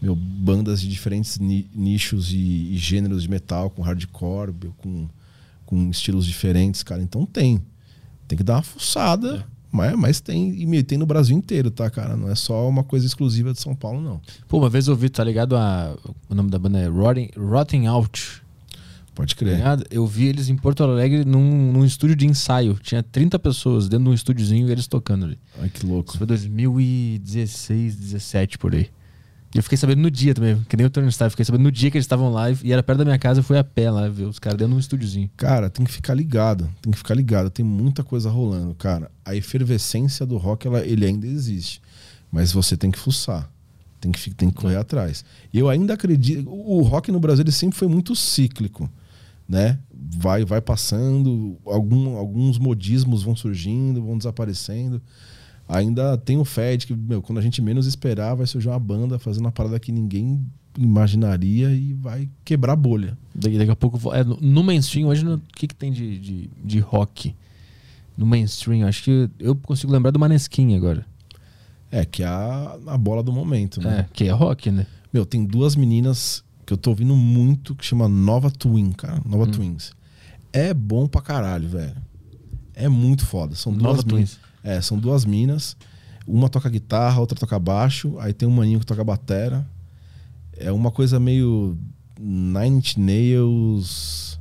[0.03, 2.37] meu, bandas de diferentes ni- nichos e,
[2.73, 5.09] e gêneros de metal, com hardcore, meu, com,
[5.65, 7.03] com estilos diferentes, cara.
[7.03, 7.63] Então tem.
[8.27, 12.17] Tem que dar uma fuçada, Mas, mas tem, e tem no Brasil inteiro, tá, cara?
[12.17, 14.21] Não é só uma coisa exclusiva de São Paulo, não.
[14.47, 15.57] Pô, uma vez eu ouvi, tá ligado?
[15.57, 15.97] A,
[16.31, 18.41] o nome da banda é Rotting, Rotting Out.
[19.17, 19.57] Pode tá crer.
[19.57, 19.85] ligado?
[19.91, 22.79] Eu vi eles em Porto Alegre num, num estúdio de ensaio.
[22.81, 25.39] Tinha 30 pessoas dentro de um estúdiozinho e eles tocando ali.
[25.61, 26.11] Ai, que louco.
[26.11, 28.89] Isso foi 2016, 17 por aí.
[29.55, 31.97] Eu fiquei sabendo no dia também, que nem o Stark, fiquei sabendo no dia que
[31.97, 34.25] eles estavam lá e era perto da minha casa, eu fui a pé lá ver
[34.25, 35.31] os caras dentro de um estúdiozinho.
[35.37, 36.69] Cara, tem que ficar ligado.
[36.83, 37.51] Tem que ficar ligado.
[37.51, 39.13] Tem muita coisa rolando, cara.
[39.25, 41.81] A efervescência do rock, ela, ele ainda existe.
[42.33, 43.49] Mas você tem que fuçar.
[44.01, 45.25] Tem que, tem que correr atrás.
[45.53, 46.51] Eu ainda acredito.
[46.51, 48.91] O o rock no Brasil ele sempre foi muito cíclico.
[49.49, 49.79] Né?
[50.17, 55.01] Vai, vai passando, algum, alguns modismos vão surgindo, vão desaparecendo.
[55.69, 59.19] Ainda tem o Fed, que meu, quando a gente menos esperar, vai surgir uma banda
[59.19, 60.45] fazendo uma parada que ninguém
[60.79, 63.17] imaginaria e vai quebrar a bolha.
[63.35, 64.13] Daqui, daqui a pouco.
[64.15, 67.35] é, no, mainstream, hoje, no- o que, que tem de, de, de rock?
[68.17, 71.05] No mainstream, acho que eu consigo lembrar do Maneskin agora.
[71.91, 74.01] É, que é a, a bola do momento, né?
[74.01, 74.87] É, que é rock, né?
[75.13, 79.17] Meu, tem duas meninas que eu tô ouvindo muito que chama Nova Twin, cara.
[79.25, 79.31] Hum.
[79.31, 79.93] Nova Twins.
[80.53, 81.97] É bom pra caralho, velho.
[82.75, 83.55] É muito foda.
[83.55, 84.31] São Nova duas minas.
[84.35, 84.44] Twins.
[84.65, 85.77] É, são duas minas.
[86.27, 88.17] Uma toca guitarra, outra toca baixo.
[88.19, 89.65] Aí tem um maninho que toca batera.
[90.57, 91.77] É uma coisa meio
[92.19, 94.39] Nine Inch Nails,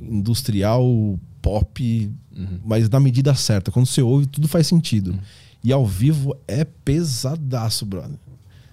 [0.00, 2.60] industrial, pop, Uhum.
[2.64, 3.70] mas na medida certa.
[3.72, 5.18] Quando você ouve, tudo faz sentido.
[5.64, 8.16] E ao vivo é pesadaço, brother.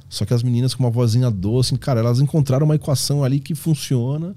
[0.07, 3.56] Só que as meninas com uma vozinha doce, cara, elas encontraram uma equação ali que
[3.56, 4.36] funciona,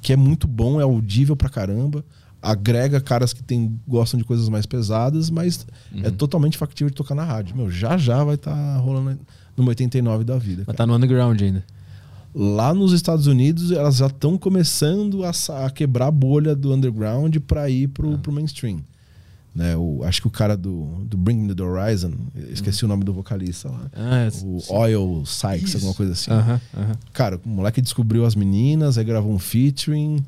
[0.00, 2.04] que é muito bom, é audível pra caramba.
[2.42, 5.66] Agrega caras que tem, gostam de coisas mais pesadas, mas
[6.02, 7.54] é totalmente factível de tocar na rádio.
[7.56, 9.18] Meu, já já vai estar rolando
[9.56, 10.58] no 89 da vida.
[10.58, 10.78] Mas cara.
[10.78, 11.64] tá no underground ainda.
[12.34, 15.32] Lá nos Estados Unidos, elas já estão começando a,
[15.64, 18.80] a quebrar a bolha do underground para ir pro, pro mainstream.
[19.52, 22.12] Né, o, acho que o cara do, do Bring Me the Horizon,
[22.52, 23.90] esqueci o nome do vocalista lá.
[23.92, 24.72] Ah, é, o sim.
[24.72, 26.30] Oil Sykes, alguma coisa assim.
[27.12, 30.24] Cara, o moleque descobriu as meninas, aí gravou um featuring,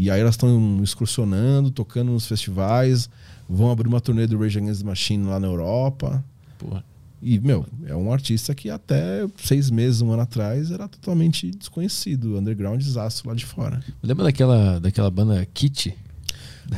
[0.00, 3.10] e aí elas estão excursionando, tocando nos festivais,
[3.48, 6.24] vão abrir uma turnê do Rage Against the Machine lá na Europa.
[6.56, 6.84] Porra.
[7.20, 12.38] E, meu, é um artista que até seis meses, um ano atrás, era totalmente desconhecido,
[12.38, 13.82] underground desastre lá de fora.
[14.00, 15.92] Lembra daquela, daquela banda Kit?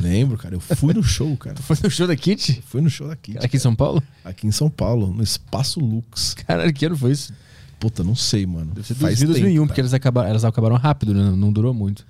[0.01, 1.57] Lembro, cara, eu fui no show, cara.
[1.57, 2.63] Foi no show da Kit?
[2.65, 3.37] Fui no show daqui.
[3.37, 4.01] Aqui em São Paulo?
[4.25, 6.33] Aqui em São Paulo, no Espaço Lux.
[6.33, 7.31] Caralho, que ano foi isso?
[7.79, 8.73] Puta, não sei, mano.
[8.73, 9.85] Deve ser Faz 2000, 2001, tempo, porque cara.
[9.85, 11.35] eles acabaram, elas acabaram rápido, né?
[11.37, 12.03] Não durou muito.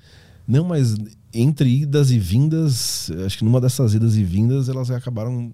[0.47, 0.95] Não, mas
[1.33, 5.53] entre idas e vindas, acho que numa dessas idas e vindas, elas acabaram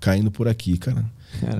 [0.00, 1.04] caindo por aqui, cara.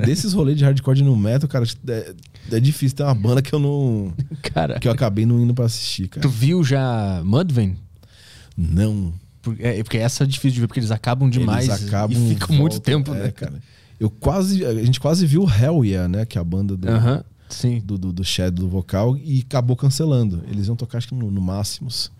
[0.04, 2.14] Desses rolês de hardcore no metal, cara, é,
[2.52, 4.12] é difícil ter uma banda que eu não.
[4.42, 6.22] Cara, que eu acabei não indo pra assistir, cara.
[6.22, 7.76] tu viu já Mudvayne?
[8.56, 9.12] Não.
[9.42, 12.28] Porque, é, porque essa é difícil de ver, porque eles acabam demais Eles acabam e
[12.34, 13.30] ficam muito volta- tempo, é, né?
[13.30, 13.60] cara.
[13.98, 14.64] Eu quase.
[14.64, 16.24] A gente quase viu Hell Yeah, né?
[16.26, 17.80] Que é a banda do, Aham, sim.
[17.84, 20.42] do, do, do Shadow do vocal, e acabou cancelando.
[20.48, 22.10] Eles iam tocar, acho que no, no Máximos.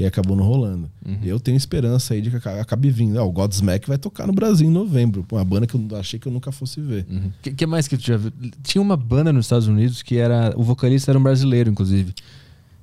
[0.00, 0.90] E acabou não rolando.
[1.04, 1.18] Uhum.
[1.22, 3.18] Eu tenho esperança aí de que aca- acabe vindo.
[3.18, 5.26] Ah, o Godsmack vai tocar no Brasil em novembro.
[5.30, 7.04] Uma banda que eu achei que eu nunca fosse ver.
[7.10, 7.30] O Uhum.
[7.42, 8.32] que, que mais que tu já viu?
[8.62, 10.54] Tinha uma banda nos Estados Unidos que era.
[10.56, 12.14] O vocalista era um brasileiro, inclusive.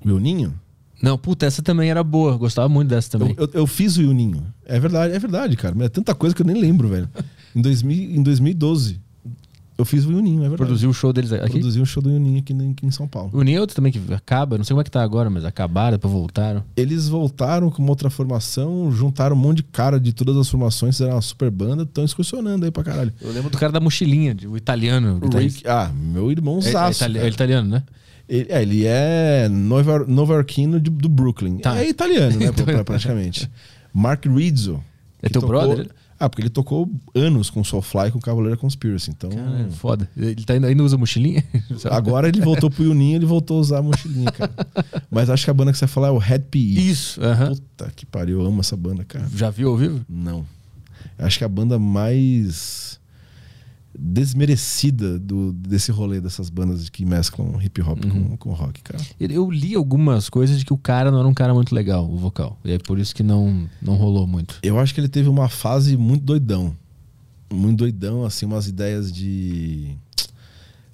[0.06, 0.53] O Yuninho?
[1.02, 2.34] Não, puta, essa também era boa.
[2.34, 3.34] eu Gostava muito dessa também.
[3.38, 4.44] Eu, eu, eu fiz o Yuninho.
[4.65, 5.73] É verdade, é verdade, cara.
[5.76, 7.10] Mas É tanta coisa que eu nem lembro, velho.
[7.56, 8.99] Em, 2000, em 2012,
[9.78, 10.58] eu fiz o Yuninho, é verdade.
[10.58, 11.52] Produziu o show deles aqui.
[11.52, 13.30] Produzi um show do Yuninho aqui, em- aqui em São Paulo.
[13.34, 15.45] O Ninho é outro também que acaba, não sei como é que tá agora, mas
[15.45, 16.64] acabaram, depois voltaram.
[16.76, 20.95] Eles voltaram com uma outra formação, juntaram um monte de cara de todas as formações,
[20.98, 23.14] fizeram uma super banda, estão excursionando aí pra caralho.
[23.22, 25.20] Eu lembro do cara da mochilinha, de- o italiano.
[25.22, 25.38] O.
[25.38, 27.04] Rick, ah, meu irmão É, é, Zaço.
[27.04, 27.84] itali- é italiano, né?
[28.30, 31.60] Ele, é, ele é nova- nova-iorquino do Brooklyn.
[31.60, 31.78] Tá.
[31.82, 32.48] É italiano, né?
[32.52, 33.49] Então- pra- praticamente.
[33.94, 34.84] Mark Rizzo.
[35.22, 35.88] É teu tocou- brother?
[36.19, 39.11] Ah, porque ele tocou anos com Soulfly e com Cavaleira Conspiracy.
[39.11, 40.10] Então, Cara, foda.
[40.18, 41.44] Ele tá ainda, ainda usa mochilinha?
[41.91, 44.52] agora ele voltou pro Yuninho, ele voltou a usar a mochilinha, cara.
[45.11, 46.89] Mas acho que a banda que você vai falar é o Red PE.
[46.89, 47.49] Isso, aham.
[47.49, 49.27] Puta que pariu, eu amo essa banda, cara.
[49.35, 50.03] Já viu ao vivo?
[50.10, 50.45] Não.
[51.19, 52.97] Acho que é a banda mais
[53.98, 58.30] desmerecida do, desse rolê dessas bandas que mesclam hip hop Uhum.
[58.30, 58.99] com, com rock, cara.
[59.19, 62.15] Eu li algumas coisas de que o cara não era um cara muito legal, o
[62.18, 62.57] vocal.
[62.64, 64.60] E é por isso que não, não rolou muito.
[64.61, 66.76] Eu acho que ele teve uma fase muito doidão.
[67.52, 69.95] Muito doidão, assim, umas ideias de.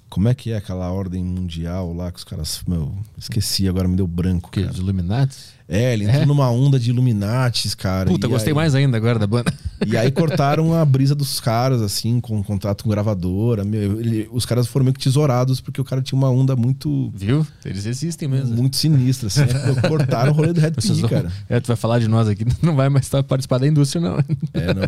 [0.08, 2.62] Como é que é aquela ordem mundial lá que os caras.
[2.68, 4.42] Meu, esqueci, agora me deu branco.
[4.48, 4.72] Porque Cara.
[4.72, 5.36] os Illuminati?
[5.68, 6.26] É, ele entrou É?
[6.26, 8.10] numa onda de Illuminates, cara.
[8.10, 9.52] Puta, gostei aí- mais ainda agora da banda.
[9.86, 13.64] E aí cortaram a brisa dos caras, assim, com um contrato com gravadora.
[13.64, 17.10] Meu, ele- os caras foram meio que tesourados porque o cara tinha uma onda muito,
[17.14, 17.46] Viu?
[17.64, 18.54] Eles existem mesmo.
[18.54, 19.40] muito sinistra, assim.
[19.82, 21.32] Aí cortaram o rolê do Red Pig, vão- cara.
[21.48, 24.18] É, tu vai falar de nós aqui, não vai mais participar da indústria, não.
[24.52, 24.86] É, não, é,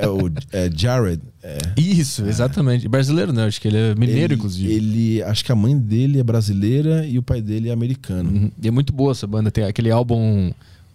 [0.00, 1.20] é- é o é Jared.
[1.44, 2.86] É, Isso, exatamente.
[2.86, 3.46] Brasileiro, né?
[3.46, 4.72] Acho que ele é mineiro, ele, inclusive.
[4.72, 8.30] Ele, acho que a mãe dele é brasileira e o pai dele é americano.
[8.30, 8.50] Uhum.
[8.62, 9.50] E é muito boa essa banda.
[9.50, 10.11] Tem aquele álbum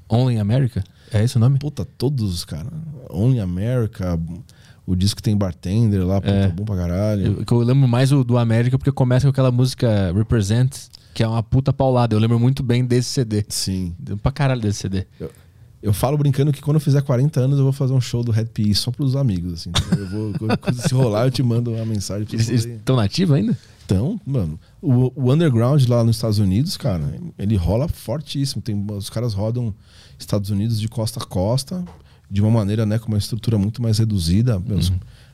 [0.10, 0.84] Only in America.
[1.12, 1.60] É esse o nome?
[1.60, 2.68] Puta, todos, cara.
[3.10, 4.20] Only America,
[4.86, 6.48] o disco tem bartender lá, puta, É.
[6.50, 7.44] bom pra caralho.
[7.50, 10.76] Eu, eu lembro mais o do América porque começa com aquela música Represent,
[11.14, 12.14] que é uma puta paulada.
[12.16, 13.44] Eu lembro muito bem desse CD.
[13.50, 13.96] Sim.
[13.98, 15.06] Deu Pra caralho desse CD.
[15.82, 18.32] Eu falo brincando que quando eu fizer 40 anos eu vou fazer um show do
[18.32, 19.70] Red PE só pros amigos, assim.
[19.70, 20.34] Então, eu vou,
[20.74, 23.58] se rolar, eu te mando uma mensagem Eles estão nativos ainda?
[23.86, 28.62] Então, mano, o, o underground lá nos Estados Unidos, cara, ele rola fortíssimo.
[28.62, 29.74] Tem, os caras rodam
[30.20, 31.84] Estados Unidos de costa a costa,
[32.30, 34.92] de uma maneira, né, com uma estrutura muito mais reduzida, meus-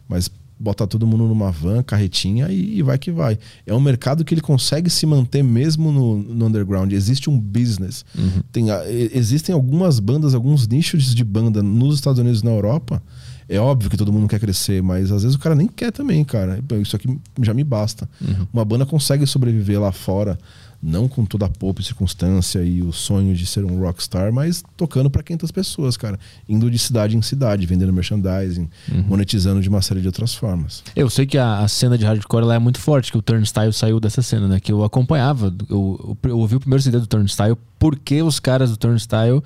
[0.07, 0.29] mas
[0.59, 3.37] bota todo mundo numa van, carretinha e, e vai que vai.
[3.65, 6.91] É um mercado que ele consegue se manter mesmo no, no underground.
[6.93, 8.05] Existe um business.
[8.51, 12.51] Tem, a- e- existem algumas bandas, alguns nichos de banda nos Estados Unidos e na
[12.51, 13.01] Europa.
[13.47, 16.23] É óbvio que todo mundo quer crescer, mas às vezes o cara nem quer também,
[16.23, 16.59] cara.
[16.81, 18.09] Isso aqui já me basta.
[18.51, 20.37] Uma banda consegue sobreviver lá fora,
[20.81, 24.61] não com toda a poupa e circunstância e o sonho de ser um rockstar, mas
[24.75, 26.19] tocando para 500 pessoas, cara.
[26.47, 28.69] Indo de cidade em cidade, vendendo merchandising,
[29.07, 30.83] monetizando de uma série de outras formas.
[30.93, 33.99] Eu sei que a, a cena de hardcore é muito forte, que o Turnstile saiu
[33.99, 34.59] dessa cena, né?
[34.59, 35.53] Que eu acompanhava.
[35.69, 39.41] Eu, eu, eu ouvi o primeiro CD do Turnstile porque os caras do Turnstile.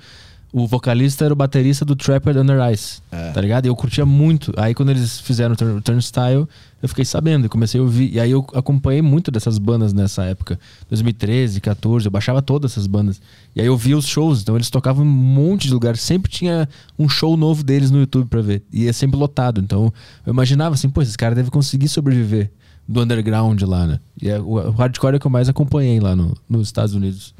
[0.50, 3.32] O vocalista era o baterista do Trapper Under Ice, É.
[3.32, 3.66] tá ligado?
[3.66, 4.50] E eu curtia muito.
[4.56, 6.48] Aí quando eles fizeram o Turn- o Turnstile,
[6.82, 8.14] eu fiquei sabendo e comecei a ouvir.
[8.14, 10.58] E aí eu acompanhei muito dessas bandas nessa época.
[10.88, 13.20] 2013, 14, eu baixava todas essas bandas.
[13.54, 15.98] E aí eu via os shows, então eles tocavam em um monte de lugar.
[15.98, 16.66] Sempre tinha
[16.98, 18.62] um show novo deles no YouTube pra ver.
[18.72, 19.60] E é sempre lotado.
[19.60, 19.92] Então
[20.26, 22.50] eu imaginava assim, pô, esses caras devem conseguir sobreviver
[22.88, 24.00] do underground lá, né?
[24.22, 26.94] E é, o, o hardcore é o que eu mais acompanhei lá no- nos Estados
[26.94, 27.34] Unidos.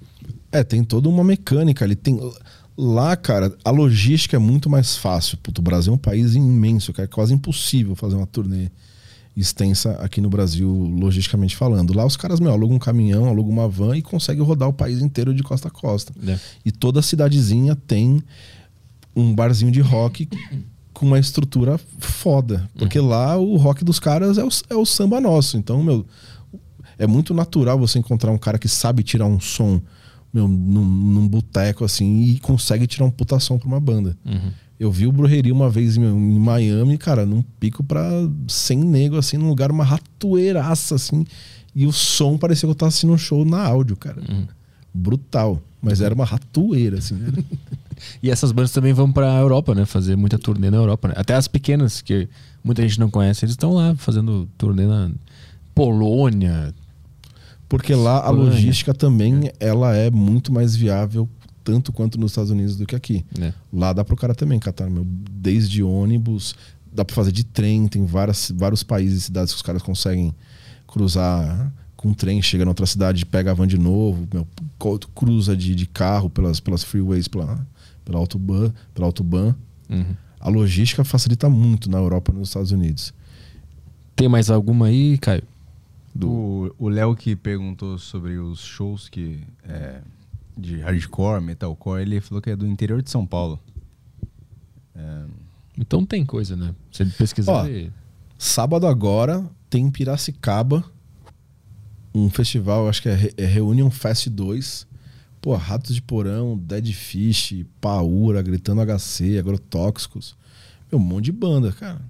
[0.53, 1.95] É, tem toda uma mecânica ali.
[1.97, 2.19] Tem...
[2.81, 5.37] Lá, cara, a logística é muito mais fácil.
[5.39, 7.09] Puto, o Brasil é um país imenso, cara.
[7.09, 8.71] É quase impossível fazer uma turnê
[9.37, 11.93] extensa aqui no Brasil, logisticamente falando.
[11.93, 15.03] Lá os caras, meu, alugam um caminhão, alugam uma van e conseguem rodar o país
[15.03, 16.13] inteiro de costa a costa.
[16.25, 16.39] É.
[16.65, 18.23] E toda cidadezinha tem
[19.15, 20.29] um barzinho de rock
[20.93, 22.71] com uma estrutura foda.
[22.79, 25.57] Porque lá o rock dos caras é o, é o samba nosso.
[25.57, 26.07] Então, meu,
[26.97, 29.81] é muito natural você encontrar um cara que sabe tirar um som
[30.33, 34.17] meu, num, num boteco assim e consegue tirar um puta som pra uma banda.
[34.79, 38.09] Eu vi o Brujeria uma vez em, em Miami, cara, num pico pra
[38.47, 41.25] 100 nego, assim, num lugar, uma ratoeiraça, assim.
[41.75, 44.23] E o som parecia que eu tava assistindo um show na áudio, cara.
[44.95, 45.61] Brutal.
[45.83, 47.15] Mas era uma ratoeira, assim.
[47.15, 47.33] né?
[48.23, 49.85] E essas bandas também vão pra Europa, né?
[49.85, 51.15] Fazer muita turnê na Europa, né?
[51.17, 52.29] Até as pequenas, que
[52.63, 55.11] muita gente não conhece, eles estão lá fazendo turnê na
[55.75, 56.73] Polônia.
[57.69, 61.29] Porque lá a logística também, ela é muito mais viável,
[61.63, 63.25] tanto quanto nos Estados Unidos do que aqui.
[63.39, 63.53] né?
[63.73, 66.55] Lá dá pro cara também catar, meu, desde ônibus,
[66.91, 70.35] dá pra fazer de trem, tem várias, vários países e cidades que os caras conseguem
[70.87, 74.47] cruzar com trem, chega na outra cidade, pega a van de novo, meu,
[75.15, 77.67] cruza de, de carro pelas, pelas freeways, pela,
[78.05, 79.55] pela autobahn, pela autobahn.
[79.91, 80.15] Uhum.
[80.41, 83.13] A logística facilita muito na Europa e nos Estados Unidos.
[84.15, 85.43] Tem mais alguma aí, Caio?
[86.19, 86.75] Do...
[86.79, 90.01] O Léo que perguntou sobre os shows que é,
[90.57, 93.59] de hardcore, metalcore, ele falou que é do interior de São Paulo.
[94.95, 95.25] É,
[95.79, 96.75] Então tem coisa, né?
[96.91, 97.53] Se ele pesquisar.
[97.53, 97.93] Ó, ele-
[98.37, 100.85] Sábado agora tem em Piracicaba
[102.15, 104.87] um festival, acho que é, é Reunion Fest 2.
[105.41, 110.37] Pô, Ratos de Porão, Dead Fish, Paura, Gritando HC, Agrotóxicos.
[110.91, 112.01] Meu, um monte de banda, cara.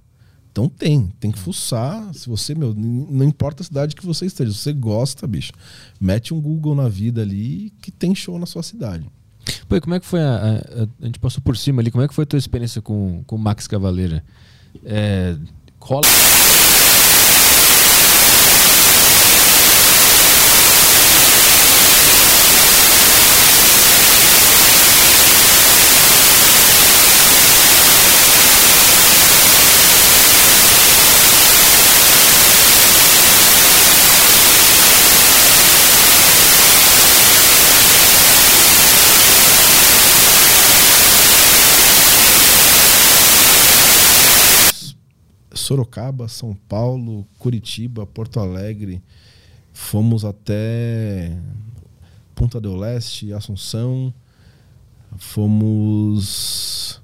[0.58, 2.12] Então tem, tem que fuçar.
[2.12, 5.52] Se você, meu, não importa a cidade que você esteja, se você gosta, bicho,
[6.00, 9.06] mete um Google na vida ali que tem show na sua cidade.
[9.68, 12.08] Pô, como é que foi a, a, a- gente passou por cima ali, como é
[12.08, 14.24] que foi a tua experiência com, com o Max Cavaleira?
[14.84, 15.36] É,
[15.78, 16.06] rola.
[45.68, 49.02] Sorocaba, São Paulo, Curitiba, Porto Alegre.
[49.70, 51.38] Fomos até
[52.34, 54.12] Punta del Leste, Assunção.
[55.18, 57.02] Fomos.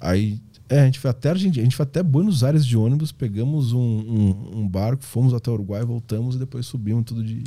[0.00, 3.12] Aí É, a gente foi até Argentina, a gente foi até Buenos Aires de ônibus,
[3.12, 7.42] pegamos um, um, um barco, fomos até o Uruguai, voltamos e depois subimos tudo de,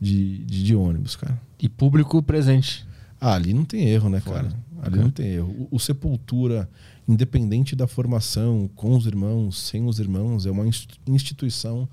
[0.00, 1.40] de, de, de, ônibus, cara.
[1.60, 2.84] E público presente.
[3.20, 4.48] Ah, ali não tem erro, né, cara?
[4.80, 5.02] Ali okay.
[5.02, 5.68] não tem erro.
[5.70, 6.68] O, o, Sepultura,
[7.08, 10.64] independente da formação, com os irmãos, sem os irmãos, é uma
[11.06, 11.88] instituição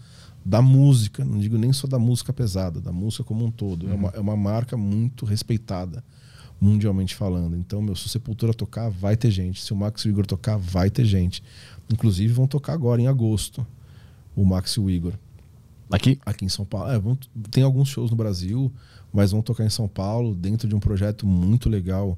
[0.45, 3.85] da música, não digo nem só da música pesada, da música como um todo.
[3.85, 3.91] Uhum.
[3.91, 6.03] É, uma, é uma marca muito respeitada
[6.59, 7.55] mundialmente falando.
[7.55, 9.63] Então, meu, se o Sepultura tocar, vai ter gente.
[9.63, 11.41] Se o Max e o Igor tocar, vai ter gente.
[11.91, 13.65] Inclusive, vão tocar agora, em agosto,
[14.35, 15.13] o Max e o Igor.
[15.89, 16.19] Aqui?
[16.25, 16.91] Aqui em São Paulo.
[16.91, 17.17] É, vão,
[17.49, 18.71] tem alguns shows no Brasil,
[19.11, 22.17] mas vão tocar em São Paulo, dentro de um projeto muito legal,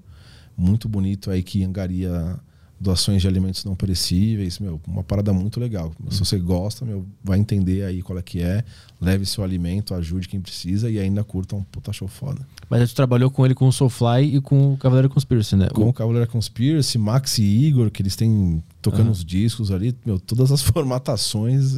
[0.58, 2.40] muito bonito aí que angaria
[2.82, 5.94] doações de alimentos não perecíveis, meu, uma parada muito legal.
[6.10, 8.64] Se você gosta, meu, vai entender aí qual é que é,
[9.00, 12.46] leve seu alimento, ajude quem precisa e ainda curta um puta show foda.
[12.68, 15.70] Mas você trabalhou com ele com o Soulfly e com o Cavaleiro Conspiracy, né?
[15.70, 19.12] Com o Cavaleiro Conspiracy, Max e Igor, que eles têm tocando uhum.
[19.12, 21.76] os discos ali, meu, todas as formatações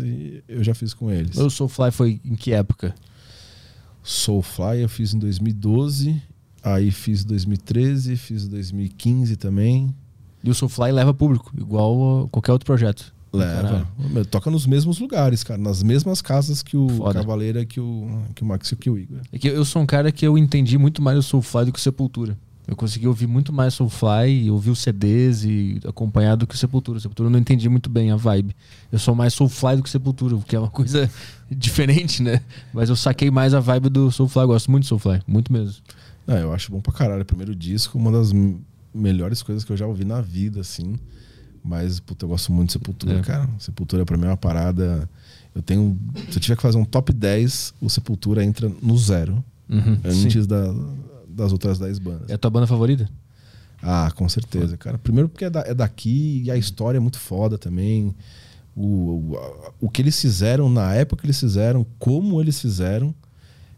[0.47, 1.37] eu já fiz com eles.
[1.37, 2.95] O Soulfly foi em que época?
[4.01, 6.21] Soulfly eu fiz em 2012,
[6.63, 9.93] aí fiz 2013, fiz 2015 também.
[10.43, 13.13] E o Soulfly leva público, igual qualquer outro projeto.
[13.33, 13.87] Leva.
[13.97, 14.25] Caralho.
[14.25, 15.59] Toca nos mesmos lugares, cara.
[15.59, 17.19] Nas mesmas casas que o Foda.
[17.19, 19.21] Cavaleira, que o, que o Max e que o Igor.
[19.31, 21.79] É que eu sou um cara que eu entendi muito mais o Soulfly do que
[21.79, 22.37] o Sepultura.
[22.67, 26.99] Eu consegui ouvir muito mais Soulfly, ouvir os CDs e acompanhar do que o Sepultura.
[26.99, 28.55] Sepultura eu não entendi muito bem a vibe.
[28.91, 31.09] Eu sou mais Soulfly do que Sepultura, o que é uma coisa
[31.51, 32.39] diferente, né?
[32.71, 34.43] Mas eu saquei mais a vibe do Soulfly.
[34.43, 35.81] Eu gosto muito do Soulfly, muito mesmo.
[36.25, 37.25] Não, eu acho bom pra caralho.
[37.25, 38.31] Primeiro disco, uma das
[38.93, 40.95] melhores coisas que eu já ouvi na vida, assim.
[41.63, 43.21] Mas, puta, eu gosto muito de Sepultura, é.
[43.21, 43.49] cara.
[43.57, 45.09] Sepultura pra mim é uma parada.
[45.55, 45.97] Eu tenho.
[46.29, 49.43] Se eu tiver que fazer um top 10, o Sepultura entra no zero.
[49.69, 50.73] Uhum, antes da,
[51.27, 52.29] das outras 10 bandas.
[52.29, 53.09] É a tua banda favorita?
[53.81, 54.97] Ah, com certeza, cara.
[54.97, 58.15] Primeiro porque é, da, é daqui e a história é muito foda também.
[58.75, 63.13] O, o, o que eles fizeram na época que eles fizeram, como eles fizeram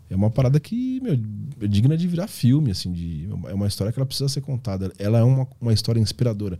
[0.10, 1.14] é uma parada que meu,
[1.62, 4.92] é digna de virar filme, assim, de, é uma história que ela precisa ser contada.
[5.00, 6.60] Ela é uma, uma história inspiradora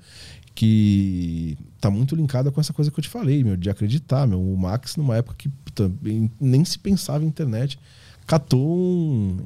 [0.56, 4.42] que tá muito linkada com essa coisa que eu te falei, meu, de acreditar, meu.
[4.42, 7.78] O Max, numa época que também nem se pensava em internet,
[8.26, 9.38] catou um.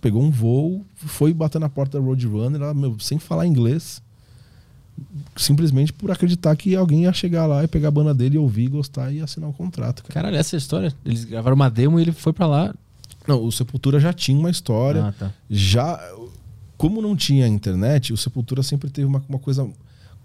[0.00, 4.02] pegou um voo, foi bater na porta da Roadrunner, ela, meu, sem falar inglês,
[5.36, 9.12] simplesmente por acreditar que alguém ia chegar lá e pegar a banda dele, ouvir, gostar
[9.12, 10.02] e assinar o um contrato.
[10.02, 10.14] Cara.
[10.14, 10.92] Caralho, essa história.
[11.04, 12.74] Eles gravaram uma demo e ele foi para lá
[13.28, 15.04] não, o Sepultura já tinha uma história.
[15.04, 15.34] Ah, tá.
[15.50, 16.00] Já.
[16.78, 19.68] Como não tinha internet, o Sepultura sempre teve uma, uma coisa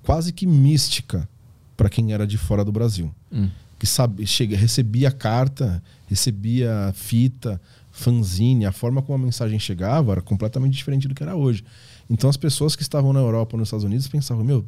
[0.03, 1.27] quase que mística
[1.75, 3.13] para quem era de fora do Brasil.
[3.31, 3.49] Hum.
[3.77, 7.59] Que sabe, chega, recebia carta, recebia fita,
[7.91, 11.65] fanzine, a forma como a mensagem chegava era completamente diferente do que era hoje.
[12.09, 14.65] Então as pessoas que estavam na Europa ou nos Estados Unidos pensavam, meu,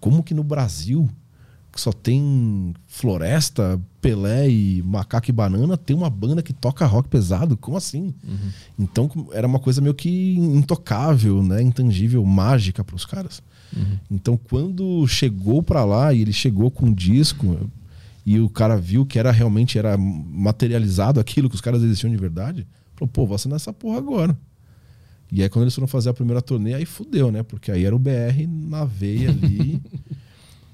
[0.00, 1.08] como que no Brasil
[1.72, 7.08] que só tem floresta, Pelé e macaco e banana, tem uma banda que toca rock
[7.08, 7.56] pesado?
[7.56, 8.12] Como assim?
[8.26, 8.50] Uhum.
[8.76, 11.62] Então era uma coisa meio que intocável, né?
[11.62, 13.40] intangível, mágica para os caras.
[13.74, 13.98] Uhum.
[14.10, 17.70] Então quando chegou para lá e ele chegou com um disco
[18.26, 22.16] e o cara viu que era realmente era materializado aquilo que os caras existiam de
[22.16, 22.66] verdade,
[22.96, 24.36] falou: pô, vou assinar essa porra agora.
[25.30, 27.44] E aí quando eles foram fazer a primeira turnê, aí fudeu, né?
[27.44, 29.80] Porque aí era o BR na veia ali.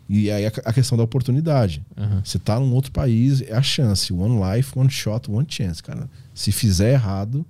[0.08, 1.84] E aí a, questão da oportunidade.
[1.96, 2.20] Uhum.
[2.24, 4.10] Você tá num outro país, é a chance.
[4.10, 6.08] One life, one shot, one chance, cara.
[6.34, 7.44] Se fizer errado,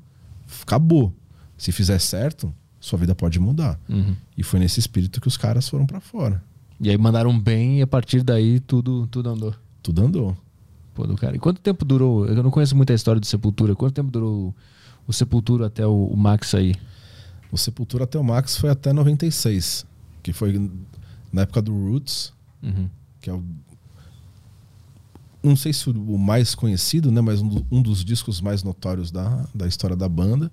[0.62, 1.12] acabou.
[1.56, 3.78] Se fizer certo, sua vida pode mudar.
[3.88, 4.16] Uhum.
[4.36, 6.42] E foi nesse espírito que os caras foram para fora.
[6.80, 9.54] E aí mandaram bem e a partir daí tudo, tudo andou.
[9.82, 10.36] Tudo andou.
[10.94, 11.36] Pô, do cara.
[11.36, 12.26] E quanto tempo durou?
[12.26, 13.74] Eu não conheço muito a história do Sepultura.
[13.76, 14.54] Quanto tempo durou
[15.06, 16.74] o Sepultura até o, o Max aí?
[17.52, 19.86] O Sepultura até o Max foi até 96,
[20.22, 20.70] que foi
[21.32, 22.32] na época do Roots.
[22.62, 22.88] Uhum.
[23.20, 23.42] Que é o.
[25.42, 27.20] Não sei se o mais conhecido, né?
[27.20, 30.50] Mas um, um dos discos mais notórios da, da história da banda.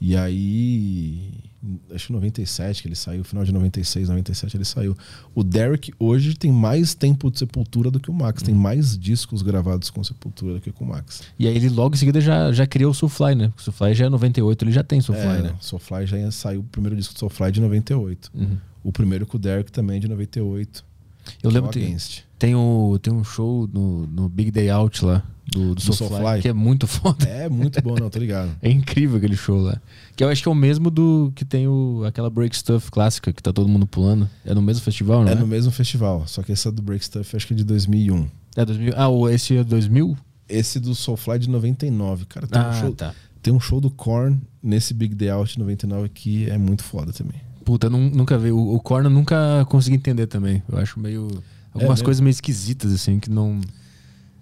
[0.00, 1.32] E aí,
[1.92, 4.96] acho que 97 que ele saiu, final de 96, 97 ele saiu.
[5.34, 8.46] O Derek hoje tem mais tempo de Sepultura do que o Max, uhum.
[8.46, 11.22] tem mais discos gravados com Sepultura do que com o Max.
[11.38, 13.52] E aí ele logo em seguida já, já criou o Soulfly, né?
[13.56, 15.56] O Soulfly já é 98, ele já tem Soulfly, é, né?
[15.60, 18.30] Soulfly já saiu o primeiro disco do Soulfly de 98.
[18.34, 18.56] Uhum.
[18.84, 20.84] O primeiro com o Derek também é de 98.
[21.42, 21.96] Eu lembro que
[22.38, 26.42] tem, o, tem um show no, no Big Day Out lá, do, do, do Soulfly,
[26.42, 27.26] que é muito foda.
[27.26, 28.50] É muito bom, não, tô ligado.
[28.62, 29.80] é incrível aquele show lá.
[30.14, 33.32] Que eu acho que é o mesmo do que tem o, aquela Break Stuff clássica,
[33.32, 34.28] que tá todo mundo pulando.
[34.44, 35.32] É no mesmo festival, não é?
[35.32, 38.28] É no mesmo festival, só que essa do Break Stuff acho que é de 2001.
[38.56, 38.92] É 2000?
[38.96, 40.16] Ah, esse é 2000?
[40.48, 42.26] Esse do Soulfly é de 99.
[42.26, 43.14] Cara, tem, ah, um show, tá.
[43.42, 47.12] tem um show do Korn nesse Big Day Out de 99 que é muito foda
[47.12, 47.47] também.
[47.68, 48.50] Puta, nunca vi.
[48.50, 50.62] O, o Korn eu nunca consegui entender também.
[50.66, 51.28] Eu acho meio.
[51.74, 53.60] Algumas é coisas meio esquisitas, assim, que não.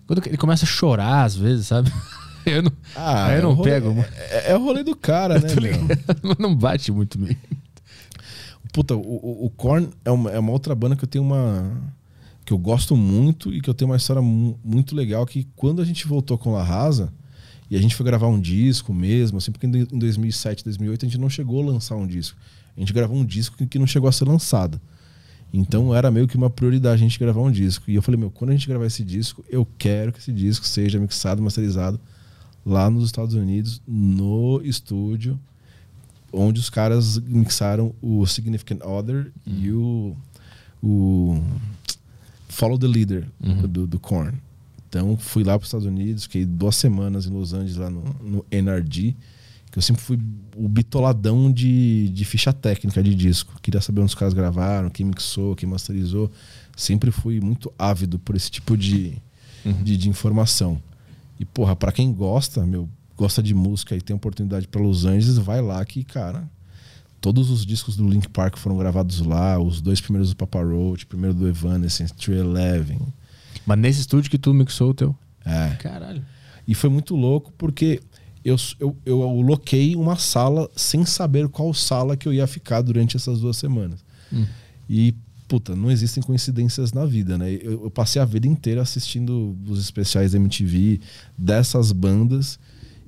[0.07, 1.93] Quando ele começa a chorar, às vezes, sabe?
[2.47, 4.05] Eu não, ah, eu não é rolê, pego.
[4.31, 6.37] É, é, o rolê do cara, né, meu?
[6.39, 7.37] Não bate muito bem.
[8.73, 11.69] Puta, o, o, o Korn é uma, é uma outra banda que eu tenho uma.
[12.45, 15.27] que eu gosto muito e que eu tenho uma história muito legal.
[15.27, 17.13] Que quando a gente voltou com La Rasa
[17.69, 21.19] e a gente foi gravar um disco mesmo, assim, porque em 2007, 2008 a gente
[21.19, 22.39] não chegou a lançar um disco.
[22.77, 24.81] A gente gravou um disco que não chegou a ser lançado.
[25.53, 27.91] Então era meio que uma prioridade a gente gravar um disco.
[27.91, 30.67] E eu falei, meu, quando a gente gravar esse disco, eu quero que esse disco
[30.67, 31.99] seja mixado, masterizado
[32.65, 35.39] lá nos Estados Unidos, no estúdio,
[36.33, 39.55] onde os caras mixaram o Significant Other uhum.
[39.55, 40.17] e o,
[40.83, 41.43] o
[42.49, 43.69] Follow the Leader uhum.
[43.69, 44.37] do, do Korn.
[44.89, 48.03] Então fui lá para os Estados Unidos, fiquei duas semanas em Los Angeles, lá no,
[48.21, 49.17] no NRG,
[49.77, 50.19] eu sempre fui
[50.57, 53.61] o bitoladão de, de ficha técnica de disco.
[53.61, 56.33] Queria saber onde os caras gravaram, quem mixou, quem masterizou.
[56.75, 59.19] Sempre fui muito ávido por esse tipo de,
[59.63, 59.83] uhum.
[59.83, 60.81] de, de, informação.
[61.39, 65.37] E, porra, para quem gosta, meu, gosta de música e tem oportunidade para Los Angeles,
[65.37, 66.49] vai lá que, cara,
[67.21, 71.05] todos os discos do Link Park foram gravados lá, os dois primeiros do Papa Roach,
[71.05, 73.01] primeiro do Evanescence, Tree Eleven.
[73.67, 75.15] Mas nesse estúdio que tu mixou o teu?
[75.45, 75.75] É.
[75.75, 76.25] Caralho.
[76.67, 78.01] E foi muito louco porque
[78.47, 83.17] eu, eu, eu loquei uma sala sem saber qual sala que eu ia ficar durante
[83.17, 84.05] essas duas semanas.
[84.33, 84.47] Hum.
[84.89, 85.17] E,
[85.49, 87.53] puta, não existem coincidências na vida, né?
[87.53, 91.01] Eu, eu, passei a vida inteira assistindo os especiais da MTV
[91.37, 92.57] dessas bandas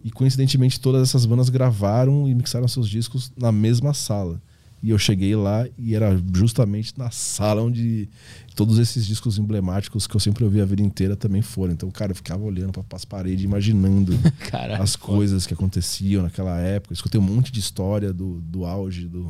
[0.04, 4.42] e, coincidentemente, todas essas bandas gravaram e mixaram seus discos na mesma sala.
[4.82, 8.08] E eu cheguei lá e era justamente na sala onde
[8.54, 11.72] todos esses discos emblemáticos que eu sempre ouvi a vida inteira também foram.
[11.72, 14.16] Então, cara, eu ficava olhando para as paredes, imaginando
[14.48, 16.94] Caraca, as coisas que aconteciam naquela época.
[16.94, 19.28] Escutei um monte de história do, do auge do,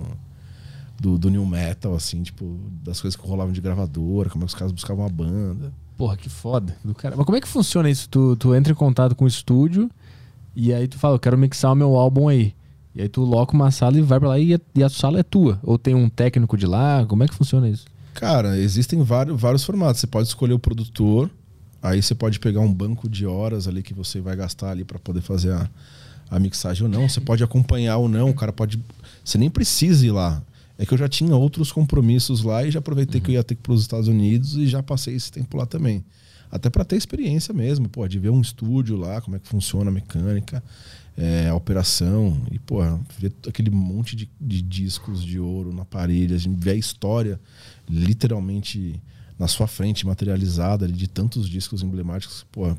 [1.00, 4.52] do, do new metal, assim, tipo, das coisas que rolavam de gravadora, como é que
[4.52, 5.72] os caras buscavam a banda.
[5.96, 7.16] Porra, que foda do cara.
[7.16, 8.06] Mas como é que funciona isso?
[8.08, 9.90] Tu, tu entra em contato com o estúdio
[10.54, 12.54] e aí tu fala, eu quero mixar o meu álbum aí.
[12.98, 15.20] E aí tu loca uma sala e vai pra lá e a, e a sala
[15.20, 15.60] é tua.
[15.62, 17.06] Ou tem um técnico de lá?
[17.06, 17.84] Como é que funciona isso?
[18.12, 20.00] Cara, existem vários, vários formatos.
[20.00, 21.30] Você pode escolher o produtor,
[21.80, 24.98] aí você pode pegar um banco de horas ali que você vai gastar ali para
[24.98, 25.70] poder fazer a,
[26.28, 27.08] a mixagem ou não.
[27.08, 28.30] Você pode acompanhar ou não.
[28.30, 28.82] O cara pode.
[29.24, 30.42] Você nem precisa ir lá.
[30.76, 33.24] É que eu já tinha outros compromissos lá e já aproveitei uhum.
[33.26, 35.56] que eu ia ter que ir para os Estados Unidos e já passei esse tempo
[35.56, 36.04] lá também.
[36.50, 39.88] Até para ter experiência mesmo, pô, de ver um estúdio lá, como é que funciona
[39.88, 40.60] a mecânica
[41.18, 42.40] é, a operação.
[42.50, 42.78] E, pô,
[43.18, 47.40] ver aquele monte de, de, discos de ouro na parede, a gente vê a história
[47.90, 49.02] literalmente
[49.36, 52.74] na sua frente, materializada ali, de tantos discos emblemáticos, pô,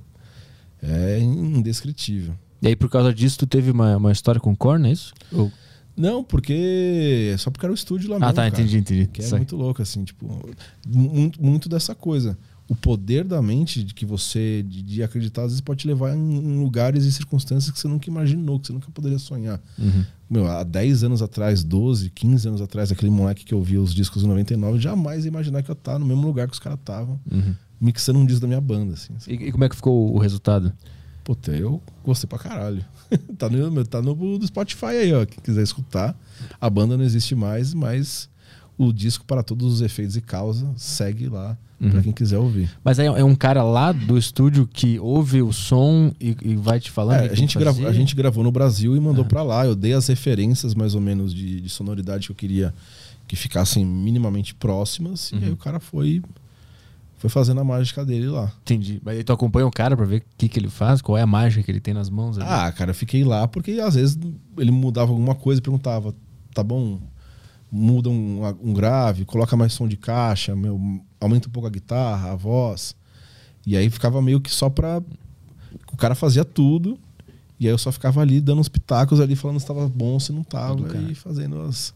[0.81, 2.33] é indescritível.
[2.61, 5.13] E aí, por causa disso, tu teve uma, uma história com o Korn, é isso?
[5.31, 5.51] Ou...
[5.95, 7.35] Não, porque.
[7.37, 8.31] Só porque era o estúdio lá ah, mesmo.
[8.31, 9.07] Ah, tá, cara, entendi, entendi.
[9.07, 10.49] Que é muito louco, assim, tipo.
[10.87, 12.37] Muito, muito dessa coisa
[12.69, 16.15] o poder da mente de que você de, de, acreditar às vezes pode te levar
[16.15, 19.59] em, lugares e circunstâncias que você nunca imaginou, que você nunca poderia sonhar.
[19.77, 20.05] Uhum.
[20.29, 24.23] Meu, há 10 anos atrás, 12, 15 anos atrás, aquele moleque que ouvia os discos
[24.23, 27.19] em 99, jamais ia imaginar que eu tava no mesmo lugar que os caras estavam,
[27.29, 27.55] uhum.
[27.81, 28.93] mixando um disco da minha banda.
[28.93, 30.71] Assim, e, e, como é que ficou o resultado?
[31.23, 32.85] Puta, eu gostei pra caralho.
[33.35, 35.25] tá no, tá no, no Spotify aí, ó.
[35.25, 36.15] Quem quiser escutar.
[36.61, 38.29] A banda não existe mais, mas
[38.79, 41.91] o disco para todos os efeitos e causa segue lá uhum.
[41.91, 42.71] para quem quiser ouvir.
[42.81, 46.79] Mas é, é, um cara lá do estúdio que ouve o som e, e vai
[46.79, 47.25] te falando?
[47.25, 49.29] É, a, gente gravou, a gente gravou no Brasil e mandou uhum.
[49.29, 49.65] para lá.
[49.65, 52.73] Eu dei as referências mais ou menos de, de sonoridade que eu queria
[53.27, 55.33] que ficassem minimamente próximas.
[55.33, 55.39] Uhum.
[55.39, 55.55] E aí uhum.
[55.55, 56.23] o cara foi
[57.17, 58.49] foi fazendo a mágica dele lá.
[58.61, 59.01] Entendi.
[59.03, 61.01] Mas aí tu acompanha o cara pra ver o que, que ele faz?
[61.01, 62.37] Qual é a mágica que ele tem nas mãos?
[62.37, 62.47] Ali?
[62.49, 64.17] Ah, cara, fiquei lá porque às vezes
[64.57, 66.15] ele mudava alguma coisa e perguntava:
[66.53, 66.97] tá bom,
[67.71, 70.79] muda um, um, grave, coloca mais som de caixa, meu,
[71.19, 72.95] aumenta um pouco a guitarra, a voz.
[73.65, 75.01] E aí ficava meio que só pra.
[75.91, 76.97] O cara fazia tudo.
[77.59, 80.31] E aí eu só ficava ali dando uns pitacos ali, falando se estava bom, se
[80.31, 80.81] não tava,
[81.11, 81.93] e fazendo as,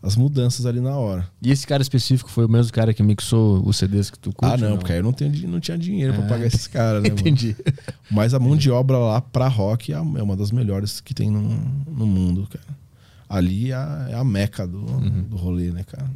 [0.00, 1.28] as mudanças ali na hora.
[1.42, 4.54] E esse cara específico foi o mesmo cara que mixou os CDs que tu curte?
[4.54, 4.78] Ah, não, não?
[4.78, 7.08] porque aí eu não, tenho, não tinha dinheiro ah, para pagar esses caras, né?
[7.10, 7.56] Entendi.
[7.58, 7.96] Mano?
[8.12, 11.32] Mas a mão de obra lá pra rock é, é uma das melhores que tem
[11.32, 12.85] no, no mundo, cara
[13.28, 15.22] ali é a, é a meca do, uhum.
[15.22, 16.08] do rolê, né, cara?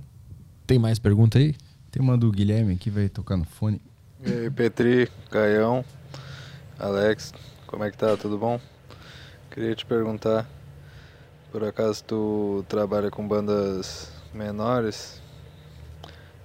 [0.66, 1.54] Tem mais pergunta aí?
[1.90, 3.80] Tem uma do Guilherme aqui, vai tocar no fone.
[4.24, 5.84] E aí, Petri, Caião,
[6.78, 7.32] Alex,
[7.66, 8.16] como é que tá?
[8.16, 8.60] Tudo bom?
[9.50, 10.48] Queria te perguntar,
[11.50, 15.20] por acaso tu trabalha com bandas menores?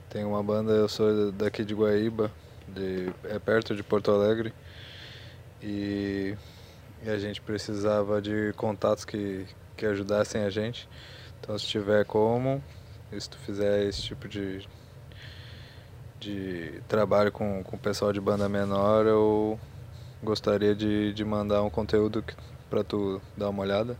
[0.09, 2.31] Tem uma banda, eu sou daqui de Guaíba,
[2.67, 4.53] de, é perto de Porto Alegre,
[5.61, 6.35] e,
[7.03, 9.45] e a gente precisava de contatos que,
[9.75, 10.87] que ajudassem a gente.
[11.39, 12.63] Então se tiver como,
[13.17, 14.67] se tu fizer esse tipo de,
[16.19, 19.59] de trabalho com, com o pessoal de banda menor, eu
[20.23, 22.23] gostaria de, de mandar um conteúdo
[22.69, 23.97] pra tu dar uma olhada.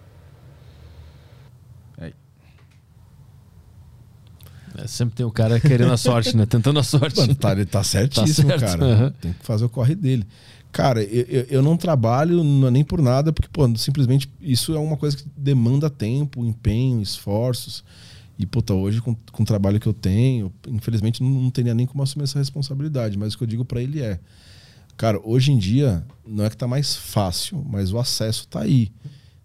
[4.78, 6.46] É, sempre tem o cara querendo a sorte, né?
[6.46, 7.18] Tentando a sorte.
[7.18, 8.92] Mano, tá, ele tá certíssimo, Tá certo, cara.
[8.94, 9.14] aham.
[9.22, 10.28] Tem que fazer o corre dele.
[10.76, 14.98] Cara, eu, eu, não trabalho é nem por nada, porque, pô, simplesmente isso é uma
[14.98, 17.82] coisa que demanda tempo, empenho, esforços.
[18.38, 21.86] E, puta, hoje, com, com o trabalho que eu tenho, infelizmente não, não teria nem
[21.86, 23.18] como assumir essa responsabilidade.
[23.18, 24.20] Mas o que eu digo pra ele é:
[24.98, 28.92] cara, hoje em dia, não é que tá mais fácil, mas o acesso tá aí.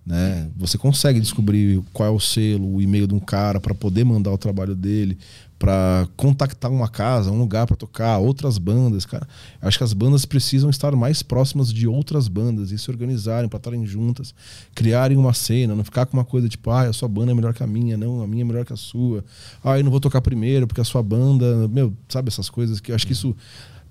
[0.04, 0.50] Né?
[0.56, 4.32] Você consegue descobrir qual é o selo, o e-mail de um cara para poder mandar
[4.32, 5.16] o trabalho dele,
[5.60, 9.28] para contactar uma casa, um lugar para tocar, outras bandas, cara.
[9.60, 13.58] Acho que as bandas precisam estar mais próximas de outras bandas e se organizarem para
[13.58, 14.34] estarem juntas,
[14.74, 17.52] criarem uma cena, não ficar com uma coisa tipo, ah, a sua banda é melhor
[17.52, 19.22] que a minha, não, a minha é melhor que a sua.
[19.62, 22.90] Ah, eu não vou tocar primeiro porque a sua banda, meu, sabe essas coisas que
[22.90, 23.36] acho que isso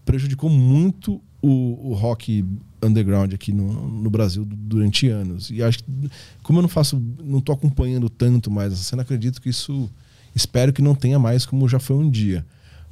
[0.03, 2.43] prejudicou muito o, o rock
[2.81, 5.51] underground aqui no, no Brasil du- durante anos.
[5.51, 6.09] E acho que,
[6.41, 9.87] como eu não faço, não tô acompanhando tanto mais essa cena, acredito que isso,
[10.35, 12.45] espero que não tenha mais como já foi um dia.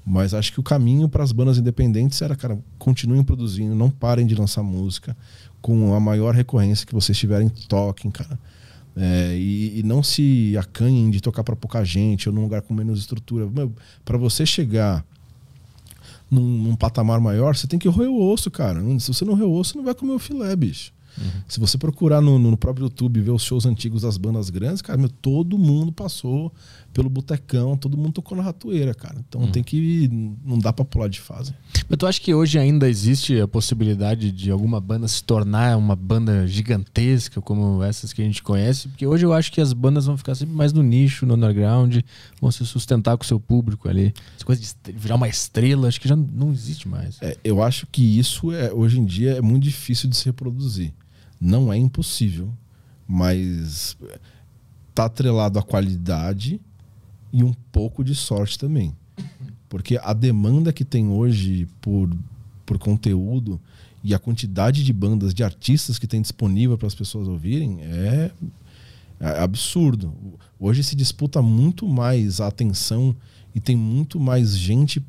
[0.05, 4.25] Mas acho que o caminho para as bandas independentes era, cara, continuem produzindo, não parem
[4.25, 5.15] de lançar música
[5.61, 8.39] com a maior recorrência que vocês tiverem, toquem, cara.
[8.95, 12.73] É, e, e não se acanhem de tocar para pouca gente ou num lugar com
[12.73, 13.47] menos estrutura.
[14.03, 15.05] Para você chegar
[16.31, 18.81] num, num patamar maior, você tem que roer o osso, cara.
[18.99, 20.93] Se você não roer o osso, não vai comer o filé, bicho.
[21.47, 24.97] Se você procurar no, no próprio YouTube ver os shows antigos das bandas grandes, cara,
[24.97, 26.53] meu, todo mundo passou
[26.93, 29.17] pelo botecão, todo mundo tocou na ratoeira, cara.
[29.27, 30.09] Então tem que.
[30.43, 31.53] Não dá pra pular de fase.
[31.87, 35.95] Mas tu acha que hoje ainda existe a possibilidade de alguma banda se tornar uma
[35.95, 38.87] banda gigantesca como essas que a gente conhece?
[38.87, 41.99] Porque hoje eu acho que as bandas vão ficar sempre mais no nicho, no underground,
[42.41, 44.13] vão se sustentar com o seu público ali.
[44.35, 47.21] Essa coisa de virar uma estrela, acho que já não existe mais.
[47.21, 50.93] É, eu acho que isso é hoje em dia é muito difícil de se reproduzir.
[51.39, 52.51] Não é impossível,
[53.07, 53.97] mas
[54.93, 56.59] tá atrelado à qualidade
[57.31, 58.95] e um pouco de sorte também.
[59.69, 62.09] Porque a demanda que tem hoje por,
[62.65, 63.59] por conteúdo
[64.03, 68.31] e a quantidade de bandas, de artistas que tem disponível para as pessoas ouvirem é,
[69.19, 70.13] é absurdo.
[70.59, 73.15] Hoje se disputa muito mais a atenção
[73.53, 75.03] e tem muito mais gente.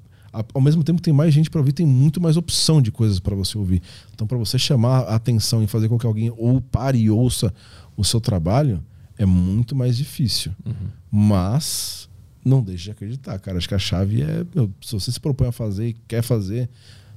[0.55, 3.19] Ao mesmo tempo que tem mais gente para ouvir, tem muito mais opção de coisas
[3.19, 3.83] para você ouvir.
[4.15, 7.53] Então, para você chamar a atenção e fazer com que alguém ou pare e ouça
[7.97, 8.83] o seu trabalho,
[9.17, 10.53] é muito mais difícil.
[11.11, 12.09] Mas
[12.45, 13.59] não deixe de acreditar, cara.
[13.59, 14.45] Acho que a chave é.
[14.55, 16.69] meu, se você se propõe a fazer e quer fazer,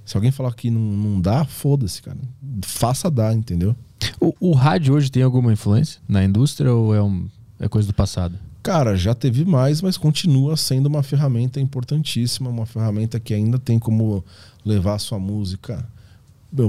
[0.05, 2.17] se alguém falar que não, não dá, foda-se, cara.
[2.63, 3.75] Faça dar, entendeu?
[4.19, 7.27] O, o rádio hoje tem alguma influência na indústria ou é, um,
[7.59, 8.37] é coisa do passado?
[8.63, 13.79] Cara, já teve mais, mas continua sendo uma ferramenta importantíssima, uma ferramenta que ainda tem
[13.79, 14.23] como
[14.63, 15.87] levar a sua música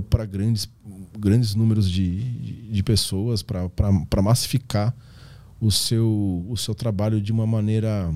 [0.08, 0.68] para grandes,
[1.18, 4.94] grandes números de, de, pessoas, para massificar
[5.60, 8.12] o seu, o seu trabalho de uma maneira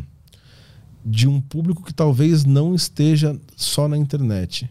[1.04, 4.70] de um público que talvez não esteja só na internet.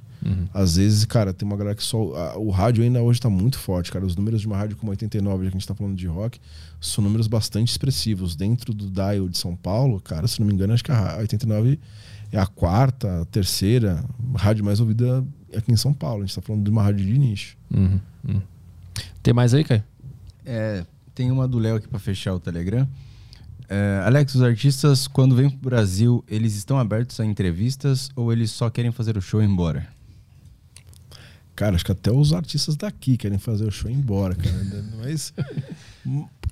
[0.54, 2.16] Às vezes, cara, tem uma galera que só.
[2.16, 4.04] a- o rádio ainda hoje tá muito forte, cara.
[4.04, 6.40] Os números de uma rádio como 89, já que a gente tá falando de rock,
[6.88, 8.36] são números bastante expressivos.
[8.36, 11.80] Dentro do dial de São Paulo, cara, se não me engano, acho que a 89
[12.32, 14.04] é a quarta, a terceira
[14.36, 15.26] rádio mais ouvida
[15.56, 16.24] aqui em São Paulo.
[16.24, 17.58] A gente tá falando de uma rádio de nicho.
[17.74, 18.42] Uhum, uhum.
[19.22, 19.84] Tem mais aí, Caio?
[20.46, 22.88] É, tem uma do Léo aqui pra fechar o Telegram.
[23.68, 28.52] É, Alex, os artistas, quando vêm pro Brasil, eles estão abertos a entrevistas ou eles
[28.52, 29.88] só querem fazer o show e ir embora?
[31.56, 34.86] Cara, acho que até os artistas daqui querem fazer o show e ir embora, cara.
[34.98, 35.34] Mas,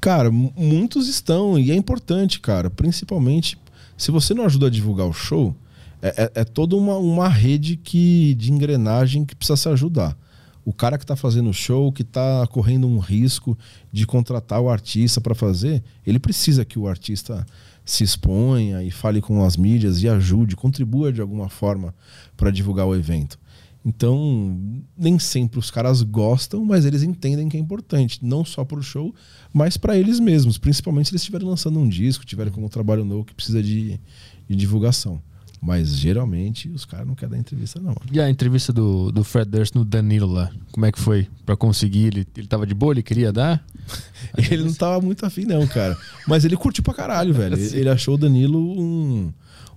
[0.03, 2.69] cara, mu- muitos estão, e é importante, cara.
[2.69, 3.57] Principalmente,
[3.97, 5.55] se você não ajuda a divulgar o show,
[6.01, 10.17] é, é- é toda uma, uma rede que, de engrenagem que precisa se ajudar.
[10.65, 13.57] O cara que tá fazendo o show, que tá correndo um risco
[13.93, 17.45] de contratar o artista para fazer, ele precisa que o artista
[17.85, 21.93] se exponha e fale com as mídias e ajude, contribua de alguma forma
[22.35, 23.39] para divulgar o evento.
[23.85, 24.57] Então,
[24.97, 28.83] nem sempre os caras gostam, mas eles entendem que é importante, não só para o
[28.83, 29.13] show,
[29.51, 33.03] mas para eles mesmos, principalmente se eles estiverem lançando um disco, tiverem como um trabalho
[33.03, 33.99] novo que precisa de,
[34.47, 35.21] de divulgação.
[35.65, 37.95] Mas geralmente os caras não querem dar entrevista, não.
[38.11, 40.51] E a entrevista do, do Fred Durst no Danilo lá?
[40.73, 41.29] Como é que foi?
[41.45, 42.07] Pra conseguir?
[42.07, 42.91] Ele, ele tava de boa?
[42.91, 43.65] Ele queria dar?
[44.37, 45.97] Ele não tava muito afim, não, cara.
[46.27, 47.55] Mas ele curtiu pra caralho, velho.
[47.59, 49.33] Ele, ele achou o Danilo um,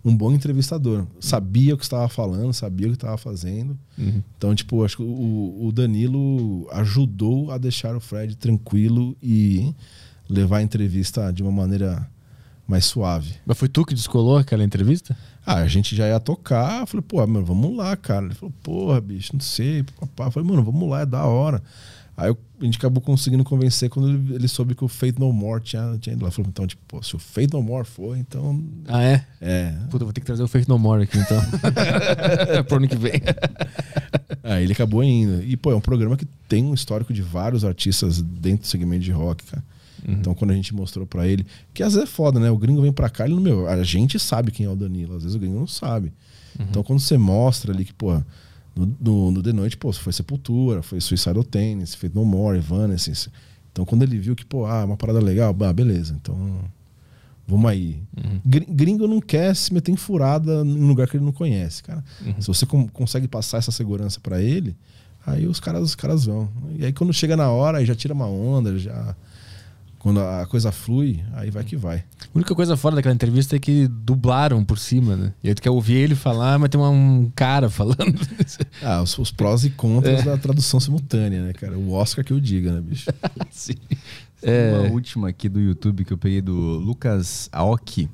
[0.06, 1.04] um bom entrevistador.
[1.18, 3.76] Sabia o que estava falando, sabia o que estava fazendo.
[4.38, 9.74] Então, tipo, acho que o, o Danilo ajudou a deixar o Fred tranquilo e
[10.28, 12.08] levar a entrevista de uma maneira
[12.68, 13.34] mais suave.
[13.44, 15.16] Mas foi tu que descolou aquela entrevista?
[15.44, 16.82] Ah, a gente já ia tocar.
[16.82, 18.26] Eu falei, pô, mano, vamos lá, cara.
[18.26, 19.84] Ele falou, porra, bicho, não sei.
[19.98, 20.26] Papá.
[20.26, 21.60] Eu falei, mano, vamos lá, é da hora.
[22.16, 25.62] Aí a gente acabou conseguindo convencer quando ele, ele soube que o Fate No More
[25.62, 26.30] tinha, tinha ido lá.
[26.30, 28.64] Falou, então, tipo, pô, se o Fate No More for, então.
[28.88, 29.26] Ah, é?
[29.40, 29.74] É.
[29.90, 31.38] Puta, vou ter que trazer o Fate No More aqui então.
[32.64, 33.20] Pro ano que vem.
[34.42, 35.42] Aí ele acabou indo.
[35.42, 39.04] E, pô, é um programa que tem um histórico de vários artistas dentro do segmento
[39.04, 39.62] de rock, cara.
[40.08, 40.14] Uhum.
[40.14, 41.44] Então, quando a gente mostrou para ele,
[41.74, 42.50] que às vezes é foda, né?
[42.50, 45.16] O gringo vem pra cá, ele não, meu, a gente sabe quem é o Danilo,
[45.16, 46.12] às vezes o gringo não sabe.
[46.58, 46.66] Uhum.
[46.70, 48.22] Então, quando você mostra ali que, pô,
[48.76, 53.30] no, no, The Noite, pô, foi Sepultura, foi Suicidal Tennis, Fate No More, Evanescence.
[53.72, 56.60] Então, quando ele viu que, pô, ah, uma parada legal, ah, beleza, então
[57.46, 58.02] vamos aí.
[58.16, 58.40] Uhum.
[58.68, 62.04] Gringo não quer se meter em furada em um lugar que ele não conhece, cara.
[62.24, 62.40] Uhum.
[62.40, 64.76] Se você consegue passar essa segurança para ele,
[65.26, 66.48] aí os caras, os caras vão.
[66.78, 69.14] E aí quando chega na hora, aí já tira uma onda, já
[70.06, 71.96] quando a coisa flui, aí vai que vai.
[71.96, 75.34] A única coisa fora daquela entrevista é que dublaram por cima, né?
[75.42, 78.14] E aí tu quer ouvir ele falar, mas tem um cara falando.
[78.84, 80.22] ah, os, os prós e contras é.
[80.22, 81.76] da tradução simultânea, né, cara?
[81.76, 83.10] O Oscar que eu diga, né, bicho?
[83.50, 83.74] Sim.
[84.40, 84.78] É...
[84.78, 88.08] Uma última aqui do YouTube que eu peguei do Lucas Aoki.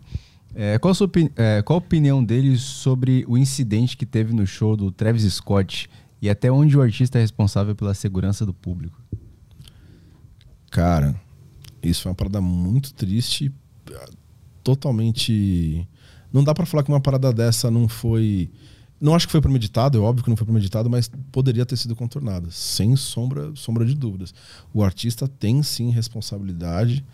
[0.54, 4.46] É, qual, a sua, é, qual a opinião dele sobre o incidente que teve no
[4.46, 5.90] show do Travis Scott
[6.22, 8.98] e até onde o artista é responsável pela segurança do público?
[10.70, 11.14] Cara,
[11.82, 13.52] isso foi uma parada muito triste,
[14.62, 15.86] totalmente.
[16.32, 18.50] Não dá para falar que uma parada dessa não foi.
[19.00, 21.96] Não acho que foi premeditado, é óbvio que não foi premeditado, mas poderia ter sido
[21.96, 24.32] contornada, sem sombra, sombra de dúvidas.
[24.72, 27.04] O artista tem sim responsabilidade.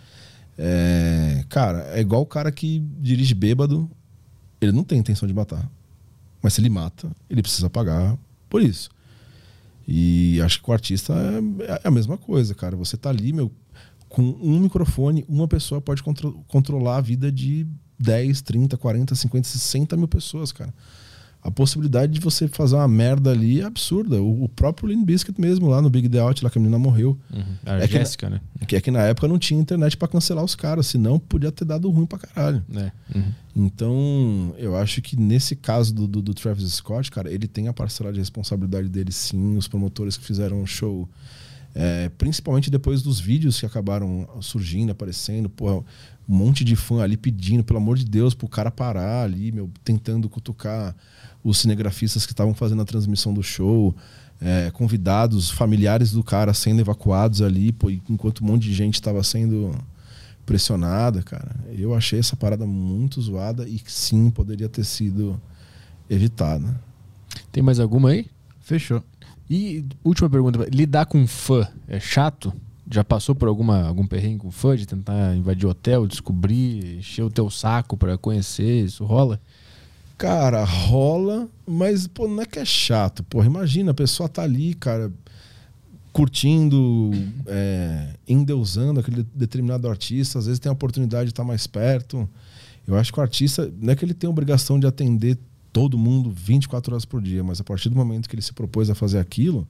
[0.59, 3.91] É, cara, é igual o cara que dirige bêbado,
[4.61, 5.71] ele não tem intenção de matar.
[6.43, 8.19] Mas se ele mata, ele precisa pagar
[8.51, 8.91] por isso.
[9.87, 12.77] E acho que o artista é, é a mesma coisa, cara.
[12.77, 13.51] Você tá ali, meu,
[14.09, 17.67] com um microfone, uma pessoa pode contro controlar a vida de
[17.99, 20.73] 10, 30, 40, 50, 60 mil pessoas, cara.
[21.41, 24.21] A possibilidade de você fazer uma merda ali é absurda.
[24.21, 26.79] O, o próprio Lean Biscuit mesmo, lá no Big The Out, lá que a menina
[26.79, 27.17] morreu.
[27.33, 27.45] Uhum.
[27.65, 28.41] A é Jéssica, né?
[28.67, 31.65] Que é que na época não tinha internet para cancelar os caras, senão podia ter
[31.65, 32.63] dado ruim pra caralho.
[32.75, 32.91] É.
[33.17, 33.33] Uhum.
[33.55, 37.73] Então, eu acho que nesse caso do, do, do, Travis Scott, cara, ele tem a
[37.73, 41.09] parcela de responsabilidade dele sim, os promotores que fizeram o show
[41.75, 45.85] é, principalmente depois dos vídeos que acabaram surgindo, aparecendo, porra,
[46.29, 49.71] um monte de fã ali pedindo, pelo amor de Deus, pro cara parar ali, meu,
[49.85, 50.95] tentando cutucar
[51.43, 53.95] os cinegrafistas que estavam fazendo a transmissão do show,
[54.41, 59.23] é, convidados, familiares do cara sendo evacuados ali, pô, enquanto um monte de gente estava
[59.23, 59.73] sendo
[60.45, 61.55] pressionada, cara.
[61.77, 65.41] Eu achei essa parada muito zoada e sim poderia ter sido
[66.09, 66.81] evitada.
[67.53, 68.31] Tem mais alguma aí?
[68.69, 69.03] Fechou.
[69.49, 72.53] E última pergunta, lidar com fã é chato?
[72.91, 77.31] Já passou por alguma, algum perrengue com fã de tentar invadir hotel, descobrir, encher o
[77.31, 78.85] teu saco para conhecer?
[78.85, 79.41] Isso rola?
[80.19, 83.23] Cara, rola, mas pô, não é que é chato.
[83.25, 85.11] Porra, imagina, a pessoa tá ali, cara,
[86.13, 87.11] curtindo,
[87.47, 92.29] é, endeusando aquele determinado artista, às vezes tem a oportunidade de estar mais perto.
[92.87, 95.39] Eu acho que o artista, não é que ele tem obrigação de atender
[95.79, 98.91] todo mundo 24 horas por dia, mas a partir do momento que ele se propôs
[98.91, 99.65] a fazer aquilo,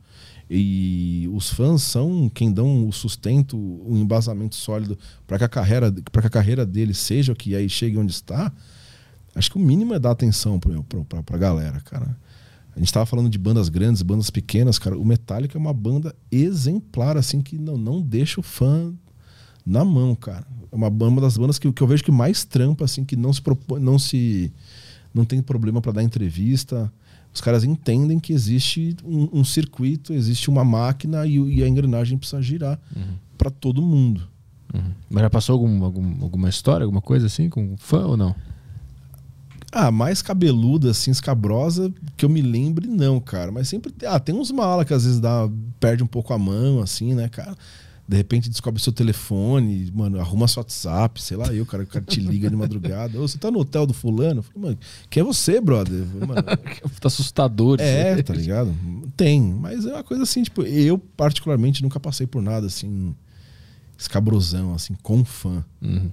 [0.49, 5.95] e os fãs são quem dão o sustento, o embasamento sólido para que a carreira,
[6.11, 8.51] para que a carreira dele seja o que aí chegue onde está.
[9.35, 12.17] Acho que o mínimo é dar atenção para a galera, cara.
[12.75, 14.97] A gente estava falando de bandas grandes, bandas pequenas, cara.
[14.97, 18.95] O Metallica é uma banda exemplar, assim, que não, não deixa o fã
[19.67, 20.47] na mão, cara.
[20.73, 23.31] É uma, uma das bandas que, que eu vejo que mais trampa, assim, que não
[23.31, 24.51] se propõe, não se
[25.19, 26.91] não tem problema para dar entrevista.
[27.35, 32.17] Os caras entendem que existe um, um circuito, existe uma máquina e, e, a engrenagem
[32.17, 33.15] precisa girar uhum.
[33.37, 34.27] para todo mundo.
[34.73, 34.93] Uhum.
[35.11, 38.35] Mas já passou algum, algum, alguma história, alguma coisa assim com fã ou não?
[39.71, 43.53] Ah, mais cabeluda, assim, escabrosa, que eu me lembre, não, cara.
[43.53, 43.93] Mas sempre.
[44.07, 47.29] Ah, tem uns malas que às vezes dá, perde um pouco a mão, assim, né,
[47.29, 47.55] cara?
[48.09, 52.03] De repente descobre seu telefone, mano, arruma seu WhatsApp, sei lá, eu, cara, o cara
[52.03, 53.19] te liga de madrugada.
[53.21, 54.39] Ô, você tá no hotel do fulano?
[54.39, 54.79] Eu falei, mano,
[55.11, 56.07] quem é você, brother?
[56.27, 56.43] Mano,
[56.99, 57.79] tá assustador.
[57.79, 58.75] É, tá ligado?
[59.15, 63.15] Tem, mas é uma coisa assim, tipo, eu particularmente nunca passei por nada assim,
[63.99, 65.63] escabrosão, assim, com fã.
[65.83, 66.11] Uhum.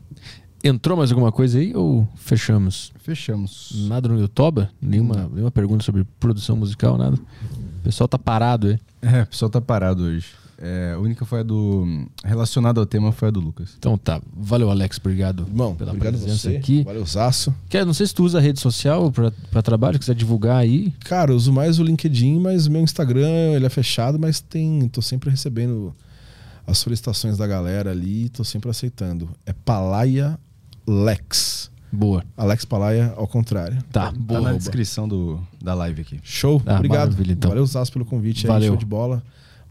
[0.62, 2.92] Entrou mais alguma coisa aí ou fechamos?
[2.98, 3.72] Fechamos.
[3.88, 4.68] Nada no YouTube?
[4.82, 7.16] Nenhuma, nenhuma pergunta sobre produção musical, nada?
[7.16, 8.80] O pessoal tá parado aí.
[9.02, 10.28] É, o pessoal tá parado hoje.
[10.58, 12.08] É, a única foi a do.
[12.24, 13.76] Relacionada ao tema foi a do Lucas.
[13.78, 14.22] Então tá.
[14.36, 14.98] Valeu, Alex.
[14.98, 16.56] Obrigado Bom, pela obrigado presença você.
[16.58, 16.84] aqui.
[16.84, 17.54] Valeu, Zaço.
[17.70, 20.94] Quer, não sei se tu usa rede social para trabalho, quiser divulgar aí.
[21.04, 24.88] Cara, eu uso mais o LinkedIn, mas o meu Instagram ele é fechado, mas tem.
[24.88, 25.94] tô sempre recebendo
[26.66, 29.30] as solicitações da galera ali, tô sempre aceitando.
[29.46, 30.40] É Palaia
[30.88, 31.70] Lex.
[31.92, 32.24] Boa.
[32.36, 33.78] Alex Palaia, ao contrário.
[33.92, 34.40] Tá, Tá boa.
[34.42, 34.60] na arroba.
[34.60, 36.20] descrição do, da live aqui.
[36.24, 36.62] Show.
[36.66, 37.16] Ah, Obrigado.
[37.30, 37.50] então.
[37.50, 38.46] Valeu, Zaço, pelo convite.
[38.46, 38.68] aí, Valeu.
[38.70, 39.24] show de bola.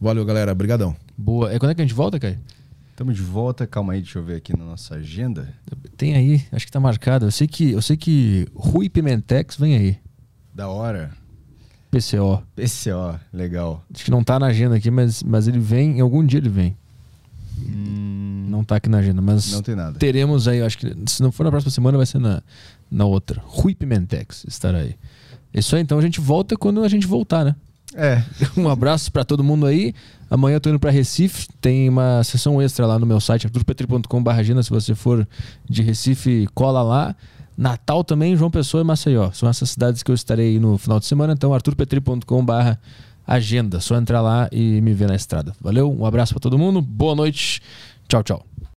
[0.05, 0.53] Valeu, galera.
[0.53, 0.95] Obrigadão.
[1.17, 1.51] Boa.
[1.51, 2.39] É quando é que a gente volta, Caio?
[2.91, 3.67] Estamos de volta.
[3.67, 5.49] Calma aí, deixa eu ver aqui na nossa agenda.
[5.97, 7.25] Tem aí, acho que tá marcado.
[7.25, 9.97] Eu sei que, eu sei que Rui Pimentex vem aí.
[10.55, 11.11] Da hora.
[11.91, 12.43] PCO.
[12.55, 13.83] PCO, legal.
[13.95, 16.51] Acho que não tá na agenda aqui, mas, mas ele vem, em algum dia ele
[16.51, 16.77] vem.
[17.67, 19.99] Não tá aqui na agenda, mas Não tem nada.
[19.99, 22.43] teremos aí, acho que se não for na próxima semana, vai ser na,
[22.91, 23.41] na outra.
[23.47, 24.97] Rui Pimentex estará aí.
[25.53, 27.57] É Isso aí, então a gente volta quando a gente voltar, né?
[27.95, 28.23] É,
[28.57, 29.95] Um abraço pra todo mundo aí.
[30.31, 31.49] Amanhã eu tô indo pra Recife.
[31.61, 34.63] Tem uma sessão extra lá no meu site, arturpetri.com.br.
[34.63, 35.27] Se você for
[35.69, 37.15] de Recife, cola lá.
[37.57, 39.31] Natal também, João Pessoa e Maceió.
[39.33, 41.33] São essas cidades que eu estarei no final de semana.
[41.33, 42.53] Então, arturpetri.com.br
[43.27, 43.81] agenda.
[43.81, 45.53] Só entrar lá e me ver na estrada.
[45.61, 46.83] Valeu, um abraço pra todo mundo.
[46.83, 47.63] Boa noite.
[48.09, 48.45] Tchau, tchau.